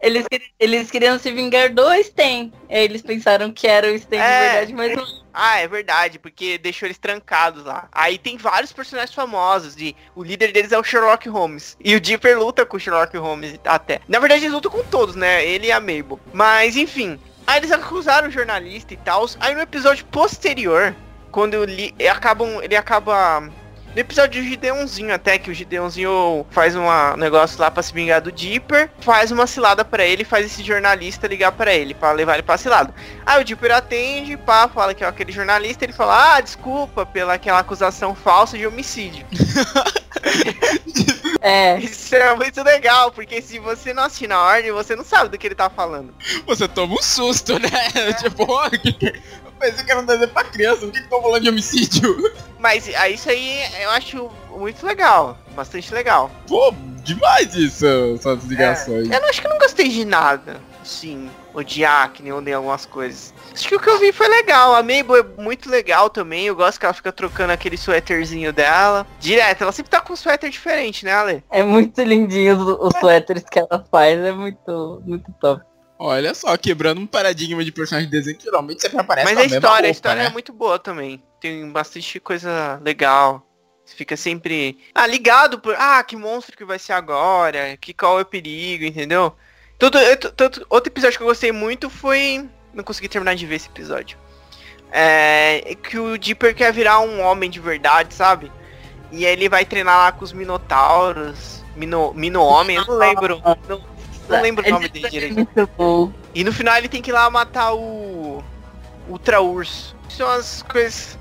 Eles, 0.00 0.26
eles 0.58 0.90
queriam 0.90 1.16
se 1.16 1.30
vingar 1.30 1.72
do 1.72 1.84
Sten. 2.02 2.52
Aí 2.68 2.84
Eles 2.84 3.00
pensaram 3.00 3.52
que 3.52 3.68
era 3.68 3.86
o 3.86 3.96
Sten 3.96 4.18
É. 4.18 4.64
de 4.64 4.72
verdade, 4.72 4.74
mas 4.74 4.96
não. 4.96 5.28
Ah, 5.32 5.60
é 5.60 5.68
verdade, 5.68 6.18
porque 6.18 6.58
deixou 6.58 6.88
eles 6.88 6.98
trancados 6.98 7.64
lá. 7.64 7.86
Aí 7.92 8.18
tem 8.18 8.36
vários 8.36 8.72
personagens 8.72 9.14
famosos, 9.14 9.76
de 9.76 9.94
o 10.16 10.24
líder 10.24 10.50
deles 10.50 10.72
é 10.72 10.78
o 10.78 10.82
Sherlock 10.82 11.28
Holmes. 11.28 11.76
E 11.78 11.94
o 11.94 12.00
Dipper 12.00 12.36
luta 12.36 12.66
com 12.66 12.76
o 12.76 12.80
Sherlock 12.80 13.16
Holmes 13.16 13.54
até. 13.64 14.00
Na 14.08 14.18
verdade, 14.18 14.42
eles 14.42 14.52
lutam 14.52 14.72
com 14.72 14.82
todos, 14.82 15.14
né? 15.14 15.46
Ele 15.46 15.68
e 15.68 15.72
a 15.72 15.78
Mabel. 15.78 16.18
Mas, 16.32 16.76
enfim. 16.76 17.20
Aí 17.46 17.58
eles 17.60 17.70
acusaram 17.70 18.26
o 18.26 18.32
jornalista 18.32 18.92
e 18.94 18.96
tal. 18.96 19.24
Aí 19.38 19.54
no 19.54 19.60
episódio 19.60 20.04
posterior, 20.06 20.92
quando 21.30 21.62
ele 21.62 21.94
acabam. 22.08 22.60
Ele 22.60 22.74
acaba. 22.74 23.48
No 23.94 24.00
episódio 24.00 24.42
do 24.42 24.48
Gideonzinho 24.48 25.12
até, 25.12 25.38
que 25.38 25.50
o 25.50 25.54
Gideonzinho 25.54 26.46
faz 26.50 26.76
um 26.76 26.86
negócio 27.16 27.58
lá 27.58 27.70
pra 27.70 27.82
se 27.82 27.92
vingar 27.92 28.20
do 28.20 28.30
Dipper, 28.30 28.90
faz 29.00 29.32
uma 29.32 29.46
cilada 29.46 29.84
pra 29.84 30.04
ele, 30.04 30.24
faz 30.24 30.46
esse 30.46 30.62
jornalista 30.62 31.26
ligar 31.26 31.52
pra 31.52 31.74
ele, 31.74 31.94
pra 31.94 32.12
levar 32.12 32.34
ele 32.34 32.42
pra 32.42 32.56
cilada. 32.56 32.94
Aí 33.26 33.40
o 33.40 33.44
Dipper 33.44 33.74
atende, 33.74 34.36
pá, 34.36 34.68
fala 34.68 34.94
que 34.94 35.02
é 35.02 35.06
aquele 35.06 35.32
jornalista, 35.32 35.84
ele 35.84 35.92
fala, 35.92 36.36
ah, 36.36 36.40
desculpa 36.40 37.04
pela 37.04 37.34
aquela 37.34 37.58
acusação 37.58 38.14
falsa 38.14 38.56
de 38.56 38.66
homicídio. 38.66 39.26
É. 41.40 41.78
Isso 41.80 42.14
é 42.14 42.34
muito 42.34 42.62
legal, 42.62 43.10
porque 43.12 43.40
se 43.40 43.58
você 43.58 43.92
não 43.92 44.04
assistir 44.04 44.28
na 44.28 44.40
ordem, 44.40 44.72
você 44.72 44.94
não 44.96 45.04
sabe 45.04 45.30
do 45.30 45.38
que 45.38 45.46
ele 45.46 45.54
tá 45.54 45.70
falando. 45.70 46.14
Você 46.46 46.68
toma 46.68 46.94
um 46.94 47.02
susto, 47.02 47.58
né? 47.58 47.68
Tipo, 48.18 48.46
pensei 49.58 49.84
que 49.84 49.90
era 49.90 50.00
um 50.00 50.06
desenho 50.06 50.28
pra 50.28 50.44
criança, 50.44 50.80
por 50.80 50.92
que 50.92 51.02
que 51.02 51.08
tô 51.08 51.20
falando 51.20 51.42
de 51.42 51.48
homicídio? 51.48 52.16
Mas 52.58 52.88
ah, 52.96 53.08
isso 53.08 53.28
aí 53.30 53.60
eu 53.82 53.90
acho 53.90 54.30
muito 54.50 54.84
legal, 54.84 55.38
bastante 55.54 55.92
legal. 55.92 56.30
Pô, 56.46 56.72
demais 57.04 57.54
isso, 57.54 57.86
essas 58.14 58.44
ligações. 58.44 59.08
Eu 59.10 59.20
não 59.20 59.28
acho 59.28 59.40
que 59.40 59.46
eu 59.46 59.50
não 59.50 59.58
gostei 59.58 59.88
de 59.88 60.04
nada, 60.04 60.60
sim, 60.82 61.30
odiar 61.54 62.12
que 62.12 62.22
nem 62.22 62.32
eu 62.32 62.56
algumas 62.56 62.84
coisas. 62.84 63.32
Acho 63.52 63.68
que 63.68 63.76
o 63.76 63.80
que 63.80 63.88
eu 63.88 63.98
vi 63.98 64.12
foi 64.12 64.28
legal, 64.28 64.74
a 64.74 64.82
Mabel 64.82 65.16
é 65.16 65.42
muito 65.42 65.70
legal 65.70 66.10
também, 66.10 66.46
eu 66.46 66.56
gosto 66.56 66.78
que 66.80 66.86
ela 66.86 66.94
fica 66.94 67.12
trocando 67.12 67.52
aquele 67.52 67.76
suéterzinho 67.76 68.52
dela. 68.52 69.06
Direto, 69.20 69.62
ela 69.62 69.72
sempre 69.72 69.90
tá 69.90 70.00
com 70.00 70.12
um 70.12 70.16
suéter 70.16 70.50
diferente, 70.50 71.04
né, 71.04 71.12
Ale? 71.12 71.44
É 71.50 71.62
muito 71.62 72.02
lindinho 72.02 72.56
os, 72.56 72.92
os 72.92 73.00
suéteres 73.00 73.44
que 73.44 73.58
ela 73.58 73.84
faz. 73.90 74.18
É 74.18 74.32
muito, 74.32 75.02
muito 75.06 75.32
top. 75.40 75.62
Olha 75.98 76.32
só, 76.32 76.56
quebrando 76.56 77.00
um 77.00 77.06
paradigma 77.06 77.64
de 77.64 77.72
personagem 77.72 78.08
de 78.08 78.16
desenho 78.16 78.38
que 78.38 78.44
geralmente 78.44 78.80
sempre 78.80 79.00
aparece 79.00 79.34
Mas 79.34 79.38
a 79.38 79.44
história, 79.46 79.68
a 79.68 79.72
roupa, 79.72 79.88
história 79.88 80.22
né? 80.22 80.28
é 80.28 80.32
muito 80.32 80.52
boa 80.52 80.78
também. 80.78 81.22
Tem 81.40 81.68
bastante 81.70 82.20
coisa 82.20 82.80
legal. 82.84 83.44
Você 83.84 83.96
fica 83.96 84.16
sempre. 84.16 84.78
Ah, 84.94 85.06
ligado 85.06 85.58
por. 85.58 85.74
Ah, 85.76 86.02
que 86.04 86.14
monstro 86.14 86.56
que 86.56 86.64
vai 86.64 86.78
ser 86.78 86.92
agora? 86.92 87.76
Que 87.78 87.92
qual 87.92 88.18
é 88.18 88.22
o 88.22 88.26
perigo, 88.26 88.84
entendeu? 88.84 89.34
Tudo, 89.78 89.98
outro 90.68 90.92
episódio 90.92 91.16
que 91.16 91.22
eu 91.22 91.28
gostei 91.28 91.50
muito 91.50 91.88
foi. 91.90 92.48
Não 92.72 92.84
consegui 92.84 93.08
terminar 93.08 93.34
de 93.34 93.46
ver 93.46 93.56
esse 93.56 93.68
episódio. 93.68 94.18
É. 94.92 95.74
Que 95.82 95.98
o 95.98 96.18
Dipper 96.18 96.54
quer 96.54 96.72
virar 96.72 97.00
um 97.00 97.20
homem 97.22 97.50
de 97.50 97.58
verdade, 97.58 98.14
sabe? 98.14 98.52
E 99.10 99.26
aí 99.26 99.32
ele 99.32 99.48
vai 99.48 99.64
treinar 99.64 99.96
lá 99.96 100.12
com 100.12 100.24
os 100.24 100.32
Minotauros. 100.32 101.64
Mino, 101.74 102.12
Mino 102.12 102.42
Homem, 102.42 102.76
eu 102.76 102.84
não 102.84 102.96
lembro. 102.96 103.40
Não, 103.68 103.82
não 104.28 104.42
lembro 104.42 104.66
o 104.66 104.70
nome 104.70 104.88
dele 104.88 105.06
É 105.06 105.10
direito. 105.10 105.34
muito 105.34 105.70
bom. 105.76 106.12
E 106.34 106.44
no 106.44 106.52
final 106.52 106.76
ele 106.76 106.88
tem 106.88 107.00
que 107.02 107.10
ir 107.10 107.12
lá 107.12 107.28
matar 107.30 107.72
o 107.74 108.42
Ultra 109.08 109.40
Urso. 109.40 109.96
São 110.08 110.28
as 110.28 110.62
coisas 110.62 111.18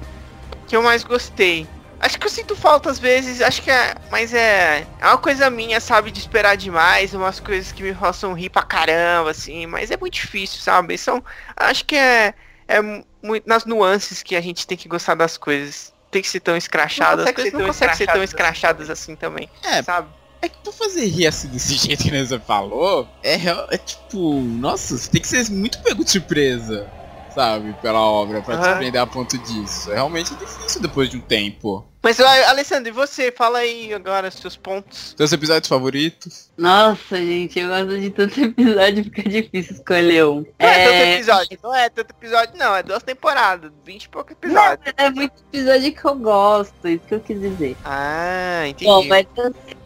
que 0.67 0.75
eu 0.75 0.81
mais 0.83 1.03
gostei. 1.03 1.67
Acho 1.99 2.19
que 2.19 2.27
eu 2.27 2.29
sinto 2.29 2.55
falta 2.55 2.91
às 2.91 2.99
vezes, 2.99 3.41
acho 3.41 3.61
que 3.61 3.71
é. 3.71 3.95
Mas 4.11 4.33
é. 4.33 4.85
É 4.99 5.05
uma 5.07 5.17
coisa 5.17 5.49
minha, 5.49 5.79
sabe, 5.79 6.11
de 6.11 6.19
esperar 6.19 6.55
demais, 6.55 7.13
umas 7.13 7.39
coisas 7.39 7.71
que 7.71 7.81
me 7.81 7.93
façam 7.93 8.33
rir 8.33 8.49
pra 8.49 8.61
caramba, 8.61 9.31
assim, 9.31 9.65
mas 9.65 9.89
é 9.89 9.97
muito 9.97 10.13
difícil, 10.13 10.61
sabe? 10.61 10.97
São. 10.97 11.23
Acho 11.55 11.83
que 11.85 11.95
é. 11.95 12.33
É 12.67 12.81
muito 13.23 13.47
nas 13.47 13.65
nuances 13.65 14.21
que 14.21 14.35
a 14.35 14.41
gente 14.41 14.67
tem 14.67 14.77
que 14.77 14.87
gostar 14.87 15.15
das 15.15 15.37
coisas. 15.37 15.91
Tem 16.11 16.21
que 16.21 16.27
ser 16.29 16.39
tão 16.41 16.55
escrachadas. 16.55 17.25
As 17.25 17.31
coisas 17.33 17.53
não 17.53 17.65
conseguem 17.65 17.95
ser 17.95 18.07
tão 18.07 18.21
escrachadas 18.23 18.89
assim 18.89 19.15
também. 19.15 19.49
É, 19.63 19.81
Sabe? 19.81 20.07
É 20.41 20.49
que 20.49 20.57
pra 20.63 20.71
fazer 20.71 21.05
rir 21.05 21.27
assim 21.27 21.47
desse 21.47 21.73
jeito 21.87 22.03
que 22.03 22.25
você 22.25 22.39
falou, 22.39 23.07
é, 23.23 23.35
é 23.35 23.77
tipo, 23.77 24.41
nossa, 24.41 24.97
você 24.97 25.09
tem 25.09 25.21
que 25.21 25.27
ser 25.27 25.49
muito 25.51 25.81
pego 25.81 26.03
de 26.03 26.11
surpresa, 26.11 26.89
sabe, 27.33 27.73
pela 27.81 27.99
obra, 27.99 28.41
pra 28.41 28.55
te 28.55 28.59
Aham. 28.61 28.69
surpreender 28.69 29.01
a 29.01 29.07
ponto 29.07 29.37
disso. 29.37 29.91
É 29.91 29.95
realmente 29.95 30.33
difícil 30.35 30.81
depois 30.81 31.09
de 31.09 31.17
um 31.17 31.21
tempo. 31.21 31.85
Mas, 32.01 32.19
ah, 32.21 32.49
Alessandro, 32.51 32.87
e 32.87 32.91
você? 32.91 33.33
Fala 33.33 33.57
aí 33.59 33.93
agora 33.93 34.31
seus 34.31 34.55
pontos. 34.55 35.13
Seus 35.17 35.33
episódios 35.33 35.67
favoritos? 35.67 36.49
Nossa, 36.57 37.17
gente, 37.17 37.59
eu 37.59 37.67
gosto 37.67 37.99
de 37.99 38.09
tanto 38.11 38.39
episódio, 38.39 39.03
fica 39.03 39.23
difícil 39.23 39.75
escolher 39.75 40.25
um. 40.25 40.45
Não 40.59 40.69
é, 40.69 40.83
tanto 40.85 41.01
episódio, 41.01 41.59
não 41.61 41.75
é 41.75 41.89
tanto 41.89 42.11
episódio, 42.11 42.57
não, 42.57 42.75
é 42.75 42.81
duas 42.83 43.03
temporadas, 43.03 43.71
20 43.83 44.03
e 44.03 44.09
pouco 44.09 44.31
Não, 44.31 44.37
episódios. 44.49 44.93
é 44.95 45.09
muito 45.09 45.33
episódio 45.51 45.93
que 45.93 46.05
eu 46.05 46.15
gosto, 46.15 46.87
isso 46.87 47.03
que 47.05 47.15
eu 47.15 47.19
quis 47.19 47.41
dizer. 47.41 47.75
Ah, 47.83 48.63
entendi. 48.67 48.85
Bom, 48.85 49.05
mas 49.07 49.25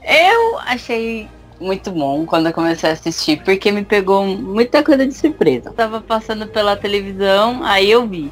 eu 0.04 0.60
achei 0.60 1.28
muito 1.60 1.92
bom 1.92 2.26
quando 2.26 2.48
eu 2.48 2.54
comecei 2.54 2.90
a 2.90 2.94
assistir, 2.94 3.44
porque 3.44 3.72
me 3.72 3.86
pegou 3.86 4.26
muita 4.26 4.84
coisa 4.84 5.06
de 5.06 5.14
surpresa. 5.14 5.70
Eu 5.70 5.74
tava 5.74 6.02
passando 6.02 6.48
pela 6.48 6.76
televisão, 6.76 7.64
aí 7.64 7.90
eu 7.92 8.06
vi. 8.08 8.32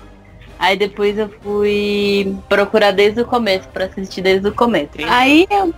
Aí 0.60 0.76
depois 0.76 1.18
eu 1.18 1.30
fui 1.42 2.36
procurar 2.50 2.92
desde 2.92 3.22
o 3.22 3.26
começo, 3.26 3.68
pra 3.70 3.86
assistir 3.86 4.22
desde 4.22 4.50
o 4.50 4.52
começo. 4.54 4.90
Sim. 4.98 5.06
Aí 5.08 5.48
eu, 5.50 5.74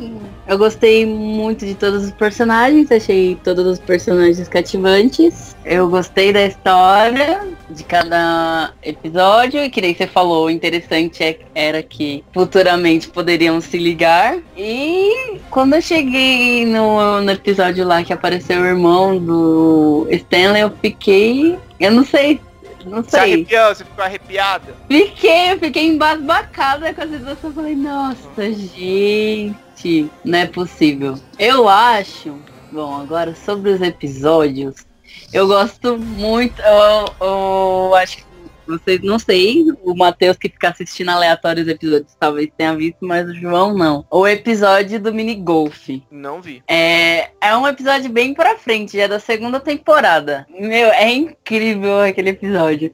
eu 0.48 0.58
gostei 0.58 1.06
muito 1.06 1.66
de 1.68 1.76
todos 1.76 2.04
os 2.06 2.12
personagens, 2.12 2.92
achei 2.92 3.38
todos 3.44 3.64
os 3.66 3.78
personagens 3.80 4.48
cativantes. 4.48 5.56
Eu 5.64 5.88
gostei 5.88 6.34
da 6.34 6.44
história 6.46 7.48
de 7.70 7.84
cada 7.84 8.74
episódio, 8.84 9.64
e 9.64 9.70
que 9.70 9.82
nem 9.82 9.94
você 9.94 10.08
falou, 10.08 10.48
o 10.48 10.50
interessante 10.50 11.24
é- 11.24 11.40
era 11.54 11.84
que 11.84 12.24
futuramente 12.34 13.08
poderiam 13.08 13.62
se 13.62 13.78
ligar. 13.78 14.38
E 14.58 15.38
quando 15.52 15.76
eu 15.76 15.82
cheguei 15.82 16.66
no, 16.66 17.22
no 17.22 17.32
episódio 17.32 17.86
lá 17.86 18.04
que 18.04 18.12
apareceu 18.12 18.60
o 18.62 18.66
irmão 18.66 19.18
do 19.18 20.08
Stanley, 20.10 20.64
eu 20.64 20.72
fiquei. 20.82 21.56
Eu 21.80 21.92
não 21.92 22.04
sei. 22.04 22.42
Não 22.86 23.04
Você 23.04 23.12
sei. 23.12 23.20
arrepiou, 23.20 23.76
você 23.76 23.86
ficou 23.86 24.04
arrepiada? 24.04 24.76
Fiquei, 24.88 25.54
eu 25.54 25.60
fiquei 25.60 25.88
embasbacada 25.88 26.94
com 26.94 27.02
a 27.02 27.08
situação. 27.08 27.50
Eu 27.50 27.54
falei, 27.54 27.76
nossa, 27.76 28.52
gente, 28.54 30.10
não 30.24 30.40
é 30.40 30.46
possível. 30.48 31.16
Eu 31.38 31.68
acho, 31.68 32.38
bom, 32.72 33.02
agora 33.02 33.36
sobre 33.36 33.72
os 33.72 33.82
episódios, 33.82 34.76
eu 35.34 35.48
gosto 35.48 35.98
muito, 35.98 36.62
eu, 36.62 37.28
eu 37.28 37.96
acho 37.96 38.18
que 38.18 38.31
vocês, 38.72 39.02
não 39.02 39.20
sei, 39.20 39.66
o 39.84 39.96
Matheus 39.96 40.38
que 40.38 40.50
fica 40.50 40.70
assistindo 40.70 41.10
aleatórios 41.10 41.68
episódios 41.68 42.16
talvez 42.20 42.50
tenha 42.58 42.76
visto, 42.76 42.98
mas 43.02 43.30
o 43.30 43.34
João 43.34 43.76
não. 43.78 44.06
O 44.10 44.28
episódio 44.28 45.00
do 45.00 45.14
mini 45.14 45.36
golf. 45.36 45.90
Não 46.10 46.42
vi. 46.42 46.64
É, 46.68 47.30
é 47.42 47.56
um 47.56 47.68
episódio 47.68 48.10
bem 48.10 48.34
pra 48.34 48.58
frente, 48.58 48.98
já 48.98 49.04
é 49.04 49.08
da 49.08 49.20
segunda 49.20 49.60
temporada. 49.60 50.46
Meu, 50.50 50.92
é 50.92 51.12
incrível 51.12 52.02
aquele 52.02 52.30
episódio. 52.30 52.92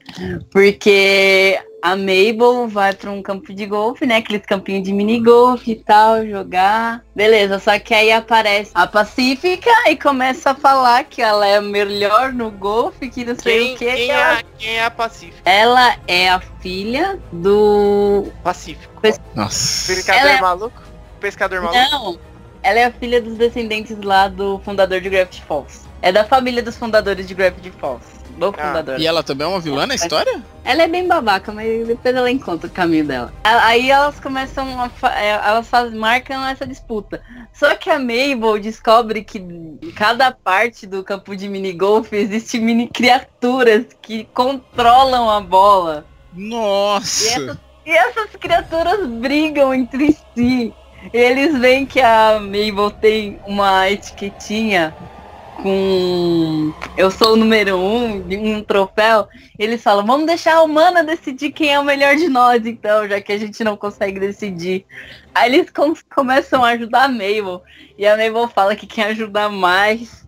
Porque 0.50 1.58
a 1.82 1.94
Mabel 1.96 2.66
vai 2.68 2.92
pra 2.92 3.10
um 3.10 3.22
campo 3.22 3.54
de 3.54 3.64
golfe, 3.66 4.04
né? 4.04 4.16
Aqueles 4.16 4.44
campinhos 4.44 4.82
de 4.82 4.92
mini 4.92 5.20
golfe 5.20 5.70
e 5.72 5.76
tal, 5.76 6.26
jogar. 6.26 7.04
Beleza, 7.14 7.58
só 7.58 7.78
que 7.78 7.94
aí 7.94 8.10
aparece 8.12 8.70
a 8.74 8.86
Pacífica 8.86 9.70
e 9.88 9.96
começa 9.96 10.50
a 10.50 10.54
falar 10.54 11.04
que 11.04 11.22
ela 11.22 11.46
é 11.46 11.60
melhor 11.60 12.32
no 12.32 12.50
golfe, 12.50 13.08
que 13.08 13.24
não 13.24 13.36
sei 13.38 13.58
Quem, 13.58 13.74
o 13.74 13.78
que. 13.78 13.84
quem, 13.84 13.94
que 13.96 14.10
é, 14.10 14.14
ela... 14.14 14.32
a- 14.38 14.42
quem 14.58 14.70
é 14.76 14.84
a 14.84 14.90
Pacífica? 14.90 15.42
ela 15.50 15.96
é 16.08 16.28
a 16.28 16.40
filha 16.60 17.18
do. 17.32 18.26
Pacífico. 18.42 18.94
Nossa. 19.34 19.94
Pescador 19.94 20.28
é- 20.30 20.40
maluco? 20.40 20.82
Pescador 21.20 21.60
maluco? 21.62 21.78
Não, 21.90 22.18
ela 22.62 22.78
é 22.80 22.84
a 22.86 22.92
filha 22.92 23.22
dos 23.22 23.34
descendentes 23.36 23.96
lá 24.02 24.28
do 24.28 24.58
fundador 24.64 25.00
de 25.00 25.08
Gravity 25.08 25.42
Falls. 25.44 25.86
É 26.02 26.12
da 26.12 26.24
família 26.24 26.62
dos 26.62 26.76
fundadores 26.76 27.26
de 27.26 27.34
Gravity 27.34 27.70
Falls. 27.72 28.17
E 28.98 29.06
ela 29.06 29.22
também 29.22 29.46
é 29.46 29.50
uma 29.50 29.60
vilã 29.60 29.86
na 29.86 29.94
história? 29.94 30.42
Ela 30.64 30.82
é 30.82 30.88
bem 30.88 31.06
babaca, 31.06 31.50
mas 31.50 31.86
depois 31.86 32.14
ela 32.14 32.30
encontra 32.30 32.68
o 32.68 32.72
caminho 32.72 33.04
dela. 33.04 33.32
Aí 33.42 33.90
elas 33.90 34.20
começam 34.20 34.80
a 34.80 34.88
fa- 34.88 35.18
é, 35.18 35.30
elas 35.30 35.66
faz, 35.66 35.92
marcam 35.92 36.46
essa 36.46 36.66
disputa. 36.66 37.22
Só 37.52 37.74
que 37.74 37.88
a 37.90 37.98
Mabel 37.98 38.58
descobre 38.60 39.24
que 39.24 39.38
em 39.38 39.78
cada 39.94 40.30
parte 40.30 40.86
do 40.86 41.02
campo 41.02 41.34
de 41.34 41.48
mini 41.48 41.72
golf 41.72 42.12
existe 42.12 42.58
mini 42.58 42.86
criaturas 42.88 43.86
que 44.02 44.24
controlam 44.34 45.30
a 45.30 45.40
bola. 45.40 46.04
E 46.36 46.48
Nossa. 46.48 47.28
essas, 47.28 47.56
e 47.86 47.90
essas 47.90 48.30
criaturas 48.38 49.06
brigam 49.06 49.72
entre 49.72 50.16
si. 50.34 50.72
Eles 51.12 51.56
veem 51.58 51.86
que 51.86 52.00
a 52.00 52.38
Mabel 52.40 52.90
tem 52.90 53.38
uma 53.46 53.88
etiquetinha 53.88 54.94
com 55.62 56.72
eu 56.96 57.10
sou 57.10 57.32
o 57.32 57.36
número 57.36 57.76
um, 57.76 58.20
de 58.20 58.36
um 58.36 58.62
troféu. 58.62 59.28
Eles 59.58 59.82
falam, 59.82 60.04
vamos 60.04 60.26
deixar 60.26 60.56
a 60.56 60.62
humana 60.62 61.04
decidir 61.04 61.52
quem 61.52 61.72
é 61.72 61.78
o 61.78 61.84
melhor 61.84 62.16
de 62.16 62.28
nós, 62.28 62.64
então, 62.64 63.08
já 63.08 63.20
que 63.20 63.32
a 63.32 63.38
gente 63.38 63.62
não 63.64 63.76
consegue 63.76 64.18
decidir. 64.20 64.86
Aí 65.34 65.52
eles 65.52 65.70
com- 65.70 65.94
começam 66.14 66.64
a 66.64 66.70
ajudar 66.70 67.04
a 67.04 67.08
Mabel. 67.08 67.62
E 67.96 68.06
a 68.06 68.16
Mabel 68.16 68.48
fala 68.48 68.76
que 68.76 68.86
quem 68.86 69.04
ajudar 69.04 69.48
mais, 69.48 70.26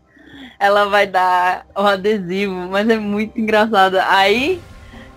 ela 0.59 0.87
vai 0.87 1.07
dar 1.07 1.66
o 1.76 1.81
adesivo. 1.81 2.55
Mas 2.68 2.89
é 2.89 2.99
muito 2.99 3.39
engraçado. 3.39 3.97
Aí 4.01 4.61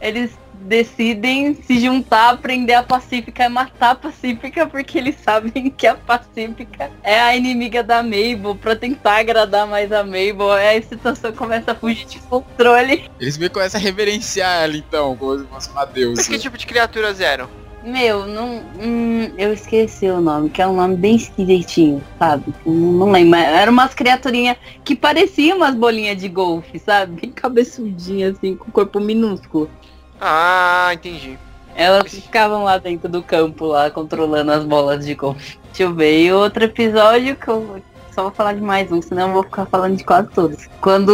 eles 0.02 0.38
decidem 0.64 1.54
se 1.56 1.80
juntar, 1.80 2.38
prender 2.38 2.78
a 2.78 2.84
Pacífica 2.84 3.46
e 3.46 3.50
matar 3.50 3.92
a 3.92 3.96
Pacífica 3.96 4.66
porque 4.68 4.98
eles 4.98 5.16
sabem 5.24 5.70
que 5.70 5.86
a 5.88 5.96
Pacífica 5.96 6.90
é 7.04 7.20
a 7.20 7.36
inimiga 7.36 7.84
da 7.84 8.02
Mabel 8.02 8.56
pra 8.60 8.76
tentar 8.76 9.18
agradar 9.20 9.68
mais 9.68 9.92
a 9.92 10.04
Mabel. 10.04 10.52
Aí 10.52 10.78
a 10.78 10.82
situação 10.82 11.32
começa 11.34 11.72
a 11.72 11.76
fugir 11.76 12.06
de 12.06 12.20
controle. 12.20 13.10
Eles 13.20 13.38
me 13.38 13.50
começam 13.50 13.80
a 13.80 13.84
reverenciar 13.84 14.64
ela 14.64 14.76
então, 14.78 15.16
como 15.16 15.40
se 15.40 15.46
fosse 15.46 15.70
uma 15.70 15.86
Mas 15.86 15.94
deusa. 15.94 16.24
que 16.24 16.40
tipo 16.40 16.58
de 16.58 16.66
criaturas 16.66 17.20
eram? 17.20 17.48
Meu, 17.84 18.26
não. 18.26 18.64
hum, 18.82 19.30
eu 19.38 19.52
esqueci 19.54 20.08
o 20.08 20.22
nome, 20.22 20.50
que 20.50 20.62
é 20.62 20.68
um 20.68 20.74
nome 20.78 20.96
bem 20.96 21.18
esquisitinho, 21.18 22.02
sabe? 22.18 22.46
Não, 22.66 22.74
não 22.74 23.12
lembro. 23.12 23.32
mas 23.32 23.46
Eram 23.50 23.74
umas 23.74 23.94
criaturinhas 23.94 24.56
que 24.86 24.96
pareciam 24.96 25.58
umas 25.58 25.76
bolinhas 25.76 26.18
de 26.18 26.30
golfe, 26.30 26.80
sabe? 26.80 27.20
Bem 27.20 27.32
cabeçudinhas, 27.32 28.38
assim, 28.38 28.56
com 28.56 28.72
corpo 28.72 29.02
minúsculo. 29.02 29.70
Ah, 30.20 30.92
entendi. 30.94 31.38
Elas 31.76 32.12
ficavam 32.14 32.64
lá 32.64 32.78
dentro 32.78 33.10
do 33.10 33.24
campo, 33.24 33.66
lá, 33.66 33.90
controlando 33.90 34.52
as 34.52 34.64
bolas 34.64 35.06
de 35.06 35.16
golfe. 35.16 35.58
Deixa 35.68 35.84
eu 35.84 35.94
ver. 35.94 36.24
E 36.24 36.32
outro 36.32 36.64
episódio 36.66 37.36
que 37.36 37.48
eu 37.48 37.82
só 38.14 38.24
vou 38.24 38.32
falar 38.32 38.54
de 38.54 38.62
mais 38.62 38.92
um, 38.92 39.02
senão 39.02 39.28
eu 39.30 39.34
vou 39.34 39.44
ficar 39.44 39.66
falando 39.66 39.98
de 39.98 40.04
quase 40.04 40.30
todos. 40.30 40.68
Quando 40.80 41.10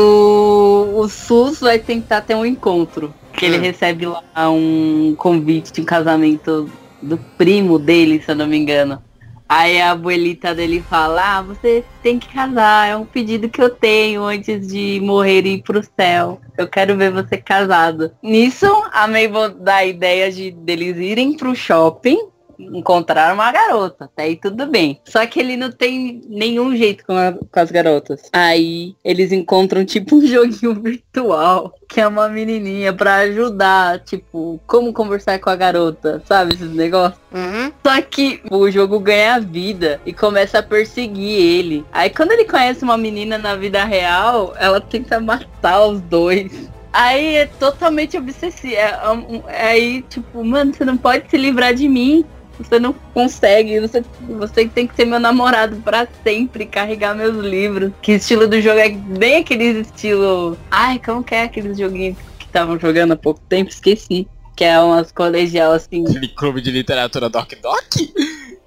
o 0.95 1.07
SUS 1.07 1.61
vai 1.61 1.79
tentar 1.79 2.21
ter 2.21 2.35
um 2.35 2.45
encontro. 2.45 3.13
Que 3.31 3.45
ele 3.45 3.57
Hum. 3.57 3.61
recebe 3.61 4.05
lá 4.05 4.49
um 4.49 5.15
convite 5.17 5.71
de 5.71 5.79
um 5.81 5.85
casamento 5.85 6.69
do 7.01 7.17
primo 7.37 7.79
dele, 7.79 8.21
se 8.21 8.29
eu 8.31 8.35
não 8.35 8.45
me 8.47 8.57
engano. 8.57 9.01
Aí 9.49 9.81
a 9.81 9.91
abuelita 9.91 10.53
dele 10.53 10.79
fala, 10.87 11.37
ah, 11.37 11.41
você 11.41 11.83
tem 12.03 12.19
que 12.19 12.31
casar, 12.31 12.87
é 12.87 12.95
um 12.95 13.03
pedido 13.03 13.49
que 13.49 13.59
eu 13.59 13.71
tenho 13.71 14.23
antes 14.23 14.67
de 14.67 14.99
morrer 15.01 15.43
e 15.43 15.55
ir 15.55 15.63
pro 15.63 15.81
céu. 15.99 16.39
Eu 16.55 16.67
quero 16.67 16.95
ver 16.95 17.11
você 17.11 17.35
casado. 17.35 18.11
Nisso, 18.21 18.67
a 18.91 19.07
Mabel 19.07 19.49
dá 19.49 19.77
a 19.77 19.85
ideia 19.85 20.31
de 20.31 20.51
deles 20.51 20.97
irem 20.97 21.35
pro 21.35 21.55
shopping, 21.55 22.29
encontrar 22.59 23.33
uma 23.33 23.51
garota. 23.51 24.05
Até 24.05 24.23
aí 24.23 24.35
tudo 24.35 24.65
bem. 24.67 24.99
Só 25.05 25.25
que 25.25 25.39
ele 25.39 25.55
não 25.55 25.71
tem 25.71 26.21
nenhum 26.27 26.75
jeito 26.75 27.05
com, 27.05 27.13
a- 27.13 27.33
com 27.33 27.59
as 27.59 27.71
garotas. 27.71 28.21
Aí 28.33 28.95
eles 29.03 29.31
encontram 29.31 29.85
tipo 29.85 30.17
um 30.17 30.21
joguinho 30.27 30.73
virtual, 30.75 31.73
que 31.87 31.99
é 32.01 32.07
uma 32.07 32.27
menininha 32.29 32.93
pra 32.93 33.15
ajudar, 33.17 33.99
tipo, 33.99 34.59
como 34.67 34.93
conversar 34.93 35.39
com 35.39 35.49
a 35.49 35.55
garota, 35.55 36.21
sabe 36.25 36.53
esses 36.53 36.69
negócios? 36.71 37.19
Uhum. 37.33 37.71
Só 37.85 38.01
que 38.01 38.41
o 38.51 38.69
jogo 38.69 38.99
ganha 38.99 39.39
vida 39.39 39.99
e 40.05 40.13
começa 40.13 40.59
a 40.59 40.63
perseguir 40.63 41.39
ele. 41.39 41.85
Aí 41.91 42.09
quando 42.09 42.31
ele 42.31 42.45
conhece 42.45 42.83
uma 42.83 42.97
menina 42.97 43.37
na 43.37 43.55
vida 43.55 43.83
real, 43.85 44.53
ela 44.59 44.79
tenta 44.81 45.19
matar 45.19 45.85
os 45.87 45.99
dois. 46.01 46.69
Aí 46.91 47.35
é 47.35 47.45
totalmente 47.45 48.17
obsessivo. 48.17 48.73
É, 48.75 49.11
um- 49.11 49.43
é 49.47 49.67
aí, 49.71 50.01
tipo, 50.09 50.43
mano, 50.43 50.73
você 50.73 50.83
não 50.83 50.97
pode 50.97 51.29
se 51.29 51.37
livrar 51.37 51.73
de 51.73 51.87
mim. 51.87 52.25
Você 52.59 52.79
não 52.79 52.93
consegue. 53.13 53.79
Você, 53.79 54.03
você 54.27 54.67
tem 54.67 54.85
que 54.85 54.95
ser 54.95 55.05
meu 55.05 55.19
namorado 55.19 55.77
pra 55.77 56.07
sempre, 56.23 56.65
carregar 56.65 57.15
meus 57.15 57.35
livros. 57.37 57.91
Que 58.01 58.13
estilo 58.13 58.47
do 58.47 58.61
jogo 58.61 58.79
é 58.79 58.89
bem 58.89 59.37
aquele 59.37 59.81
estilo. 59.81 60.57
Ai, 60.69 60.99
como 61.03 61.23
que 61.23 61.35
é 61.35 61.43
aqueles 61.43 61.77
joguinhos 61.77 62.17
que 62.37 62.45
estavam 62.45 62.77
jogando 62.77 63.13
há 63.13 63.17
pouco 63.17 63.39
tempo? 63.47 63.69
Esqueci. 63.69 64.27
Que 64.55 64.65
é 64.65 64.79
umas 64.79 65.11
colegial 65.11 65.71
assim. 65.71 66.05
Aquele 66.05 66.27
clube 66.27 66.61
de 66.61 66.69
literatura 66.69 67.29
Doc 67.29 67.53
Doc? 67.61 67.95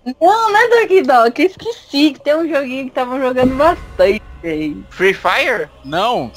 Não, 0.05 0.53
não 0.53 0.57
é 0.57 1.03
Dog, 1.03 1.40
eu 1.40 1.47
esqueci 1.47 2.12
que 2.12 2.20
tem 2.20 2.34
um 2.34 2.49
joguinho 2.49 2.84
que 2.84 2.88
estavam 2.88 3.20
jogando 3.20 3.55
bastante 3.55 4.22
aí. 4.43 4.76
Free 4.90 5.14
Fire? 5.14 5.68
Não. 5.84 6.32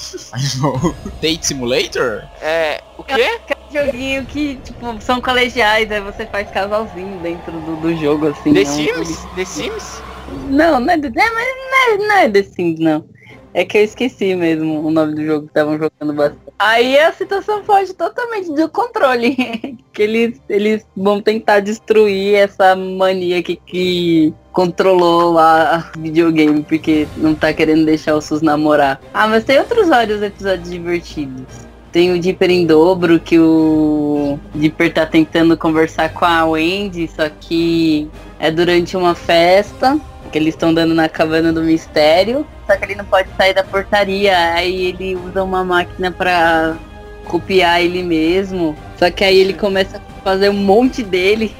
Date 1.20 1.46
Simulator? 1.46 2.22
É. 2.40 2.80
O 2.96 3.02
quê? 3.02 3.40
Joguinho 3.72 4.24
que, 4.26 4.56
tipo, 4.56 5.00
são 5.00 5.20
colegiais, 5.20 5.90
aí 5.90 6.00
você 6.00 6.26
faz 6.26 6.50
casalzinho 6.50 7.18
dentro 7.18 7.52
do, 7.52 7.76
do 7.76 7.96
jogo, 7.96 8.28
assim. 8.28 8.52
The 8.54 8.60
é 8.60 8.62
um 8.62 8.66
Sims? 8.66 9.26
The 9.34 9.44
Sims? 9.44 10.02
Não, 10.50 10.80
não 10.80 10.92
é, 10.92 10.98
The- 10.98 11.08
é, 11.08 11.30
mas 11.30 11.46
não 11.70 11.78
é, 12.04 12.08
não 12.08 12.16
é 12.16 12.28
The 12.30 12.42
Sims, 12.42 12.80
não. 12.80 13.04
É 13.52 13.64
que 13.64 13.78
eu 13.78 13.84
esqueci 13.84 14.34
mesmo 14.34 14.86
o 14.86 14.90
nome 14.90 15.14
do 15.14 15.24
jogo 15.24 15.42
que 15.44 15.48
estavam 15.48 15.78
jogando 15.78 16.12
bastante. 16.12 16.42
Aí 16.58 16.98
a 16.98 17.10
situação 17.12 17.64
foge 17.64 17.94
totalmente 17.94 18.52
do 18.52 18.68
controle. 18.68 19.34
que 19.94 20.02
eles, 20.02 20.38
eles 20.48 20.86
vão 20.94 21.22
tentar 21.22 21.60
destruir 21.60 22.34
essa 22.34 22.76
mania 22.76 23.42
que, 23.42 23.56
que 23.56 24.34
controlou 24.52 25.32
lá 25.32 25.90
o 25.96 26.00
videogame, 26.00 26.62
porque 26.64 27.08
não 27.16 27.34
tá 27.34 27.50
querendo 27.52 27.86
deixar 27.86 28.14
o 28.14 28.20
SUS 28.20 28.42
namorar. 28.42 29.00
Ah, 29.14 29.26
mas 29.26 29.44
tem 29.44 29.58
outros 29.58 29.88
vários 29.88 30.20
episódios 30.22 30.70
divertidos. 30.70 31.65
Tem 31.96 32.12
o 32.12 32.18
Dipper 32.18 32.50
em 32.50 32.66
dobro, 32.66 33.18
que 33.18 33.38
o 33.38 34.38
Dipper 34.54 34.92
tá 34.92 35.06
tentando 35.06 35.56
conversar 35.56 36.12
com 36.12 36.26
a 36.26 36.44
Wendy, 36.44 37.08
só 37.08 37.30
que 37.30 38.06
é 38.38 38.50
durante 38.50 38.98
uma 38.98 39.14
festa 39.14 39.98
que 40.30 40.36
eles 40.36 40.52
estão 40.52 40.74
dando 40.74 40.92
na 40.92 41.08
cabana 41.08 41.54
do 41.54 41.62
mistério. 41.62 42.46
Só 42.66 42.76
que 42.76 42.84
ele 42.84 42.96
não 42.96 43.04
pode 43.06 43.30
sair 43.34 43.54
da 43.54 43.64
portaria. 43.64 44.36
Aí 44.52 44.88
ele 44.88 45.16
usa 45.16 45.42
uma 45.42 45.64
máquina 45.64 46.10
pra 46.10 46.76
copiar 47.24 47.80
ele 47.80 48.02
mesmo. 48.02 48.76
Só 48.98 49.10
que 49.10 49.24
aí 49.24 49.38
ele 49.38 49.54
começa 49.54 49.96
a 49.96 50.22
fazer 50.22 50.50
um 50.50 50.52
monte 50.52 51.02
dele. 51.02 51.56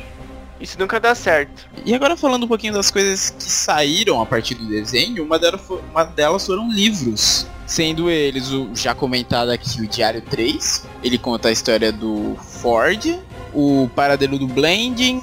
Isso 0.61 0.79
nunca 0.79 1.01
dá 1.01 1.15
certo. 1.15 1.67
E 1.83 1.95
agora 1.95 2.15
falando 2.15 2.45
um 2.45 2.49
pouquinho 2.49 2.75
das 2.75 2.91
coisas 2.91 3.31
que 3.31 3.45
saíram 3.45 4.21
a 4.21 4.27
partir 4.27 4.55
do 4.57 4.67
desenho, 4.67 5.25
uma 5.25 5.39
delas, 5.39 5.63
uma 5.91 6.05
delas 6.05 6.45
foram 6.45 6.71
livros. 6.71 7.47
Sendo 7.67 8.09
eles 8.09 8.53
o 8.53 8.71
já 8.75 8.95
comentado 8.95 9.51
aqui 9.51 9.83
o 9.83 9.89
Diário 9.89 10.23
3. 10.23 10.85
Ele 11.03 11.19
conta 11.19 11.49
a 11.49 11.53
história 11.53 11.91
do 11.91 12.37
Ford, 12.37 13.19
o 13.53 13.91
Paradelo 13.95 14.39
do 14.39 14.47
Blending, 14.47 15.21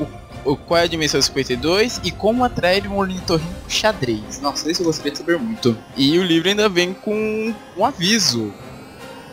o, 0.00 0.52
o 0.52 0.56
Qual 0.56 0.80
é 0.80 0.84
a 0.84 0.86
Dimensão 0.86 1.20
52 1.20 2.00
e 2.02 2.10
como 2.10 2.44
atrair 2.44 2.88
um 2.88 2.96
ornitorrinco 2.96 3.70
xadrez. 3.70 4.40
Nossa, 4.40 4.70
isso 4.70 4.80
eu 4.80 4.86
gostaria 4.86 5.12
de 5.12 5.18
saber 5.18 5.38
muito. 5.38 5.76
E 5.94 6.18
o 6.18 6.22
livro 6.22 6.48
ainda 6.48 6.68
vem 6.68 6.94
com 6.94 7.54
um 7.76 7.84
aviso. 7.84 8.52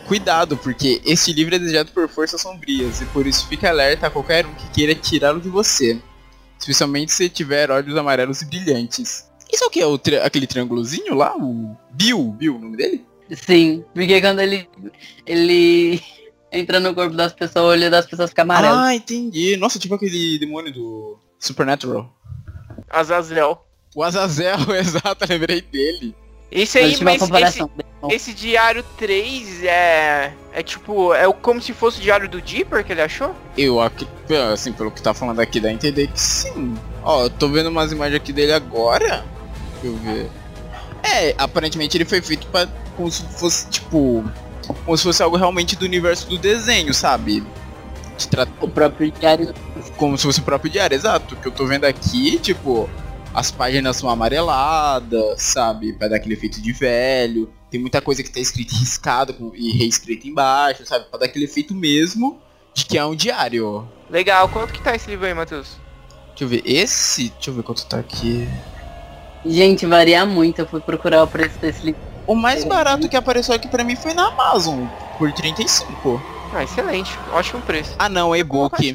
Cuidado, 0.06 0.56
porque 0.56 1.00
este 1.06 1.32
livro 1.32 1.54
é 1.54 1.58
desejado 1.58 1.92
por 1.92 2.08
forças 2.08 2.40
sombrias 2.42 3.00
e 3.00 3.06
por 3.06 3.26
isso 3.26 3.46
fique 3.46 3.64
alerta 3.64 4.08
a 4.08 4.10
qualquer 4.10 4.44
um 4.44 4.52
que 4.54 4.68
queira 4.70 4.94
tirá-lo 4.94 5.40
de 5.40 5.48
você. 5.48 5.98
Especialmente 6.58 7.12
se 7.12 7.28
tiver 7.30 7.70
olhos 7.70 7.96
amarelos 7.96 8.42
e 8.42 8.44
brilhantes. 8.44 9.29
Isso 9.52 9.64
é 9.64 9.66
o 9.66 9.70
que? 9.70 9.80
É 9.80 9.86
o 9.86 9.98
tri- 9.98 10.18
aquele 10.18 10.46
triângulozinho 10.46 11.14
lá? 11.14 11.34
O 11.36 11.76
Bill? 11.90 12.32
Bill, 12.38 12.56
o 12.56 12.58
nome 12.60 12.76
dele? 12.76 13.04
Sim, 13.32 13.84
porque 13.94 14.20
quando 14.20 14.40
ele 14.40 14.68
ele 15.26 16.02
entra 16.52 16.80
no 16.80 16.94
corpo 16.94 17.14
das 17.16 17.32
pessoas, 17.32 17.64
o 17.64 17.68
olho 17.68 17.90
das 17.90 18.06
pessoas 18.06 18.30
fica 18.30 18.42
amarelo. 18.42 18.76
Ah, 18.76 18.94
entendi. 18.94 19.56
Nossa, 19.56 19.78
tipo 19.78 19.94
aquele 19.94 20.38
demônio 20.38 20.72
do 20.72 21.18
Supernatural. 21.38 22.12
Azazel. 22.88 23.64
O 23.94 24.02
Azazel, 24.02 24.56
exato, 24.78 25.26
lembrei 25.28 25.60
dele. 25.60 26.14
Esse 26.50 26.78
aí, 26.78 26.96
mas 27.04 27.22
esse, 27.22 27.60
esse 28.10 28.34
diário 28.34 28.84
3 28.98 29.62
é. 29.62 30.34
É 30.52 30.62
tipo. 30.64 31.14
É 31.14 31.32
como 31.32 31.62
se 31.62 31.72
fosse 31.72 31.98
o 31.98 32.02
diário 32.02 32.28
do 32.28 32.42
Dipper 32.42 32.84
que 32.84 32.90
ele 32.92 33.02
achou? 33.02 33.32
Eu, 33.56 33.80
ac- 33.80 34.04
assim, 34.52 34.72
pelo 34.72 34.90
que 34.90 35.00
tá 35.00 35.14
falando 35.14 35.38
aqui, 35.38 35.60
dá 35.60 35.68
a 35.68 35.72
entender 35.72 36.08
que 36.08 36.20
sim. 36.20 36.74
Ó, 37.04 37.22
eu 37.24 37.30
tô 37.30 37.48
vendo 37.48 37.68
umas 37.68 37.92
imagens 37.92 38.16
aqui 38.20 38.32
dele 38.32 38.52
agora. 38.52 39.24
Deixa 39.82 39.86
eu 39.86 39.96
ver. 39.96 40.30
É, 41.02 41.34
aparentemente 41.38 41.96
ele 41.96 42.04
foi 42.04 42.20
feito 42.20 42.46
pra, 42.48 42.66
como 42.96 43.10
se 43.10 43.22
fosse, 43.38 43.68
tipo... 43.68 44.24
Como 44.84 44.96
se 44.96 45.02
fosse 45.02 45.22
algo 45.22 45.36
realmente 45.36 45.74
do 45.74 45.84
universo 45.84 46.28
do 46.28 46.38
desenho, 46.38 46.92
sabe? 46.94 47.40
De 48.18 48.28
O 48.60 48.68
próprio 48.68 49.10
diário. 49.10 49.52
como 49.96 50.16
se 50.16 50.24
fosse 50.24 50.40
o 50.40 50.42
próprio 50.42 50.70
diário, 50.70 50.94
exato. 50.94 51.34
O 51.34 51.38
que 51.38 51.48
eu 51.48 51.52
tô 51.52 51.66
vendo 51.66 51.84
aqui, 51.86 52.38
tipo, 52.38 52.88
as 53.34 53.50
páginas 53.50 53.96
são 53.96 54.08
amareladas, 54.10 55.40
sabe? 55.42 55.92
Pra 55.94 56.06
dar 56.08 56.16
aquele 56.16 56.34
efeito 56.34 56.60
de 56.60 56.72
velho. 56.72 57.50
Tem 57.70 57.80
muita 57.80 58.00
coisa 58.00 58.22
que 58.22 58.30
tá 58.30 58.38
escrita 58.38 58.74
riscado 58.76 59.32
com- 59.34 59.52
e 59.54 59.72
reescrita 59.78 60.28
embaixo, 60.28 60.84
sabe? 60.86 61.06
Pra 61.06 61.18
dar 61.20 61.26
aquele 61.26 61.46
efeito 61.46 61.74
mesmo 61.74 62.38
de 62.74 62.84
que 62.84 62.98
é 62.98 63.04
um 63.04 63.14
diário. 63.16 63.88
Legal, 64.10 64.48
quanto 64.48 64.72
que 64.72 64.82
tá 64.82 64.94
esse 64.94 65.08
livro 65.10 65.26
aí, 65.26 65.34
Matheus? 65.34 65.78
Deixa 66.28 66.44
eu 66.44 66.48
ver, 66.48 66.62
esse. 66.64 67.30
Deixa 67.30 67.50
eu 67.50 67.54
ver 67.54 67.62
quanto 67.62 67.84
tá 67.86 67.98
aqui. 67.98 68.46
Gente, 69.44 69.86
varia 69.86 70.24
muito. 70.26 70.60
Eu 70.60 70.66
fui 70.66 70.80
procurar 70.80 71.22
o 71.22 71.26
preço 71.26 71.58
desse 71.58 71.84
livro. 71.84 72.00
O 72.26 72.34
mais 72.34 72.64
barato 72.64 73.08
que 73.08 73.16
apareceu 73.16 73.54
aqui 73.54 73.68
pra 73.68 73.82
mim 73.82 73.96
foi 73.96 74.14
na 74.14 74.28
Amazon, 74.28 74.86
por 75.18 75.32
35. 75.32 76.22
Ah, 76.52 76.64
excelente. 76.64 77.16
Ótimo 77.32 77.60
preço. 77.62 77.94
Ah 77.98 78.08
não, 78.08 78.34
e-book. 78.34 78.88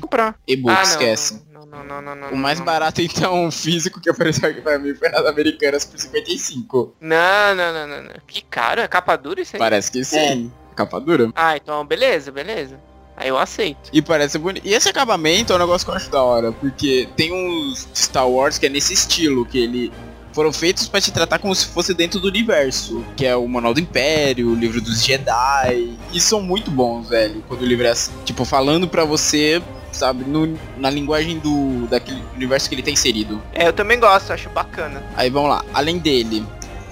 E-book, 0.48 0.74
ah, 0.74 0.84
esquece. 0.84 1.42
Não, 1.52 1.66
não, 1.66 1.84
não, 1.84 2.02
não, 2.02 2.16
não. 2.16 2.30
O 2.30 2.38
mais 2.38 2.60
não, 2.60 2.66
barato 2.66 3.02
então, 3.02 3.50
físico 3.52 4.00
que 4.00 4.10
apareceu 4.10 4.50
aqui 4.50 4.62
pra 4.62 4.78
mim 4.78 4.94
foi 4.94 5.10
nas 5.10 5.26
Americanas 5.26 5.86
por 5.86 6.00
55. 6.00 6.96
Não, 7.00 7.56
não, 7.56 7.74
não, 7.74 7.88
não, 7.88 8.04
não. 8.04 8.14
Que 8.28 8.42
caro, 8.44 8.82
é 8.82 8.88
capa 8.88 9.16
dura 9.16 9.42
isso 9.42 9.56
aí? 9.56 9.60
Parece 9.60 9.92
que 9.92 10.04
sim. 10.04 10.52
Capa 10.76 11.00
dura. 11.00 11.32
Ah, 11.36 11.56
então 11.56 11.86
beleza, 11.86 12.32
beleza. 12.32 12.80
Aí 13.18 13.30
eu 13.30 13.38
aceito. 13.38 13.90
E 13.94 14.02
parece 14.02 14.38
bonito. 14.38 14.66
E 14.68 14.74
esse 14.74 14.90
acabamento 14.90 15.54
é 15.54 15.56
um 15.56 15.60
negócio 15.60 15.86
que 15.86 15.92
eu 15.92 15.96
acho 15.96 16.12
da 16.12 16.22
hora, 16.22 16.52
porque 16.52 17.08
tem 17.16 17.32
uns 17.34 17.88
Star 17.96 18.30
Wars 18.30 18.58
que 18.58 18.66
é 18.66 18.70
nesse 18.70 18.94
estilo, 18.94 19.46
que 19.46 19.58
ele 19.58 19.92
foram 20.36 20.52
feitos 20.52 20.88
pra 20.90 21.00
te 21.00 21.12
tratar 21.12 21.40
como 21.40 21.56
se 21.56 21.66
fosse 21.68 21.94
dentro 21.94 22.20
do 22.20 22.28
universo, 22.28 23.04
que 23.16 23.26
é 23.26 23.36
o 23.38 23.48
Manual 23.48 23.74
do 23.74 23.80
Império, 23.80 24.50
o 24.52 24.54
livro 24.56 24.82
dos 24.82 25.02
Jedi, 25.04 25.94
e 26.14 26.20
são 26.20 26.42
muito 26.42 26.70
bons, 26.70 27.08
velho, 27.10 27.42
quando 27.48 27.62
o 27.62 27.66
livro 27.66 27.88
é 27.88 27.92
assim, 27.92 28.12
tipo 28.26 28.44
falando 28.44 28.86
pra 28.86 29.06
você, 29.06 29.62
sabe, 29.94 30.26
no- 30.26 30.60
na 30.78 30.90
linguagem 30.90 31.40
do 31.40 31.88
daquele 31.88 32.22
universo 32.36 32.68
que 32.68 32.76
ele 32.76 32.84
tá 32.84 32.92
inserido. 32.92 33.42
É, 33.54 33.66
eu 33.68 33.74
também 33.74 33.98
gosto, 33.98 34.32
acho 34.34 34.50
bacana. 34.50 35.02
Aí 35.16 35.30
vamos 35.30 35.50
lá, 35.50 35.64
além 35.74 35.98
dele, 36.00 36.46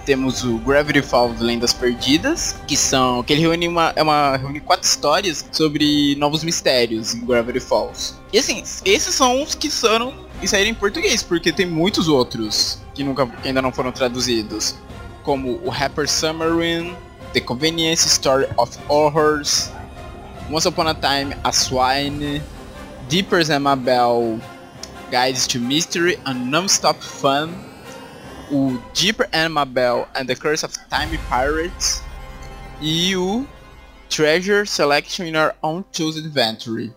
temos 0.06 0.44
o 0.44 0.58
Gravity 0.60 1.02
Falls 1.02 1.42
Lendas 1.44 1.74
Perdidas, 1.74 2.56
que 2.68 2.76
são. 2.78 3.24
que 3.24 3.32
ele 3.34 3.42
reúne 3.42 3.68
uma. 3.68 3.94
É 3.96 4.04
uma. 4.04 4.36
reúne 4.38 4.60
quatro 4.60 4.86
histórias 4.86 5.46
sobre 5.52 6.16
novos 6.18 6.44
mistérios 6.44 7.14
em 7.14 7.26
Gravity 7.26 7.60
Falls. 7.62 8.14
E 8.34 8.38
assim, 8.38 8.64
esses 8.84 9.16
são 9.16 9.42
os 9.44 9.56
que 9.56 9.70
foram 9.70 10.14
e 10.42 10.48
saíram 10.48 10.72
em 10.72 10.74
português, 10.74 11.24
porque 11.24 11.54
tem 11.54 11.66
muitos 11.66 12.10
outros 12.10 12.80
que 12.94 13.04
nunca 13.04 13.26
que 13.28 13.48
ainda 13.48 13.62
não 13.62 13.72
foram 13.72 13.92
traduzidos. 13.92 14.76
Como 15.24 15.60
o 15.64 15.70
Rapper 15.70 16.08
Submarine, 16.08 16.96
The 17.34 17.42
Convenience 17.42 18.08
Story 18.08 18.48
of 18.58 18.78
Horrors, 18.88 19.72
Once 20.50 20.68
Upon 20.68 20.88
a 20.88 20.94
Time, 20.94 21.36
A 21.44 21.52
Swine, 21.52 22.42
Deeper's 23.10 23.50
Amabel, 23.50 24.40
Guides 25.10 25.48
to 25.48 25.60
Mystery 25.60 26.20
and 26.26 26.52
Non-Stop 26.52 27.02
Fun, 27.02 27.54
o 28.52 28.78
Deeper 28.94 29.28
Amabel 29.34 30.08
and 30.16 30.28
the 30.28 30.36
Curse 30.36 30.64
of 30.64 30.74
Time 30.90 31.18
Pirates 31.30 32.02
e 32.82 33.16
o 33.16 33.48
Treasure 34.10 34.66
Selection 34.66 35.26
in 35.26 35.36
Our 35.36 35.56
Own 35.64 35.84
Chosen 35.92 36.26
Adventure. 36.26 36.94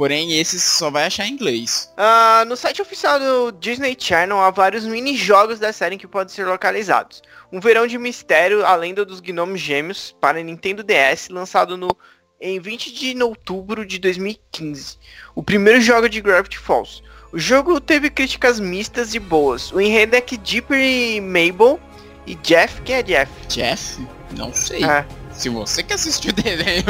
Porém, 0.00 0.40
esses 0.40 0.62
só 0.62 0.90
vai 0.90 1.04
achar 1.04 1.26
em 1.26 1.32
inglês. 1.32 1.92
Ah, 1.94 2.42
no 2.48 2.56
site 2.56 2.80
oficial 2.80 3.20
do 3.20 3.52
Disney 3.52 3.94
Channel 3.98 4.40
há 4.40 4.50
vários 4.50 4.86
mini-jogos 4.86 5.58
da 5.58 5.74
série 5.74 5.98
que 5.98 6.06
podem 6.06 6.34
ser 6.34 6.46
localizados. 6.46 7.20
Um 7.52 7.60
Verão 7.60 7.86
de 7.86 7.98
Mistério, 7.98 8.64
a 8.64 8.74
lenda 8.74 9.04
dos 9.04 9.20
gnomos 9.20 9.60
gêmeos, 9.60 10.16
para 10.18 10.42
Nintendo 10.42 10.82
DS, 10.82 11.28
lançado 11.28 11.76
no, 11.76 11.94
em 12.40 12.58
20 12.58 12.94
de 12.94 13.22
outubro 13.22 13.84
de 13.84 13.98
2015. 13.98 14.96
O 15.34 15.42
primeiro 15.42 15.82
jogo 15.82 16.08
de 16.08 16.22
Gravity 16.22 16.56
Falls. 16.56 17.02
O 17.30 17.38
jogo 17.38 17.78
teve 17.78 18.08
críticas 18.08 18.58
mistas 18.58 19.14
e 19.14 19.18
boas. 19.18 19.70
O 19.70 19.82
enredo 19.82 20.16
é 20.16 20.22
que 20.22 20.38
Dipper 20.38 20.80
e 20.80 21.20
Mabel 21.20 21.78
e 22.26 22.36
Jeff, 22.36 22.80
quem 22.86 22.96
é 22.96 23.02
Jeff? 23.02 23.30
Jeff? 23.48 24.00
Não 24.34 24.50
sei. 24.54 24.82
Ah, 24.82 25.04
Se 25.40 25.48
você 25.48 25.82
que 25.82 25.94
assistiu 25.94 26.32
o 26.32 26.34
desenho 26.34 26.84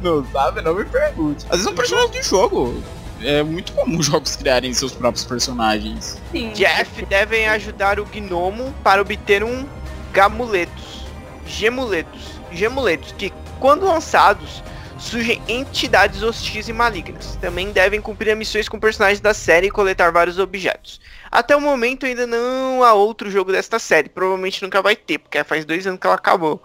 não 0.00 0.24
sabe, 0.32 0.62
não 0.62 0.74
me 0.74 0.86
pergunte. 0.86 1.44
Às 1.44 1.50
vezes 1.50 1.64
são 1.64 1.74
personagens 1.74 2.10
de 2.10 2.22
jogo. 2.22 2.82
É 3.22 3.42
muito 3.42 3.72
comum 3.72 4.02
jogos 4.02 4.34
criarem 4.34 4.72
seus 4.72 4.92
próprios 4.92 5.26
personagens. 5.26 6.18
Sim. 6.32 6.52
Jeff 6.52 7.04
devem 7.04 7.46
ajudar 7.48 8.00
o 8.00 8.06
gnomo 8.06 8.74
para 8.82 9.02
obter 9.02 9.44
um 9.44 9.66
gamuletos, 10.10 11.04
gemuletos, 11.46 12.40
gemuletos 12.50 13.12
que, 13.12 13.30
quando 13.60 13.84
lançados, 13.84 14.62
surgem 14.98 15.42
entidades 15.46 16.22
hostis 16.22 16.68
e 16.68 16.72
malignas. 16.72 17.36
Também 17.36 17.72
devem 17.72 18.00
cumprir 18.00 18.34
missões 18.34 18.70
com 18.70 18.80
personagens 18.80 19.20
da 19.20 19.34
série 19.34 19.66
e 19.66 19.70
coletar 19.70 20.10
vários 20.10 20.38
objetos. 20.38 20.98
Até 21.30 21.54
o 21.54 21.60
momento 21.60 22.06
ainda 22.06 22.26
não 22.26 22.82
há 22.82 22.94
outro 22.94 23.30
jogo 23.30 23.52
desta 23.52 23.78
série, 23.78 24.08
provavelmente 24.08 24.62
nunca 24.62 24.80
vai 24.80 24.96
ter, 24.96 25.18
porque 25.18 25.42
faz 25.44 25.66
dois 25.66 25.86
anos 25.86 26.00
que 26.00 26.06
ela 26.06 26.16
acabou. 26.16 26.62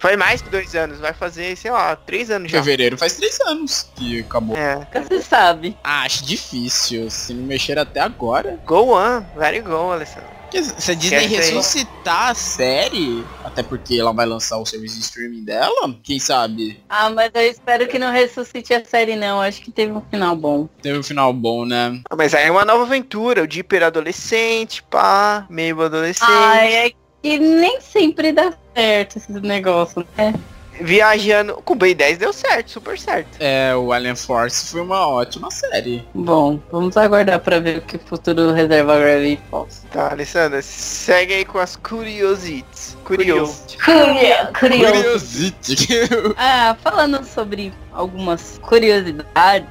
Faz 0.00 0.16
mais 0.16 0.40
que 0.40 0.48
dois 0.48 0.74
anos, 0.74 0.98
vai 0.98 1.12
fazer, 1.12 1.54
sei 1.56 1.70
lá, 1.70 1.94
três 1.94 2.30
anos 2.30 2.50
já. 2.50 2.58
Fevereiro 2.62 2.96
faz 2.96 3.14
três 3.14 3.38
anos 3.42 3.90
que 3.94 4.20
acabou. 4.20 4.56
É. 4.56 4.76
Nunca 4.76 5.04
se 5.04 5.22
sabe. 5.22 5.76
Ah, 5.84 6.02
acho 6.02 6.24
difícil. 6.24 7.10
Se 7.10 7.34
não 7.34 7.44
mexer 7.44 7.78
até 7.78 8.00
agora. 8.00 8.58
Go 8.64 8.96
on, 8.96 9.22
very 9.36 9.60
go, 9.60 9.92
Alessandro. 9.92 10.40
Se 10.78 10.90
a 10.90 10.94
Disney 10.94 11.26
ressuscitar 11.26 12.30
a 12.30 12.34
série, 12.34 13.24
até 13.44 13.62
porque 13.62 13.94
ela 14.00 14.12
vai 14.12 14.26
lançar 14.26 14.58
o 14.58 14.66
serviço 14.66 14.96
de 14.96 15.02
streaming 15.02 15.44
dela, 15.44 15.94
quem 16.02 16.18
sabe? 16.18 16.82
Ah, 16.88 17.08
mas 17.08 17.30
eu 17.34 17.42
espero 17.42 17.86
que 17.86 18.00
não 18.00 18.10
ressuscite 18.10 18.74
a 18.74 18.84
série 18.84 19.14
não. 19.14 19.40
Acho 19.40 19.60
que 19.62 19.70
teve 19.70 19.92
um 19.92 20.00
final 20.10 20.34
bom. 20.34 20.68
Teve 20.82 20.98
um 20.98 21.04
final 21.04 21.32
bom, 21.32 21.64
né? 21.64 22.00
Ah, 22.10 22.16
Mas 22.16 22.34
aí 22.34 22.46
é 22.46 22.50
uma 22.50 22.64
nova 22.64 22.82
aventura, 22.82 23.44
o 23.44 23.46
Dipper 23.46 23.84
adolescente, 23.84 24.82
pá, 24.82 25.46
meio 25.48 25.80
adolescente. 25.80 26.26
Ai, 26.28 26.74
é 26.74 26.90
que 27.22 27.38
nem 27.38 27.80
sempre 27.80 28.32
dá 28.32 28.52
certo 28.74 29.16
esse 29.18 29.32
negócio, 29.32 30.06
né? 30.16 30.34
Viajando. 30.82 31.56
Com 31.62 31.74
o 31.74 31.76
Ben 31.76 31.94
10 31.94 32.16
deu 32.16 32.32
certo, 32.32 32.70
super 32.70 32.98
certo. 32.98 33.36
É, 33.38 33.76
o 33.76 33.92
Alien 33.92 34.16
Force 34.16 34.70
foi 34.70 34.80
uma 34.80 35.06
ótima 35.06 35.50
série. 35.50 36.02
Bom, 36.14 36.58
vamos 36.72 36.96
aguardar 36.96 37.38
pra 37.40 37.58
ver 37.60 37.78
o 37.78 37.82
que 37.82 37.96
o 37.96 38.00
futuro 38.00 38.52
reserva 38.52 38.94
a 38.94 38.98
Gravity 38.98 39.42
Falls. 39.50 39.82
Tá, 39.92 40.10
Alessandra, 40.12 40.62
segue 40.62 41.34
aí 41.34 41.44
com 41.44 41.58
as 41.58 41.76
curiosites. 41.76 42.96
Curioso. 43.04 43.76
Curioso. 43.84 44.52
Curiosity. 44.58 45.86
Ah, 46.38 46.74
falando 46.82 47.22
sobre 47.24 47.74
algumas 47.92 48.58
curiosidades, 48.62 49.68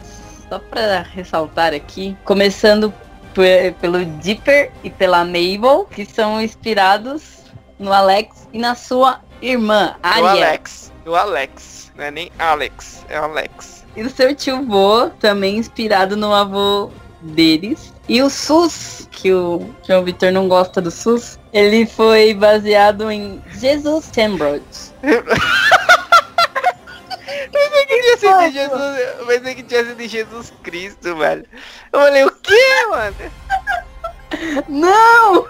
só 0.48 0.60
pra 0.60 1.02
ressaltar 1.02 1.74
aqui, 1.74 2.16
começando 2.24 2.94
pe- 3.34 3.74
pelo 3.82 4.06
Dipper 4.06 4.72
e 4.84 4.92
pela 4.92 5.26
Mabel, 5.26 5.88
que 5.90 6.06
são 6.06 6.40
inspirados 6.40 7.39
no 7.80 7.92
Alex 7.94 8.48
e 8.52 8.60
na 8.60 8.76
sua 8.76 9.22
irmã, 9.42 9.96
Aria. 10.04 10.30
Alex. 10.30 10.92
O 11.06 11.16
Alex. 11.16 11.92
Não 11.96 12.04
é 12.06 12.12
nem 12.12 12.32
Alex, 12.38 13.06
é 13.10 13.20
o 13.20 13.24
Alex. 13.24 13.86
e 13.96 14.04
o 14.04 14.10
seu 14.10 14.36
tio 14.36 14.66
vô, 14.66 15.10
também 15.20 15.58
inspirado 15.58 16.16
no 16.16 16.34
avô 16.34 16.92
deles. 17.22 17.94
E 18.08 18.22
o 18.22 18.30
SUS, 18.30 19.08
que 19.12 19.32
o 19.32 19.70
João 19.86 20.04
Vitor 20.04 20.32
não 20.32 20.48
gosta 20.48 20.82
do 20.82 20.90
SUS, 20.90 21.38
ele 21.54 21.86
foi 21.86 22.34
baseado 22.34 23.12
em 23.12 23.42
Jesus 23.52 24.10
Tembrod. 24.10 24.64
pensei 27.52 27.86
que 27.86 28.02
tinha 28.02 28.18
sido 28.18 28.52
Jesus. 28.52 29.00
Eu 29.20 29.26
pensei 29.26 29.56
que 29.56 29.64
tinha 29.64 29.86
sido 29.86 29.98
de 29.98 30.08
Jesus 30.08 30.54
Cristo, 30.64 31.16
velho. 31.16 31.46
Eu 31.92 32.00
falei, 32.00 32.26
o 32.26 32.32
quê, 32.32 32.86
mano? 32.90 33.16
Não! 34.68 35.48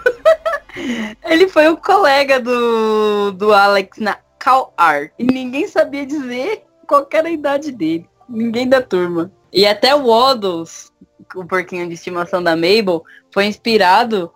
Ele 1.24 1.48
foi 1.48 1.68
o 1.68 1.76
colega 1.76 2.40
do, 2.40 3.32
do 3.32 3.52
Alex 3.52 3.98
na 3.98 4.18
Cal 4.38 4.72
Art. 4.76 5.12
E 5.18 5.24
ninguém 5.24 5.66
sabia 5.66 6.06
dizer 6.06 6.64
qual 6.86 7.08
era 7.12 7.28
a 7.28 7.32
idade 7.32 7.72
dele. 7.72 8.08
Ninguém 8.28 8.68
da 8.68 8.80
turma. 8.80 9.30
E 9.52 9.66
até 9.66 9.94
o 9.94 10.06
Waddles, 10.06 10.92
o 11.34 11.44
porquinho 11.44 11.86
de 11.88 11.94
estimação 11.94 12.42
da 12.42 12.54
Mabel, 12.54 13.04
foi 13.32 13.46
inspirado 13.46 14.32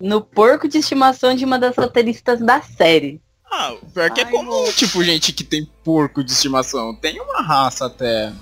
no 0.00 0.20
porco 0.20 0.68
de 0.68 0.78
estimação 0.78 1.34
de 1.34 1.44
uma 1.44 1.58
das 1.58 1.76
roteiristas 1.76 2.40
da 2.40 2.60
série. 2.60 3.20
Ah, 3.50 3.74
pior 3.92 4.10
que 4.10 4.20
é 4.20 4.24
comum, 4.24 4.64
tipo, 4.72 5.04
gente 5.04 5.32
que 5.32 5.44
tem 5.44 5.68
porco 5.84 6.24
de 6.24 6.32
estimação. 6.32 6.94
Tem 6.94 7.20
uma 7.20 7.42
raça 7.42 7.86
até. 7.86 8.32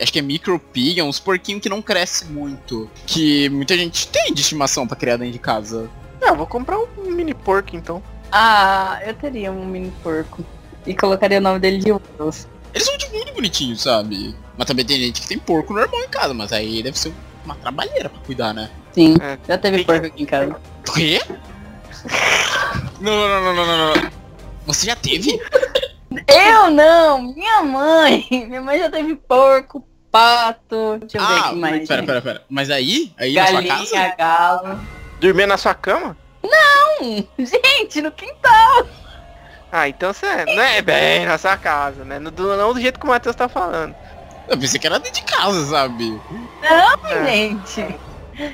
Acho 0.00 0.12
que 0.12 0.18
é 0.18 0.22
micropig, 0.22 0.98
é 0.98 1.04
uns 1.04 1.18
porquinhos 1.20 1.62
que 1.62 1.68
não 1.68 1.82
cresce 1.82 2.24
muito. 2.26 2.90
Que 3.06 3.48
muita 3.50 3.76
gente 3.76 4.08
tem 4.08 4.32
de 4.32 4.40
estimação 4.40 4.86
pra 4.86 4.96
criar 4.96 5.16
dentro 5.16 5.32
de 5.32 5.38
casa. 5.38 5.90
Não, 6.20 6.36
vou 6.36 6.46
comprar 6.46 6.78
um 6.78 6.86
mini 7.10 7.34
porco 7.34 7.76
então. 7.76 8.02
Ah, 8.32 9.00
eu 9.04 9.14
teria 9.14 9.50
um 9.52 9.66
mini 9.66 9.92
porco. 10.02 10.44
E 10.86 10.94
colocaria 10.94 11.38
o 11.38 11.40
nome 11.42 11.58
dele 11.58 11.78
de 11.78 11.92
Waddles. 11.92 12.48
Eles 12.72 12.86
são 12.86 12.96
de 12.96 13.08
muito 13.10 13.32
bonitinhos, 13.34 13.82
sabe? 13.82 14.34
Mas 14.56 14.66
também 14.66 14.84
tem 14.84 14.98
gente 14.98 15.20
que 15.20 15.28
tem 15.28 15.38
porco 15.38 15.74
normal 15.74 16.00
em 16.02 16.08
casa, 16.08 16.32
mas 16.32 16.52
aí 16.52 16.82
deve 16.82 16.98
ser 16.98 17.12
uma 17.44 17.54
trabalheira 17.56 18.08
pra 18.08 18.20
cuidar, 18.22 18.54
né? 18.54 18.70
Sim, 18.92 19.16
É, 19.20 19.38
já 19.46 19.58
teve 19.58 19.84
porco 19.84 20.06
aqui 20.06 20.22
em 20.22 20.26
casa. 20.26 20.56
O 20.88 20.92
quê? 20.92 21.20
Não, 23.00 23.12
não, 23.12 23.28
não, 23.28 23.54
não, 23.54 23.66
não, 23.66 23.94
não. 23.94 24.10
Você 24.66 24.86
já 24.86 24.94
teve? 24.94 25.40
Eu 26.28 26.70
não, 26.70 27.22
minha 27.22 27.62
mãe. 27.62 28.26
Minha 28.30 28.60
mãe 28.60 28.78
já 28.78 28.90
teve 28.90 29.14
porco, 29.16 29.82
pato. 30.10 30.98
Deixa 31.00 31.18
eu 31.18 31.26
ver 31.26 31.32
ah, 31.32 31.46
aqui 31.46 31.56
mais. 31.56 31.88
pera, 31.88 32.02
pera, 32.02 32.22
pera. 32.22 32.42
Mas 32.48 32.70
aí? 32.70 33.12
Aí 33.16 33.34
na 33.34 33.46
sua 33.46 33.62
casa? 33.62 33.74
Galinha, 33.74 34.14
galo. 34.16 34.80
Dormir 35.20 35.46
na 35.46 35.56
sua 35.56 35.74
cama? 35.74 36.16
Hum, 36.44 37.24
gente, 37.38 38.00
no 38.00 38.10
quintal. 38.12 38.86
Ah, 39.72 39.88
então 39.88 40.12
você 40.12 40.44
não 40.46 40.62
é 40.62 40.82
bem 40.82 41.24
na 41.26 41.38
sua 41.38 41.56
casa, 41.56 42.04
né? 42.04 42.18
Não 42.18 42.30
do, 42.30 42.56
não 42.56 42.72
do 42.74 42.80
jeito 42.80 42.98
que 42.98 43.06
o 43.06 43.08
Matheus 43.08 43.36
tá 43.36 43.48
falando. 43.48 43.94
Eu 44.48 44.58
pensei 44.58 44.80
que 44.80 44.86
era 44.86 44.98
dentro 44.98 45.24
de 45.24 45.32
casa, 45.32 45.66
sabe? 45.66 46.20
É. 46.62 47.24
Gente. 47.24 47.94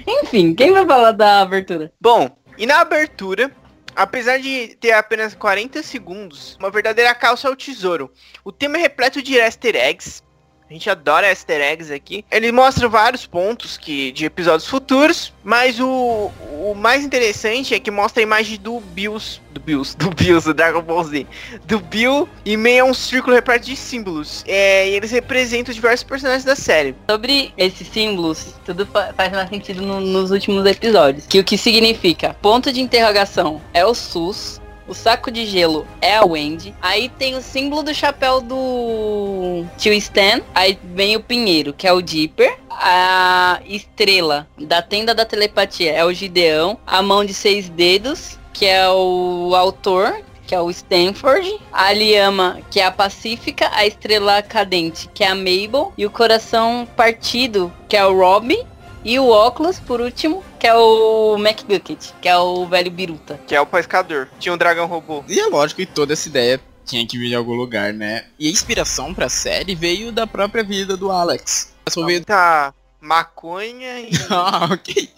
Enfim, 0.07 0.55
quem 0.55 0.73
vai 0.73 0.85
falar 0.85 1.13
da 1.13 1.41
abertura? 1.41 1.91
Bom, 1.99 2.29
e 2.59 2.67
na 2.67 2.81
abertura, 2.81 3.51
apesar 3.95 4.39
de 4.39 4.77
ter 4.79 4.93
apenas 4.93 5.35
40 5.35 5.83
segundos, 5.83 6.57
uma 6.59 6.71
verdadeira 6.71 7.15
calça 7.15 7.49
ao 7.49 7.57
tesouro. 7.57 8.11
O 8.45 8.53
tema 8.53 8.77
é 8.77 8.83
repleto 8.83 9.23
de 9.23 9.37
easter 9.37 9.75
eggs. 9.75 10.23
A 10.69 10.73
gente 10.73 10.91
adora 10.91 11.29
easter 11.29 11.61
eggs 11.61 11.93
aqui. 11.93 12.25
Ele 12.31 12.51
mostra 12.51 12.89
vários 12.89 13.25
pontos 13.25 13.77
que 13.77 14.11
de 14.11 14.25
episódios 14.25 14.69
futuros, 14.69 15.33
mas 15.45 15.79
o, 15.79 16.33
o 16.61 16.75
mais 16.75 17.05
interessante 17.05 17.73
é 17.73 17.79
que 17.79 17.89
mostra 17.91 18.21
a 18.21 18.25
imagem 18.25 18.59
do 18.59 18.81
Bills, 18.81 19.41
do 19.53 19.61
Bills, 19.61 19.97
do 19.97 20.11
Bills, 20.11 20.45
do 20.45 20.53
Dragon 20.53 20.83
Ball 20.83 21.05
Z, 21.05 21.25
do 21.65 21.79
Bill 21.79 22.29
e 22.45 22.57
meio 22.57 22.85
a 22.85 22.89
um 22.89 22.95
círculo 22.95 23.37
repleto 23.37 23.67
de 23.67 23.77
símbolos. 23.77 24.43
É, 24.47 24.89
e 24.89 24.95
eles 24.97 25.13
representam 25.13 25.73
diversos 25.73 26.03
personagens 26.03 26.45
da 26.45 26.57
série. 26.57 26.97
Sobre 27.09 27.55
esses 27.57 27.87
símbolos, 27.87 28.55
tudo 28.65 28.85
fa- 28.87 29.15
faz 29.17 29.31
mais 29.33 29.49
sentido 29.49 29.83
no- 29.83 30.01
nos 30.01 30.33
últimos 30.33 30.67
episódios. 30.67 31.27
Que 31.27 31.39
o 31.39 31.45
que 31.45 31.57
significa? 31.57 32.35
Ponto 32.43 32.73
de 32.73 32.81
interrogação 32.81 33.63
é 33.73 33.87
o 33.87 33.95
SUS. 33.95 34.61
O 34.89 34.95
saco 34.95 35.31
de 35.31 35.45
gelo 35.47 35.87
é 36.01 36.17
a 36.17 36.25
Wendy. 36.25 36.75
Aí 36.81 37.09
tem 37.09 37.35
o 37.35 37.43
símbolo 37.43 37.83
do 37.83 37.95
chapéu 37.95 38.41
do 38.41 39.65
tio 39.77 39.93
Stan. 39.95 40.41
Aí 40.55 40.79
vem 40.95 41.17
o 41.17 41.23
pinheiro, 41.23 41.73
que 41.73 41.87
é 41.87 41.93
o 41.93 42.01
Dipper. 42.01 42.59
A 42.71 43.61
estrela 43.67 44.47
da 44.59 44.81
tenda 44.83 45.15
da 45.15 45.25
telepatia 45.25 45.93
é 45.93 46.05
o 46.05 46.13
Gideão. 46.13 46.79
A 46.87 47.03
mão 47.03 47.25
de 47.25 47.35
seis 47.35 47.69
dedos, 47.69 48.39
que 48.53 48.65
é 48.65 48.89
o 48.89 49.53
autor, 49.57 50.23
que 50.47 50.55
é 50.55 50.61
o 50.61 50.71
Stanford, 50.71 51.59
a 51.73 51.93
Liama, 51.93 52.61
que 52.71 52.79
é 52.79 52.85
a 52.85 52.91
Pacífica, 52.91 53.69
a 53.73 53.85
Estrela 53.85 54.41
Cadente, 54.43 55.11
que 55.13 55.25
é 55.25 55.29
a 55.29 55.35
Mabel, 55.35 55.93
e 55.99 56.07
o 56.07 56.11
Coração 56.11 56.87
Partido, 56.97 57.73
que 57.89 57.97
é 57.97 58.07
o 58.07 58.17
Rob, 58.17 58.57
e 59.07 59.21
o 59.21 59.29
Óculos, 59.29 59.79
por 59.79 60.01
último, 60.01 60.45
que 60.59 60.67
é 60.67 60.75
o 60.75 61.37
McGucket, 61.39 62.11
que 62.21 62.29
é 62.29 62.37
o 62.37 62.67
velho 62.67 62.91
biruta. 62.91 63.39
Que 63.47 63.55
é 63.55 63.61
o 63.61 63.65
pescador. 63.65 64.29
Tinha 64.41 64.53
um 64.53 64.59
dragão 64.59 64.87
robô. 64.87 65.23
E 65.29 65.39
é 65.39 65.47
lógico 65.47 65.81
que 65.81 65.87
toda 65.87 66.13
essa 66.13 66.29
ideia 66.29 66.61
tinha 66.85 67.07
que 67.07 67.17
vir 67.17 67.29
de 67.29 67.37
algum 67.37 67.55
lugar, 67.55 67.93
né? 67.93 68.27
E 68.37 68.49
a 68.49 68.51
inspiração 68.51 69.15
pra 69.15 69.29
série 69.29 69.77
veio 69.77 70.11
da 70.11 70.27
própria 70.27 70.65
vida 70.65 70.97
do 70.97 71.13
Alex. 71.13 71.73
Só 71.89 72.05
veio... 72.05 72.19
Muita 72.19 72.75
maconha 73.01 74.01
e 74.01 74.11
Ah, 74.29 74.71
ok. 74.73 75.09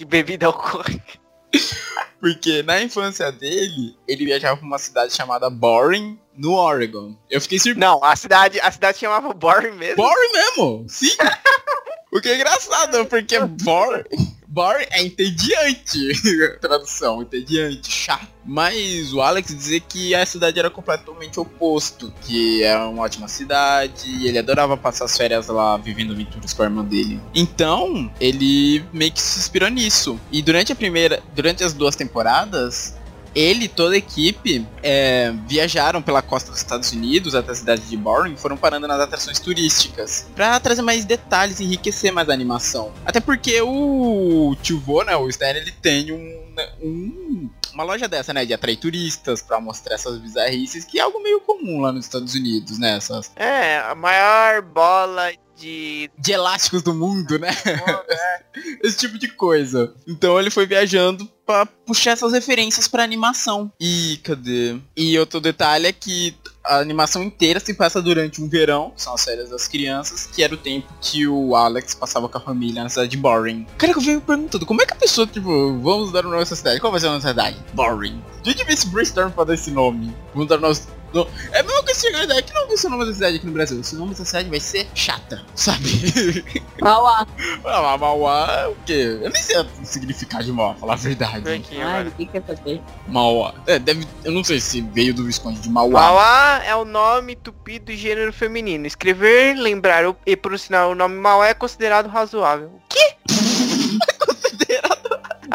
e 0.00 0.04
bebida 0.06 0.46
alcoólica. 0.46 1.18
Porque 2.18 2.62
na 2.62 2.80
infância 2.80 3.30
dele, 3.30 3.94
ele 4.08 4.24
viajava 4.24 4.56
pra 4.56 4.66
uma 4.66 4.78
cidade 4.78 5.12
chamada 5.12 5.50
Boring, 5.50 6.18
no 6.34 6.54
Oregon. 6.54 7.14
Eu 7.30 7.42
fiquei 7.42 7.58
surpreso. 7.58 7.78
Não, 7.78 8.02
a 8.02 8.16
cidade, 8.16 8.58
a 8.60 8.70
cidade 8.70 8.96
chamava 8.96 9.34
Boring 9.34 9.72
mesmo. 9.72 9.96
Boring 9.96 10.32
mesmo! 10.32 10.86
Sim! 10.88 11.14
o 12.14 12.20
que 12.20 12.28
é 12.28 12.36
engraçado, 12.36 13.04
porque 13.06 13.38
Boring... 13.40 14.04
Boring 14.46 14.86
é 14.92 15.02
entediante. 15.02 16.12
Tradução, 16.62 17.22
entediante, 17.22 17.90
chato. 17.90 18.28
Mas 18.46 19.12
o 19.12 19.20
Alex 19.20 19.52
dizia 19.52 19.80
que 19.80 20.14
a 20.14 20.24
cidade 20.24 20.56
era 20.60 20.70
completamente 20.70 21.40
oposto. 21.40 22.14
Que 22.22 22.62
era 22.62 22.86
uma 22.86 23.02
ótima 23.02 23.26
cidade, 23.26 24.08
e 24.08 24.28
ele 24.28 24.38
adorava 24.38 24.76
passar 24.76 25.06
as 25.06 25.16
férias 25.16 25.48
lá 25.48 25.76
vivendo 25.76 26.12
aventuras 26.12 26.52
com 26.52 26.62
a 26.62 26.66
irmã 26.66 26.84
dele. 26.84 27.20
Então, 27.34 28.08
ele 28.20 28.84
meio 28.92 29.10
que 29.10 29.20
se 29.20 29.40
inspirou 29.40 29.68
nisso. 29.68 30.20
E 30.30 30.40
durante 30.40 30.70
a 30.70 30.76
primeira. 30.76 31.20
Durante 31.34 31.64
as 31.64 31.72
duas 31.72 31.96
temporadas, 31.96 32.94
ele 33.34 33.64
e 33.64 33.68
toda 33.68 33.94
a 33.94 33.98
equipe 33.98 34.66
é, 34.82 35.32
viajaram 35.46 36.00
pela 36.02 36.22
costa 36.22 36.50
dos 36.50 36.60
Estados 36.60 36.92
Unidos 36.92 37.34
até 37.34 37.52
a 37.52 37.54
cidade 37.54 37.82
de 37.82 37.96
Boring 37.96 38.34
e 38.34 38.36
foram 38.36 38.56
parando 38.56 38.86
nas 38.86 39.00
atrações 39.00 39.38
turísticas 39.40 40.26
para 40.34 40.58
trazer 40.60 40.82
mais 40.82 41.04
detalhes 41.04 41.60
e 41.60 41.64
enriquecer 41.64 42.12
mais 42.12 42.28
a 42.28 42.32
animação. 42.32 42.92
Até 43.04 43.20
porque 43.20 43.60
o 43.62 44.54
tio 44.62 44.78
vô, 44.80 45.02
né, 45.02 45.16
o 45.16 45.28
Stan, 45.28 45.48
ele 45.50 45.72
tem 45.72 46.12
um, 46.12 46.54
um- 46.82 47.50
uma 47.72 47.82
loja 47.82 48.06
dessa, 48.06 48.32
né, 48.32 48.44
de 48.46 48.54
atrair 48.54 48.76
turistas 48.76 49.42
para 49.42 49.60
mostrar 49.60 49.96
essas 49.96 50.16
bizarrices, 50.18 50.84
que 50.84 50.98
é 50.98 51.02
algo 51.02 51.20
meio 51.22 51.40
comum 51.40 51.80
lá 51.80 51.90
nos 51.90 52.04
Estados 52.04 52.34
Unidos, 52.34 52.78
né, 52.78 52.96
essas 52.96 53.32
É, 53.34 53.78
a 53.78 53.94
maior 53.96 54.62
bola 54.62 55.32
de. 55.56 56.08
de 56.18 56.32
elásticos 56.32 56.82
do 56.82 56.94
mundo, 56.94 57.38
né? 57.38 57.50
esse 58.82 58.96
tipo 58.98 59.18
de 59.18 59.28
coisa. 59.28 59.92
Então 60.06 60.38
ele 60.38 60.50
foi 60.50 60.66
viajando 60.66 61.28
pra 61.46 61.66
puxar 61.66 62.12
essas 62.12 62.32
referências 62.32 62.88
pra 62.88 63.02
animação. 63.02 63.70
E 63.80 64.18
cadê? 64.22 64.76
E 64.96 65.18
outro 65.18 65.40
detalhe 65.40 65.86
é 65.86 65.92
que 65.92 66.34
a 66.64 66.78
animação 66.78 67.22
inteira 67.22 67.60
se 67.60 67.74
passa 67.74 68.00
durante 68.00 68.42
um 68.42 68.48
verão, 68.48 68.92
que 68.96 69.02
são 69.02 69.14
as 69.14 69.22
férias 69.22 69.50
das 69.50 69.68
crianças, 69.68 70.26
que 70.26 70.42
era 70.42 70.54
o 70.54 70.56
tempo 70.56 70.90
que 71.00 71.26
o 71.28 71.54
Alex 71.54 71.94
passava 71.94 72.28
com 72.28 72.38
a 72.38 72.40
família 72.40 72.82
na 72.82 72.88
cidade 72.88 73.10
de 73.10 73.16
Boring. 73.18 73.66
Cara, 73.76 73.92
que 73.92 73.98
eu 73.98 74.02
venho 74.02 74.20
me 74.20 74.24
perguntando, 74.24 74.64
como 74.64 74.80
é 74.80 74.86
que 74.86 74.94
a 74.94 74.96
pessoa, 74.96 75.26
tipo, 75.26 75.78
vamos 75.80 76.10
dar 76.10 76.24
um 76.24 76.30
nome 76.30 76.42
a 76.42 76.46
cidade? 76.46 76.80
Qual 76.80 76.90
vai 76.90 77.00
ser 77.00 77.08
a 77.08 77.12
nossa 77.12 77.28
cidade? 77.28 77.58
Boring. 77.74 78.22
De 78.42 78.50
onde 78.50 78.64
veio 78.64 78.74
esse 78.74 78.86
brainstorm 78.86 79.30
pra 79.30 79.44
dar 79.44 79.54
esse 79.54 79.70
nome? 79.70 80.14
Vamos 80.32 80.48
dar 80.48 80.56
o 80.58 80.60
nosso... 80.62 80.88
no- 81.14 81.28
É 81.52 81.62
mesmo 81.62 81.82
que 81.84 81.92
esse 81.92 82.08
ideia, 82.08 82.42
que 82.42 82.52
não 82.52 82.66
vai 82.66 82.76
ser 82.76 82.86
o 82.88 82.90
nome 82.90 83.06
da 83.06 83.14
cidade 83.14 83.36
aqui 83.36 83.46
no 83.46 83.52
Brasil. 83.52 83.80
Esse 83.80 83.94
nome 83.96 84.14
da 84.14 84.24
cidade 84.24 84.48
vai 84.50 84.60
ser 84.60 84.86
chata, 84.94 85.42
sabe? 85.54 86.44
Mauá. 86.80 87.26
Ah, 87.64 87.96
Mauá 87.96 88.46
é 88.64 88.66
o 88.68 88.76
quê? 88.84 89.18
Eu 89.22 89.30
nem 89.30 89.42
sei 89.42 89.56
o 89.58 89.66
significado 89.84 90.44
de 90.44 90.52
Mauá, 90.52 90.74
falar 90.74 90.94
a 90.94 90.96
verdade. 90.96 91.48
Aqui, 91.50 91.76
Ai, 91.76 91.82
agora. 91.82 92.04
ninguém 92.04 92.26
quer 92.26 92.42
saber. 92.46 92.80
Mauá. 93.08 93.54
É, 93.66 93.78
deve. 93.78 94.06
Eu 94.24 94.32
não 94.32 94.42
sei 94.44 94.60
se 94.60 94.80
veio 94.80 95.14
do 95.14 95.24
Visconde 95.24 95.60
de 95.60 95.68
Mauá. 95.70 95.90
Mauá 95.90 96.62
é 96.64 96.74
o 96.74 96.84
nome 96.84 97.36
tupi 97.36 97.78
do 97.78 97.92
gênero 97.94 98.32
feminino. 98.32 98.86
Escrever, 98.86 99.54
lembrar 99.56 100.06
o- 100.06 100.16
e 100.26 100.36
pronunciar 100.36 100.88
o 100.88 100.94
nome 100.94 101.14
Mauá 101.16 101.48
é 101.48 101.54
considerado 101.54 102.08
razoável. 102.08 102.68
O 102.68 102.80
quê? 102.88 103.14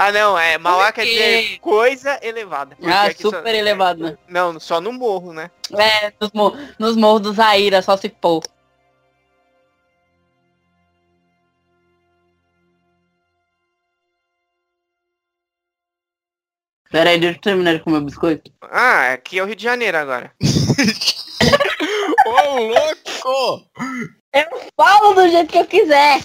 Ah 0.02 0.14
não, 0.14 0.40
é 0.40 0.58
Mauá 0.58 0.94
quer 0.94 1.04
dizer 1.06 1.60
coisa 1.60 2.18
elevada. 2.22 2.78
Ah, 2.84 3.12
só- 3.12 3.32
super 3.32 3.54
elevado, 3.54 4.02
né? 4.06 4.18
Não, 4.30 4.58
só 4.58 4.80
no 4.80 4.94
morro, 4.94 5.34
né? 5.34 5.52
É, 5.78 6.14
nos, 6.22 6.32
mo- 6.32 6.54
nos 6.80 6.96
morros 6.96 7.22
do 7.22 7.34
Zaira, 7.34 7.82
só 7.82 7.98
se 7.98 8.08
pôr. 8.08 8.42
Pera 16.92 17.12
aí, 17.12 17.20
deixa 17.20 17.38
eu 17.38 17.42
terminar 17.42 17.74
de 17.76 17.84
comer 17.84 17.98
o 17.98 18.02
biscoito. 18.06 18.52
Ah, 18.62 19.14
aqui 19.14 19.38
é 19.38 19.44
o 19.44 19.46
Rio 19.46 19.56
de 19.56 19.64
Janeiro 19.64 19.98
agora. 19.98 20.32
Ô, 22.26 22.60
louco! 22.60 23.70
Eu 24.34 24.46
falo 24.76 25.14
do 25.14 25.30
jeito 25.30 25.52
que 25.52 25.58
eu 25.60 25.66
quiser. 25.68 26.22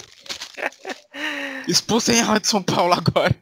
Expulsem 1.68 2.18
ela 2.18 2.40
de 2.40 2.46
São 2.46 2.62
Paulo 2.62 2.94
agora. 2.94 3.34